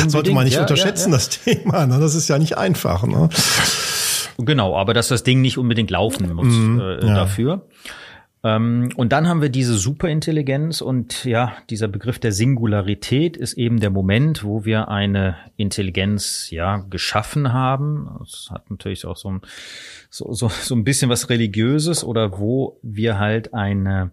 Sollte 0.09 0.31
man 0.33 0.45
nicht 0.45 0.55
ja, 0.55 0.61
unterschätzen, 0.61 1.11
ja, 1.11 1.19
ja. 1.19 1.25
das 1.25 1.29
Thema. 1.31 1.87
Ne? 1.87 1.99
Das 1.99 2.15
ist 2.15 2.29
ja 2.29 2.39
nicht 2.39 2.57
einfach. 2.57 3.05
Ne? 3.05 3.29
Genau, 4.39 4.77
aber 4.77 4.95
dass 4.95 5.09
das 5.09 5.23
Ding 5.23 5.41
nicht 5.41 5.59
unbedingt 5.59 5.91
laufen 5.91 6.33
muss 6.35 6.55
äh, 6.55 7.07
ja. 7.07 7.15
dafür. 7.15 7.67
Ähm, 8.45 8.91
und 8.97 9.13
dann 9.13 9.29
haben 9.29 9.41
wir 9.41 9.51
diese 9.51 9.75
Superintelligenz 9.75 10.81
und 10.81 11.25
ja, 11.25 11.53
dieser 11.71 11.87
Begriff 11.87 12.19
der 12.19 12.33
Singularität 12.33 13.37
ist 13.37 13.55
eben 13.55 13.79
der 13.79 13.91
Moment, 13.91 14.43
wo 14.43 14.65
wir 14.65 14.89
eine 14.89 15.37
Intelligenz 15.57 16.51
ja 16.51 16.79
geschaffen 16.91 17.53
haben. 17.53 18.11
Das 18.19 18.49
hat 18.51 18.69
natürlich 18.71 19.07
auch 19.07 19.17
so 19.17 19.31
ein, 19.31 19.43
so, 20.11 20.33
so, 20.33 20.49
so 20.49 20.75
ein 20.75 20.83
bisschen 20.83 21.09
was 21.09 21.31
Religiöses 21.31 22.03
oder 22.03 22.39
wo 22.39 22.81
wir 22.83 23.19
halt 23.19 23.55
eine 23.55 24.11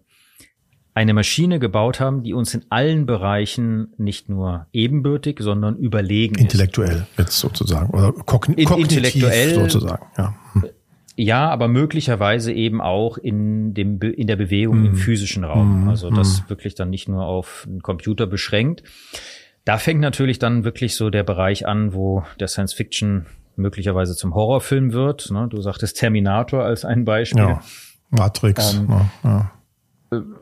eine 0.94 1.14
Maschine 1.14 1.58
gebaut 1.58 2.00
haben, 2.00 2.22
die 2.22 2.34
uns 2.34 2.52
in 2.54 2.64
allen 2.68 3.06
Bereichen 3.06 3.88
nicht 3.96 4.28
nur 4.28 4.66
ebenbürtig, 4.72 5.38
sondern 5.40 5.76
überlegen 5.76 6.34
ist. 6.34 6.42
Intellektuell 6.42 7.06
jetzt 7.16 7.38
sozusagen. 7.38 7.90
Oder 7.90 8.12
kogn 8.12 8.54
In- 8.54 8.66
kognitiv 8.66 8.98
intellektuell- 8.98 9.54
sozusagen. 9.54 10.04
Ja. 10.18 10.34
Hm. 10.54 10.64
Ja, 11.16 11.50
aber 11.50 11.68
möglicherweise 11.68 12.50
eben 12.52 12.80
auch 12.80 13.18
in 13.18 13.74
dem 13.74 14.00
in 14.00 14.26
der 14.26 14.36
Bewegung 14.36 14.86
im 14.86 14.96
physischen 14.96 15.44
Raum. 15.44 15.88
Also 15.88 16.08
das 16.08 16.48
wirklich 16.48 16.74
dann 16.76 16.88
nicht 16.88 17.08
nur 17.08 17.24
auf 17.26 17.66
einen 17.68 17.82
Computer 17.82 18.26
beschränkt. 18.26 18.84
Da 19.66 19.76
fängt 19.76 20.00
natürlich 20.00 20.38
dann 20.38 20.64
wirklich 20.64 20.96
so 20.96 21.10
der 21.10 21.22
Bereich 21.22 21.66
an, 21.68 21.92
wo 21.92 22.24
der 22.38 22.48
Science 22.48 22.72
Fiction 22.72 23.26
möglicherweise 23.56 24.16
zum 24.16 24.34
Horrorfilm 24.34 24.92
wird. 24.94 25.30
Ne? 25.30 25.46
Du 25.50 25.60
sagtest 25.60 25.98
Terminator 25.98 26.64
als 26.64 26.86
ein 26.86 27.04
Beispiel. 27.04 27.42
ja. 27.42 27.60
Matrix. 28.08 28.74
Ähm, 28.78 28.86
ne? 28.86 29.10
ja. 29.22 29.50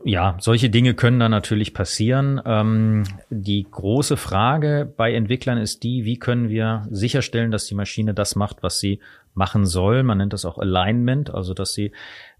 Ja, 0.03 0.35
solche 0.39 0.71
Dinge 0.71 0.95
können 0.95 1.19
dann 1.19 1.29
natürlich 1.29 1.75
passieren. 1.75 2.41
Ähm, 2.43 3.03
die 3.29 3.67
große 3.69 4.17
Frage 4.17 4.91
bei 4.97 5.13
Entwicklern 5.13 5.59
ist 5.59 5.83
die, 5.83 6.05
wie 6.05 6.17
können 6.17 6.49
wir 6.49 6.87
sicherstellen, 6.89 7.51
dass 7.51 7.67
die 7.67 7.75
Maschine 7.75 8.15
das 8.15 8.35
macht, 8.35 8.63
was 8.63 8.79
sie 8.79 8.99
machen 9.35 9.67
soll. 9.67 10.01
Man 10.01 10.17
nennt 10.17 10.33
das 10.33 10.45
auch 10.45 10.57
Alignment, 10.57 11.31
also 11.31 11.53
dass 11.53 11.73
sie 11.73 11.91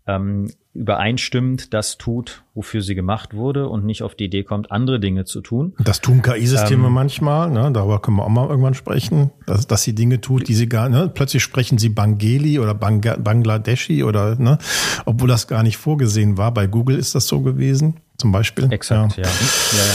ähm, 0.10 0.50
übereinstimmend 0.74 1.74
das 1.74 1.98
tut, 1.98 2.44
wofür 2.54 2.82
sie 2.82 2.96
gemacht 2.96 3.34
wurde 3.34 3.68
und 3.68 3.86
nicht 3.86 4.02
auf 4.02 4.16
die 4.16 4.26
Idee 4.26 4.44
kommt, 4.44 4.72
andere 4.72 5.00
Dinge 5.00 5.26
zu 5.26 5.42
tun. 5.42 5.74
Das 5.80 6.02
tun 6.02 6.22
KI-Systeme 6.22 6.88
Ähm. 6.88 6.94
manchmal, 6.94 7.50
ne? 7.52 7.72
darüber 7.72 8.02
können 8.02 8.18
wir 8.18 8.24
auch 8.24 8.30
mal 8.30 8.48
irgendwann 8.48 8.74
sprechen, 8.74 9.32
dass, 9.46 9.68
dass 9.68 9.84
sie 9.84 9.94
Dinge 9.94 10.22
tut, 10.22 10.48
die 10.48 10.54
sie 10.54 10.70
gar, 10.70 10.90
ne? 10.90 11.12
plötzlich 11.14 11.44
sprechen 11.44 11.78
sie 11.78 11.90
Bangeli 11.90 12.60
oder 12.60 12.74
Banga, 12.74 13.18
Bangladeshi 13.18 14.04
oder, 14.04 14.36
ne? 14.36 14.58
obwohl 15.06 15.28
das 15.28 15.48
gar 15.48 15.64
nicht 15.64 15.78
vorgesehen 15.78 16.38
war. 16.38 16.54
Bei 16.54 16.68
Google 16.68 16.98
ist 16.98 17.14
das 17.14 17.28
so 17.28 17.42
gewesen, 17.42 18.00
zum 18.18 18.32
Beispiel. 18.32 18.72
Exakt, 18.72 19.18
Ja. 19.18 19.24
ja. 19.24 19.30
ja, 19.30 19.78
ja. 19.78 19.94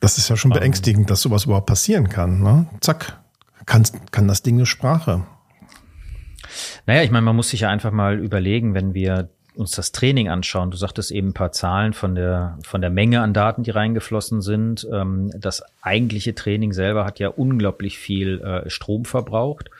Das 0.00 0.16
ist 0.18 0.28
ja 0.28 0.36
schon 0.36 0.52
beängstigend, 0.52 1.10
dass 1.10 1.22
sowas 1.22 1.46
überhaupt 1.46 1.66
passieren 1.66 2.08
kann. 2.08 2.40
Ne? 2.40 2.66
Zack, 2.80 3.18
kann, 3.66 3.82
kann 4.12 4.28
das 4.28 4.42
Ding 4.42 4.54
eine 4.56 4.66
Sprache. 4.66 5.26
Naja, 6.86 7.02
ich 7.02 7.10
meine, 7.10 7.24
man 7.24 7.34
muss 7.34 7.50
sich 7.50 7.60
ja 7.60 7.68
einfach 7.68 7.90
mal 7.90 8.18
überlegen, 8.18 8.74
wenn 8.74 8.94
wir 8.94 9.30
uns 9.58 9.72
das 9.72 9.92
Training 9.92 10.28
anschauen. 10.28 10.70
Du 10.70 10.76
sagtest 10.76 11.10
eben 11.10 11.28
ein 11.28 11.34
paar 11.34 11.52
Zahlen 11.52 11.92
von 11.92 12.14
der, 12.14 12.58
von 12.64 12.80
der 12.80 12.90
Menge 12.90 13.20
an 13.20 13.34
Daten, 13.34 13.64
die 13.64 13.70
reingeflossen 13.70 14.40
sind. 14.40 14.86
Ähm, 14.92 15.30
das 15.36 15.62
eigentliche 15.82 16.34
Training 16.34 16.72
selber 16.72 17.04
hat 17.04 17.18
ja 17.18 17.28
unglaublich 17.28 17.98
viel 17.98 18.40
äh, 18.40 18.70
Strom 18.70 19.04
verbraucht. 19.04 19.70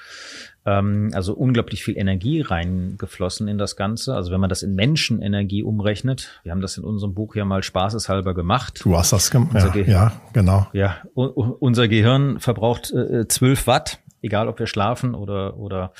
Ähm, 0.66 1.10
also 1.14 1.32
unglaublich 1.32 1.84
viel 1.84 1.96
Energie 1.96 2.40
reingeflossen 2.40 3.46
in 3.46 3.56
das 3.56 3.76
Ganze. 3.76 4.14
Also 4.14 4.32
wenn 4.32 4.40
man 4.40 4.50
das 4.50 4.62
in 4.62 4.74
Menschenenergie 4.74 5.62
umrechnet, 5.62 6.40
wir 6.42 6.50
haben 6.50 6.60
das 6.60 6.76
in 6.76 6.82
unserem 6.84 7.14
Buch 7.14 7.36
ja 7.36 7.44
mal 7.44 7.62
spaßeshalber 7.62 8.34
gemacht. 8.34 8.80
Du 8.82 8.96
hast 8.96 9.12
das 9.12 9.30
gemacht. 9.30 9.54
Ja, 9.54 9.68
Gehirn. 9.68 9.90
ja, 9.90 10.12
genau. 10.32 10.66
Ja, 10.72 10.96
unser 11.14 11.86
Gehirn 11.86 12.40
verbraucht 12.40 12.92
äh, 12.92 13.28
12 13.28 13.68
Watt, 13.68 14.00
egal 14.22 14.48
ob 14.48 14.58
wir 14.58 14.66
schlafen 14.66 15.14
oder, 15.14 15.56
oder 15.56 15.92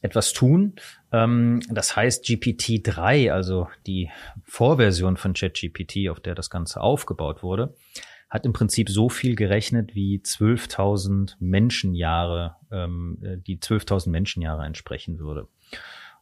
etwas 0.00 0.32
tun. 0.32 0.74
Ähm, 1.12 1.60
das 1.70 1.96
heißt, 1.96 2.24
GPT-3, 2.24 3.32
also 3.32 3.68
die 3.86 4.10
Vorversion 4.44 5.16
von 5.16 5.32
ChatGPT, 5.32 6.08
auf 6.08 6.20
der 6.20 6.34
das 6.34 6.50
Ganze 6.50 6.80
aufgebaut 6.80 7.42
wurde, 7.42 7.74
hat 8.30 8.44
im 8.44 8.52
Prinzip 8.52 8.90
so 8.90 9.08
viel 9.08 9.34
gerechnet 9.34 9.94
wie 9.94 10.18
12.000 10.18 11.34
Menschenjahre, 11.40 12.56
ähm, 12.70 13.18
äh, 13.22 13.36
die 13.38 13.58
12.000 13.58 14.10
Menschenjahre 14.10 14.64
entsprechen 14.64 15.18
würde. 15.18 15.48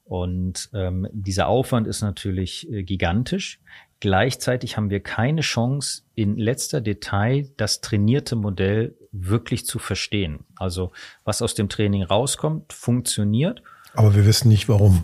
Und 0.04 0.70
ähm, 0.72 1.08
dieser 1.12 1.48
Aufwand 1.48 1.88
ist 1.88 2.00
natürlich 2.00 2.70
äh, 2.70 2.84
gigantisch. 2.84 3.60
Gleichzeitig 4.06 4.76
haben 4.76 4.88
wir 4.88 5.00
keine 5.00 5.40
Chance, 5.40 6.02
in 6.14 6.36
letzter 6.36 6.80
Detail 6.80 7.50
das 7.56 7.80
trainierte 7.80 8.36
Modell 8.36 8.94
wirklich 9.10 9.66
zu 9.66 9.80
verstehen. 9.80 10.44
Also 10.54 10.92
was 11.24 11.42
aus 11.42 11.54
dem 11.56 11.68
Training 11.68 12.04
rauskommt, 12.04 12.72
funktioniert. 12.72 13.64
Aber 13.94 14.14
wir 14.14 14.24
wissen 14.24 14.46
nicht 14.46 14.68
warum. 14.68 15.02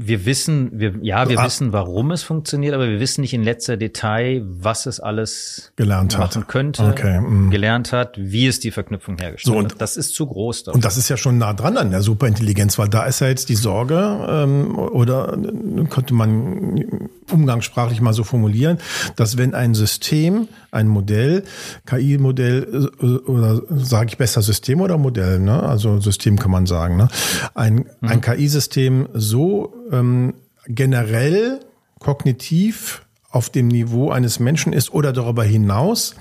Wir 0.00 0.24
wissen, 0.24 0.70
wir, 0.78 0.94
ja, 1.02 1.28
wir 1.28 1.40
Ah. 1.40 1.44
wissen, 1.46 1.72
warum 1.72 2.12
es 2.12 2.22
funktioniert, 2.22 2.72
aber 2.74 2.88
wir 2.88 3.00
wissen 3.00 3.22
nicht 3.22 3.34
in 3.34 3.42
letzter 3.42 3.76
Detail, 3.76 4.44
was 4.46 4.86
es 4.86 5.00
alles 5.00 5.72
Gelernt 5.74 6.16
hat. 6.16 6.36
machen 6.36 6.46
könnte, 6.46 6.84
Okay, 6.84 7.18
mm. 7.20 7.50
gelernt 7.50 7.92
hat, 7.92 8.14
wie 8.16 8.46
es 8.46 8.60
die 8.60 8.70
Verknüpfung 8.70 9.18
hergestellt 9.18 9.52
So, 9.52 9.58
und- 9.58 9.72
hat. 9.72 9.80
Das 9.80 9.96
ist 9.96 10.14
zu 10.14 10.28
groß. 10.28 10.62
dafür. 10.62 10.76
Und 10.76 10.84
das 10.84 10.96
ist 10.96 11.08
ja 11.08 11.16
schon 11.16 11.38
nah 11.38 11.52
dran 11.54 11.76
an 11.76 11.90
der 11.90 12.02
Superintelligenz, 12.02 12.78
weil 12.78 12.88
da 12.88 13.06
ist 13.06 13.18
ja 13.20 13.26
jetzt 13.26 13.48
die 13.48 13.56
Sorge, 13.56 13.98
ähm, 14.30 14.78
oder 14.78 15.32
äh, 15.36 15.84
könnte 15.86 16.14
man 16.14 16.84
umgangssprachlich 17.28 18.00
mal 18.00 18.12
so 18.12 18.22
formulieren, 18.22 18.78
dass 19.16 19.36
wenn 19.38 19.54
ein 19.54 19.74
System, 19.74 20.46
ein 20.70 20.86
Modell, 20.86 21.42
KI-Modell 21.86 22.88
äh, 23.02 23.04
oder 23.28 23.60
sage 23.76 24.10
ich 24.10 24.18
besser 24.18 24.42
System 24.42 24.80
oder 24.80 24.96
Modell, 24.98 25.40
ne? 25.40 25.60
also 25.64 25.98
System 25.98 26.38
kann 26.38 26.52
man 26.52 26.66
sagen, 26.66 26.96
ne? 26.96 27.08
ein, 27.56 27.86
ein 28.02 28.20
KI-System 28.20 29.08
so 29.14 29.47
ähm, 29.90 30.34
generell 30.66 31.60
kognitiv 31.98 33.02
auf 33.30 33.50
dem 33.50 33.68
Niveau 33.68 34.10
eines 34.10 34.40
Menschen 34.40 34.72
ist 34.72 34.92
oder 34.92 35.12
darüber 35.12 35.44
hinaus, 35.44 36.14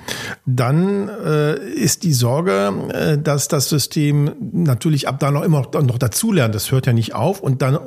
dann 0.46 1.08
äh, 1.08 1.58
ist 1.58 2.04
die 2.04 2.12
Sorge, 2.12 2.74
äh, 2.90 3.18
dass 3.18 3.48
das 3.48 3.70
System 3.70 4.32
natürlich 4.40 5.08
ab 5.08 5.20
da 5.20 5.32
noch 5.32 5.44
immer 5.44 5.62
noch 5.74 5.98
dazulernt. 5.98 6.54
Das 6.54 6.72
hört 6.72 6.86
ja 6.86 6.94
nicht 6.94 7.16
auf 7.16 7.40
und 7.40 7.62
dann 7.62 7.80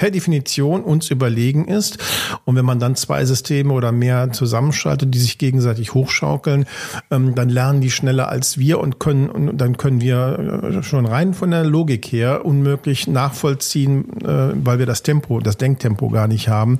per 0.00 0.10
Definition 0.10 0.82
uns 0.82 1.10
überlegen 1.10 1.68
ist. 1.68 1.98
Und 2.46 2.56
wenn 2.56 2.64
man 2.64 2.78
dann 2.78 2.96
zwei 2.96 3.22
Systeme 3.26 3.74
oder 3.74 3.92
mehr 3.92 4.32
zusammenschaltet, 4.32 5.12
die 5.12 5.18
sich 5.18 5.36
gegenseitig 5.36 5.92
hochschaukeln, 5.92 6.64
ähm, 7.10 7.34
dann 7.34 7.50
lernen 7.50 7.82
die 7.82 7.90
schneller 7.90 8.30
als 8.30 8.56
wir 8.56 8.80
und 8.80 8.98
können, 8.98 9.28
und 9.28 9.58
dann 9.58 9.76
können 9.76 10.00
wir 10.00 10.62
äh, 10.78 10.82
schon 10.82 11.04
rein 11.04 11.34
von 11.34 11.50
der 11.50 11.64
Logik 11.64 12.06
her 12.06 12.46
unmöglich 12.46 13.08
nachvollziehen, 13.08 14.22
äh, 14.22 14.54
weil 14.54 14.78
wir 14.78 14.86
das 14.86 15.02
Tempo, 15.02 15.40
das 15.40 15.58
Denktempo 15.58 16.08
gar 16.08 16.28
nicht 16.28 16.48
haben 16.48 16.78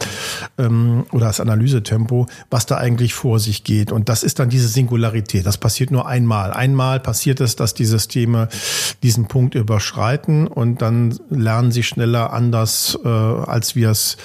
ähm, 0.56 1.04
oder 1.12 1.26
das 1.26 1.40
Analysetempo, 1.40 2.26
was 2.48 2.64
da 2.64 2.78
eigentlich 2.78 3.12
vor 3.12 3.38
sich 3.38 3.64
geht. 3.64 3.92
Und 3.92 4.08
das 4.08 4.22
ist 4.22 4.38
dann 4.38 4.48
diese 4.48 4.68
Singularität. 4.68 5.44
Das 5.44 5.58
passiert 5.58 5.90
nur 5.90 6.06
einmal. 6.06 6.54
Einmal 6.54 7.00
passiert 7.00 7.42
es, 7.42 7.54
dass 7.54 7.74
die 7.74 7.84
Systeme 7.84 8.48
diesen 9.02 9.28
Punkt 9.28 9.54
überschreiten 9.54 10.46
und 10.46 10.80
dann 10.80 11.18
lernen 11.28 11.70
sie 11.70 11.82
schneller 11.82 12.32
anders, 12.32 12.98
äh, 13.04 13.09
als 13.10 13.76
wir 13.76 13.90
es 13.90 14.16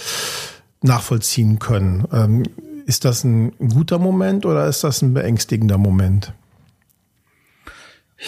nachvollziehen 0.82 1.60
können. 1.60 2.06
Ähm, 2.12 2.44
ist 2.86 3.06
das 3.06 3.24
ein 3.24 3.52
guter 3.58 3.98
Moment 3.98 4.46
oder 4.46 4.68
ist 4.68 4.84
das 4.84 5.02
ein 5.02 5.14
beängstigender 5.14 5.78
Moment? 5.78 6.34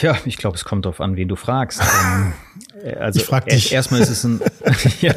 Ja, 0.01 0.17
ich 0.25 0.37
glaube, 0.37 0.57
es 0.57 0.65
kommt 0.65 0.85
darauf 0.85 0.99
an, 0.99 1.15
wen 1.15 1.27
du 1.27 1.35
fragst. 1.35 1.81
Ähm, 1.81 2.33
äh, 2.83 2.95
also 2.95 3.19
ich 3.19 3.25
frag 3.25 3.45
dich. 3.45 3.71
erstmal 3.71 4.01
ist 4.01 4.09
es 4.09 4.23
ein 4.23 4.41
ja, 5.01 5.13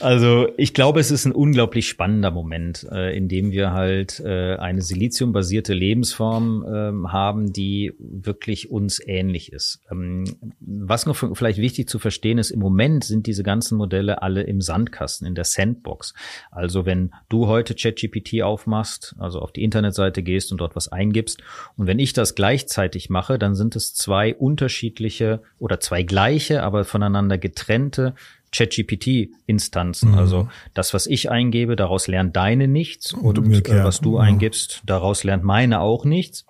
also 0.00 0.48
ich 0.56 0.74
glaube, 0.74 1.00
es 1.00 1.10
ist 1.10 1.24
ein 1.24 1.32
unglaublich 1.32 1.88
spannender 1.88 2.30
Moment, 2.30 2.86
äh, 2.90 3.16
in 3.16 3.28
dem 3.28 3.50
wir 3.50 3.72
halt 3.72 4.20
äh, 4.20 4.56
eine 4.56 4.82
siliziumbasierte 4.82 5.74
Lebensform 5.74 6.64
ähm, 6.66 7.12
haben, 7.12 7.52
die 7.52 7.92
wirklich 7.98 8.70
uns 8.70 9.00
ähnlich 9.04 9.52
ist. 9.52 9.80
Ähm, 9.90 10.24
was 10.60 11.06
noch 11.06 11.16
vielleicht 11.34 11.58
wichtig 11.58 11.88
zu 11.88 11.98
verstehen 11.98 12.38
ist, 12.38 12.50
im 12.50 12.60
Moment 12.60 13.04
sind 13.04 13.26
diese 13.26 13.42
ganzen 13.42 13.76
Modelle 13.76 14.22
alle 14.22 14.42
im 14.42 14.60
Sandkasten, 14.60 15.26
in 15.26 15.34
der 15.34 15.44
Sandbox. 15.44 16.14
Also 16.50 16.86
wenn 16.86 17.12
du 17.28 17.46
heute 17.46 17.74
ChatGPT 17.74 18.42
aufmachst, 18.42 19.14
also 19.18 19.40
auf 19.40 19.52
die 19.52 19.62
Internetseite 19.62 20.22
gehst 20.22 20.52
und 20.52 20.60
dort 20.60 20.76
was 20.76 20.88
eingibst, 20.88 21.42
und 21.76 21.86
wenn 21.86 21.98
ich 21.98 22.12
das 22.12 22.34
gleichzeitig 22.34 23.10
mache, 23.10 23.38
dann 23.38 23.54
sind 23.54 23.76
es 23.76 23.94
zwei 23.94 24.34
unterschiedliche 24.34 25.42
oder 25.58 25.80
zwei 25.80 26.02
gleiche, 26.02 26.62
aber 26.62 26.84
voneinander 26.84 27.38
getrennte 27.38 28.14
ChatGPT-Instanzen. 28.52 30.12
Mhm. 30.12 30.18
Also 30.18 30.48
das, 30.74 30.92
was 30.92 31.06
ich 31.06 31.30
eingebe, 31.30 31.76
daraus 31.76 32.08
lernt 32.08 32.36
deine 32.36 32.68
nichts 32.68 33.12
und, 33.12 33.38
und 33.38 33.68
äh, 33.68 33.84
was 33.84 34.00
du 34.00 34.18
eingibst, 34.18 34.82
daraus 34.84 35.24
lernt 35.24 35.44
meine 35.44 35.80
auch 35.80 36.04
nichts. 36.04 36.46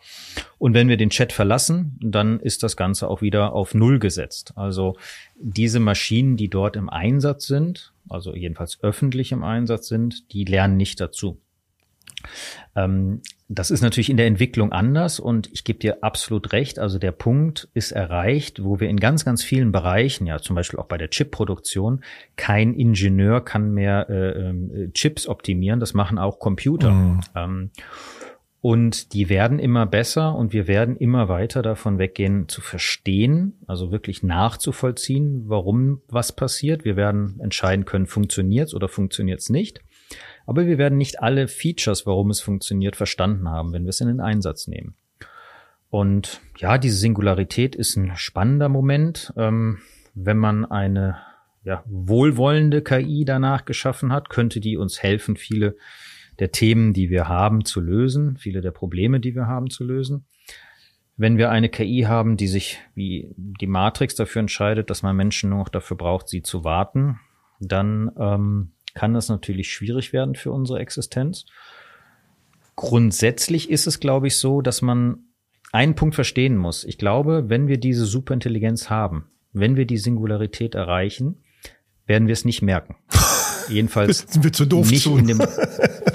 Und 0.59 0.75
wenn 0.75 0.89
wir 0.89 0.97
den 0.97 1.11
Chat 1.11 1.33
verlassen, 1.33 1.99
dann 2.03 2.41
ist 2.41 2.63
das 2.63 2.77
Ganze 2.77 3.09
auch 3.09 3.23
wieder 3.23 3.53
auf 3.53 3.75
Null 3.75 3.99
gesetzt. 3.99 4.53
Also 4.57 4.97
diese 5.39 5.81
Maschinen, 5.81 6.37
die 6.37 6.49
dort 6.49 6.77
im 6.77 6.89
Einsatz 6.89 7.47
sind, 7.47 7.93
also 8.09 8.35
jedenfalls 8.35 8.83
öffentlich 8.83 9.33
im 9.33 9.45
Einsatz 9.45 9.89
sind, 9.89 10.33
die 10.33 10.45
lernen 10.45 10.77
nicht 10.77 11.01
dazu. 11.01 11.39
Ähm, 12.77 13.23
das 13.49 13.71
ist 13.71 13.81
natürlich 13.81 14.11
in 14.11 14.17
der 14.17 14.27
Entwicklung 14.27 14.71
anders 14.71 15.19
und 15.19 15.51
ich 15.53 15.65
gebe 15.65 15.81
dir 15.81 16.05
absolut 16.05 16.53
recht. 16.53 16.79
Also 16.79 16.99
der 16.99 17.13
Punkt 17.13 17.69
ist 17.75 17.91
erreicht, 17.91 18.63
wo 18.63 18.79
wir 18.79 18.89
in 18.89 19.01
ganz, 19.01 19.25
ganz 19.25 19.43
vielen 19.43 19.73
Bereichen, 19.73 20.27
ja 20.27 20.39
zum 20.39 20.55
Beispiel 20.55 20.79
auch 20.79 20.87
bei 20.87 20.99
der 20.99 21.11
Chipproduktion, 21.11 22.03
kein 22.37 22.75
Ingenieur 22.75 23.45
kann 23.45 23.73
mehr 23.73 24.09
äh, 24.09 24.51
äh, 24.51 24.93
Chips 24.93 25.27
optimieren. 25.27 25.81
Das 25.81 25.95
machen 25.95 26.19
auch 26.19 26.39
Computer. 26.39 26.93
Mhm. 26.93 27.21
Ähm, 27.35 27.71
und 28.63 29.15
die 29.15 29.31
werden 29.31 29.59
immer 29.59 29.87
besser 29.87 30.35
und 30.35 30.53
wir 30.53 30.69
werden 30.69 30.97
immer 30.97 31.29
weiter 31.31 31.63
davon 31.63 31.99
weggehen 31.99 32.47
zu 32.47 32.61
verstehen, 32.61 33.55
also 33.67 33.91
wirklich 33.91 34.23
nachzuvollziehen, 34.23 35.45
warum 35.47 36.03
was 36.09 36.33
passiert. 36.33 36.85
Wir 36.85 36.95
werden 36.95 37.41
entscheiden 37.41 37.87
können, 37.87 38.07
funktioniert 38.07 38.69
es 38.69 38.75
oder 38.75 38.89
funktioniert 38.89 39.41
es 39.41 39.49
nicht. 39.49 39.81
Aber 40.51 40.67
wir 40.67 40.79
werden 40.79 40.99
nicht 40.99 41.23
alle 41.23 41.47
Features, 41.47 42.07
warum 42.07 42.29
es 42.31 42.41
funktioniert, 42.41 42.97
verstanden 42.97 43.49
haben, 43.49 43.73
wenn 43.73 43.85
wir 43.85 43.91
es 43.91 44.01
in 44.01 44.09
den 44.09 44.19
Einsatz 44.19 44.67
nehmen. 44.67 44.97
Und 45.91 46.41
ja, 46.57 46.77
diese 46.77 46.97
Singularität 46.97 47.77
ist 47.77 47.95
ein 47.95 48.17
spannender 48.17 48.69
Moment. 48.69 49.33
Ähm, 49.37 49.79
wenn 50.13 50.39
man 50.39 50.65
eine 50.65 51.19
ja, 51.63 51.85
wohlwollende 51.87 52.83
KI 52.83 53.25
danach 53.25 53.65
geschaffen 53.65 54.11
hat, 54.11 54.29
könnte 54.29 54.59
die 54.59 54.77
uns 54.77 55.01
helfen, 55.01 55.37
viele 55.37 55.77
der 56.41 56.51
Themen, 56.51 56.95
die 56.95 57.11
wir 57.11 57.29
haben, 57.29 57.65
zu 57.65 57.81
lösen, 57.81 58.37
viele 58.37 58.61
der 58.61 58.73
Probleme, 58.73 59.21
die 59.21 59.37
wir 59.37 59.47
haben, 59.47 59.71
zu 59.71 59.85
lösen. 59.85 60.27
Wenn 61.17 61.39
wir 61.39 61.51
eine 61.51 61.69
KI 61.69 62.07
haben, 62.09 62.37
die 62.37 62.49
sich 62.49 62.81
wie 62.97 63.33
die 63.37 63.69
Matrix 63.69 64.17
dafür 64.17 64.41
entscheidet, 64.41 64.91
dass 64.91 65.05
man 65.05 65.15
Menschen 65.15 65.51
nur 65.51 65.61
noch 65.61 65.69
dafür 65.69 65.97
braucht, 65.97 66.29
sie 66.29 66.43
zu 66.43 66.65
warten, 66.65 67.21
dann 67.61 68.11
ähm, 68.19 68.73
kann 68.95 69.15
das 69.15 69.29
natürlich 69.29 69.73
schwierig 69.73 70.13
werden 70.13 70.35
für 70.35 70.53
unsere 70.53 70.79
Existenz. 70.81 71.47
Grundsätzlich 72.77 73.71
ist 73.71 73.87
es, 73.87 74.01
glaube 74.01 74.29
ich, 74.29 74.37
so, 74.37 74.63
dass 74.63 74.83
man 74.83 75.25
einen 75.73 75.95
Punkt 75.95 76.15
verstehen 76.15 76.57
muss. 76.57 76.85
Ich 76.85 76.99
glaube, 76.99 77.49
wenn 77.49 77.69
wir 77.69 77.79
diese 77.79 78.07
Superintelligenz 78.07 78.91
haben, 78.91 79.27
wenn 79.53 79.77
wir 79.77 79.87
die 79.87 79.99
Singularität 79.99 80.75
erreichen, 80.75 81.43
werden 82.07 82.27
wir 82.27 82.33
es 82.33 82.45
nicht 82.45 82.63
merken. 82.63 82.97
Jedenfalls 83.69 84.27
sind 84.29 84.43
wir 84.43 84.53
zu 84.53 84.65
doof 84.65 84.91
nicht 84.91 85.05
zu. 85.05 85.17
in 85.17 85.27
dem 85.27 85.39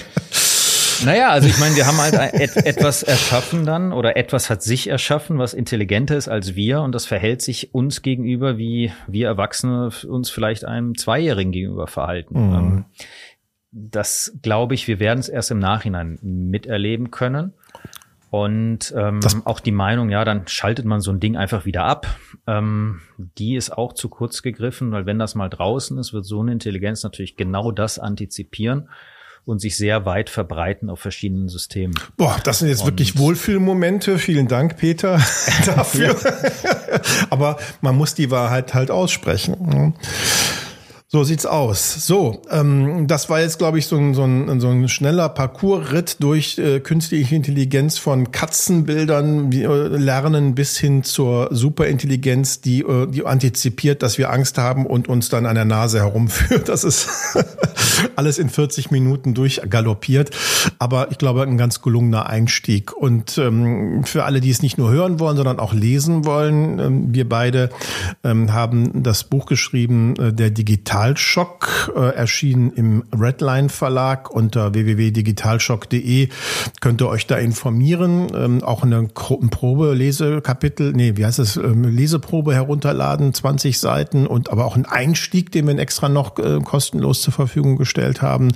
Naja, 1.06 1.30
also 1.30 1.48
ich 1.48 1.60
meine, 1.60 1.76
wir 1.76 1.86
haben 1.86 1.98
halt 1.98 2.16
et 2.34 2.56
etwas 2.58 3.04
erschaffen 3.04 3.66
dann 3.66 3.94
oder 3.94 4.18
etwas 4.18 4.50
hat 4.50 4.64
sich 4.64 4.88
erschaffen, 4.88 5.38
was 5.38 5.54
intelligenter 5.54 6.18
ist 6.18 6.28
als 6.28 6.56
wir 6.56 6.82
und 6.82 6.94
das 6.94 7.06
verhält 7.06 7.42
sich 7.42 7.74
uns 7.74 8.02
gegenüber, 8.02 8.58
wie 8.58 8.92
wir 9.08 9.28
Erwachsene 9.28 9.92
uns 10.08 10.30
vielleicht 10.30 10.66
einem 10.66 10.96
Zweijährigen 10.98 11.52
gegenüber 11.52 11.88
verhalten. 11.88 12.48
Mhm. 12.48 12.56
Ähm, 12.56 12.86
das 13.72 14.38
glaube 14.42 14.74
ich, 14.74 14.88
wir 14.88 15.00
werden 15.00 15.20
es 15.20 15.30
erst 15.30 15.52
im 15.52 15.60
Nachhinein 15.60 16.18
miterleben 16.22 17.12
können. 17.12 17.54
Und 18.32 18.94
ähm, 18.98 19.22
auch 19.46 19.62
die 19.62 19.72
Meinung, 19.72 20.10
ja, 20.10 20.26
dann 20.26 20.48
schaltet 20.48 20.86
man 20.86 21.00
so 21.00 21.12
ein 21.12 21.22
Ding 21.22 21.38
einfach 21.38 21.66
wieder 21.66 21.84
ab. 21.84 22.08
Ähm, 22.48 23.02
die 23.18 23.56
ist 23.56 23.72
auch 23.72 23.94
zu 23.94 24.10
kurz 24.10 24.42
gegriffen, 24.42 24.92
weil 24.92 25.06
wenn 25.06 25.20
das 25.20 25.36
mal 25.36 25.50
draußen 25.50 25.98
ist, 25.98 26.12
wird 26.12 26.26
so 26.26 26.42
eine 26.42 26.52
Intelligenz 26.52 27.04
natürlich 27.04 27.38
genau 27.38 27.72
das 27.72 27.98
antizipieren 27.98 28.90
und 29.46 29.60
sich 29.60 29.78
sehr 29.78 30.06
weit 30.06 30.30
verbreiten 30.30 30.90
auf 30.90 31.00
verschiedenen 31.00 31.50
Systemen. 31.50 31.96
Boah, 32.18 32.40
das 32.44 32.60
sind 32.60 32.70
jetzt 32.70 32.82
und 32.82 32.88
wirklich 32.88 33.18
Wohlfühlmomente. 33.18 34.18
Vielen 34.18 34.48
Dank, 34.48 34.78
Peter, 34.78 35.22
dafür. 35.66 36.16
Aber 37.30 37.58
man 37.82 37.96
muss 37.96 38.16
die 38.16 38.32
Wahrheit 38.32 38.74
halt 38.74 38.92
aussprechen. 38.92 39.94
So 41.16 41.24
sieht's 41.24 41.46
aus. 41.46 42.06
So, 42.06 42.42
ähm, 42.52 43.08
das 43.08 43.30
war 43.30 43.40
jetzt, 43.40 43.58
glaube 43.58 43.80
ich, 43.80 43.88
so 43.88 43.96
ein, 43.96 44.14
so 44.14 44.26
ein, 44.26 44.60
so 44.60 44.68
ein 44.68 44.90
schneller 44.90 45.30
Parcoursritt 45.30 46.18
durch 46.20 46.58
äh, 46.58 46.82
künstliche 46.82 47.36
Intelligenz 47.36 47.98
von 47.98 48.34
Katzenbildern 48.34 49.50
wie, 49.50 49.64
äh, 49.64 49.88
lernen 49.88 50.56
bis 50.56 50.78
hin 50.78 51.06
zur 51.06 51.48
Superintelligenz, 51.52 52.60
die, 52.60 52.82
äh, 52.82 53.08
die 53.08 53.26
antizipiert, 53.26 54.04
dass 54.04 54.18
wir 54.18 54.30
Angst 54.30 54.58
haben 54.58 54.86
und 54.86 55.08
uns 55.08 55.30
dann 55.30 55.46
an 55.46 55.56
der 55.56 55.64
Nase 55.64 56.00
herumführt. 56.00 56.68
Das 56.68 56.84
ist 56.84 57.08
alles 58.18 58.38
in 58.38 58.50
40 58.50 58.92
Minuten 58.92 59.34
durchgaloppiert. 59.34 60.32
Aber 60.80 61.12
ich 61.12 61.18
glaube, 61.18 61.44
ein 61.44 61.58
ganz 61.58 61.82
gelungener 61.82 62.28
Einstieg. 62.28 62.92
Und 62.92 63.38
ähm, 63.38 64.04
für 64.04 64.26
alle, 64.26 64.42
die 64.42 64.50
es 64.50 64.62
nicht 64.62 64.78
nur 64.78 64.92
hören 64.92 65.22
wollen, 65.22 65.38
sondern 65.38 65.60
auch 65.60 65.74
lesen 65.74 66.26
wollen, 66.26 66.80
ähm, 66.80 67.16
wir 67.16 67.30
beide 67.30 67.70
ähm, 68.26 68.52
haben 68.52 69.02
das 69.02 69.24
Buch 69.24 69.46
geschrieben, 69.46 70.16
äh, 70.18 70.34
der 70.34 70.50
Digital 70.50 71.05
Digitalschock, 71.06 71.94
äh, 71.96 72.16
erschienen 72.16 72.72
im 72.74 73.04
Redline 73.14 73.70
Verlag 73.70 74.32
unter 74.32 74.74
www.digitalschock.de. 74.74 76.30
Könnt 76.82 77.02
ihr 77.02 77.08
euch 77.08 77.28
da 77.28 77.38
informieren, 77.38 78.28
ähm, 78.34 78.64
auch 78.64 78.84
eine 78.84 79.04
Probe, 79.04 79.94
Lesekapitel, 79.94 80.94
nee, 80.94 81.14
wie 81.16 81.26
heißt 81.26 81.40
es, 81.40 81.58
ähm, 81.58 81.84
Leseprobe 81.84 82.54
herunterladen, 82.54 83.34
20 83.34 83.80
Seiten 83.80 84.26
und 84.26 84.50
aber 84.50 84.66
auch 84.66 84.76
ein 84.76 84.86
Einstieg, 84.86 85.52
den 85.52 85.68
wir 85.68 85.78
extra 85.78 86.10
noch 86.10 86.40
äh, 86.40 86.60
kostenlos 86.62 87.22
zur 87.22 87.34
Verfügung 87.34 87.78
gestellt 87.78 88.22
haben, 88.22 88.54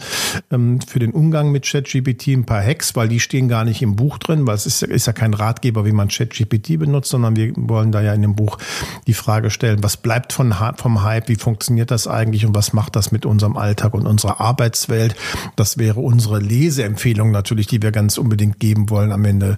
ähm, 0.52 0.80
für 0.82 1.00
den 1.00 1.12
Umgang 1.12 1.52
mit 1.52 1.66
ChatGPT 1.66 2.30
ein 2.30 2.45
paar 2.45 2.64
Hacks, 2.64 2.95
weil 2.95 3.10
die 3.10 3.20
stehen 3.20 3.47
gar 3.47 3.66
nicht 3.66 3.82
im 3.82 3.95
Buch 3.95 4.18
drin, 4.18 4.47
weil 4.47 4.56
es 4.56 4.66
ist, 4.66 4.82
ist 4.82 5.06
ja 5.06 5.14
kein 5.14 5.34
Ratgeber, 5.34 5.86
wie 5.86 5.91
man 5.91 6.08
ChatGPT 6.08 6.80
benutzt, 6.80 7.10
sondern 7.10 7.36
wir 7.36 7.52
wollen 7.56 7.91
da 7.91 8.02
ja 8.02 8.14
in 8.14 8.22
dem 8.22 8.36
Buch 8.36 8.58
die 9.06 9.14
Frage 9.14 9.52
stellen, 9.52 9.84
was 9.84 9.97
bleibt 9.97 10.34
von, 10.34 10.56
vom 10.78 11.04
Hype, 11.04 11.28
wie 11.28 11.36
funktioniert 11.36 11.91
das 11.91 12.08
eigentlich? 12.08 12.29
Eigentlich 12.30 12.46
und 12.46 12.56
was 12.56 12.74
macht 12.74 12.96
das 12.96 13.12
mit 13.12 13.26
unserem 13.26 13.58
Alltag 13.58 13.94
und 13.94 14.06
unserer 14.06 14.40
Arbeitswelt. 14.40 15.16
Das 15.56 15.78
wäre 15.78 16.00
unsere 16.00 16.40
Leseempfehlung 16.40 17.32
natürlich, 17.32 17.68
die 17.68 17.82
wir 17.82 17.92
ganz 17.92 18.18
unbedingt 18.18 18.60
geben 18.60 18.90
wollen 18.90 19.12
am 19.12 19.26
Ende 19.26 19.58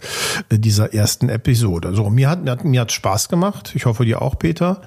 äh, 0.50 0.58
dieser 0.58 0.94
ersten 0.94 1.30
Episode. 1.30 1.94
So, 1.94 2.10
mir 2.10 2.30
hat, 2.30 2.64
mir 2.64 2.82
hat, 2.82 2.92
Spaß 2.92 3.30
gemacht. 3.30 3.74
Ich 3.76 3.86
hoffe 3.86 4.06
dir 4.06 4.22
auch, 4.22 4.38
Peter. 4.40 4.82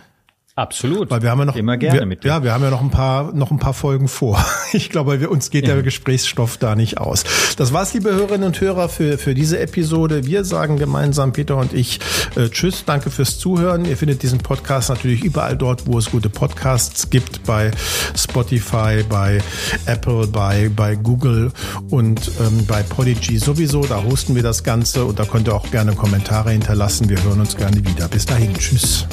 Absolut. 0.57 1.11
Weil 1.11 1.23
wir 1.23 1.33
haben 1.33 1.41
ja 1.41 1.47
noch 1.47 1.57
immer 1.57 1.77
gerne 1.77 1.99
wir, 1.99 2.07
mit 2.07 2.23
dir. 2.23 2.29
Ja, 2.29 2.45
wir 2.45 2.53
haben 2.53 2.63
ja 2.63 2.71
noch 2.71 2.81
ein 2.81 2.91
paar 2.91 3.33
noch 3.33 3.51
ein 3.51 3.59
paar 3.59 3.75
Folgen 3.75 4.09
vor. 4.09 4.45
Ich 4.73 4.91
glaube, 4.91 5.21
wir, 5.21 5.31
uns 5.31 5.51
geht 5.51 5.69
der 5.69 5.81
Gesprächsstoff 5.83 6.57
da 6.57 6.75
nicht 6.75 6.99
aus. 6.99 7.23
Das 7.57 7.73
war's, 7.73 7.95
liebe 7.95 8.13
Hörerinnen 8.13 8.49
und 8.49 8.61
Hörer, 8.61 8.89
für 8.89 9.19
für 9.19 9.33
diese 9.33 9.61
Episode. 9.61 10.27
Wir 10.27 10.45
sagen 10.45 10.79
gemeinsam, 10.79 11.33
Peter 11.33 11.57
und 11.57 11.73
ich, 11.73 12.01
äh, 12.35 12.49
Tschüss, 12.49 12.85
danke 12.85 13.11
fürs 13.11 13.39
Zuhören. 13.39 13.85
Ihr 13.85 13.97
findet 13.97 14.25
diesen 14.25 14.41
Podcast 14.41 14.89
natürlich 14.89 15.23
überall 15.23 15.57
dort, 15.57 15.87
wo 15.87 15.97
es 15.97 16.11
gute 16.11 16.29
Podcasts 16.29 17.09
gibt, 17.09 17.45
bei 17.45 17.71
Spotify, 18.17 19.05
bei 19.09 19.39
Apple, 19.87 20.27
bei 20.27 20.71
bei 20.75 20.97
Google 20.97 21.53
und 21.91 22.33
ähm, 22.41 22.67
bei 22.67 22.83
Podigy 22.83 23.39
sowieso. 23.39 23.83
Da 23.83 24.03
hosten 24.03 24.35
wir 24.35 24.43
das 24.43 24.65
Ganze 24.65 25.05
und 25.05 25.21
da 25.21 25.25
könnt 25.25 25.47
ihr 25.47 25.55
auch 25.55 25.71
gerne 25.71 25.95
Kommentare 25.95 26.51
hinterlassen. 26.51 27.09
Wir 27.09 27.23
hören 27.23 27.39
uns 27.39 27.57
gerne 27.57 27.77
wieder. 27.77 28.09
Bis 28.09 28.27
dahin, 28.27 28.55
Tschüss. 28.55 29.07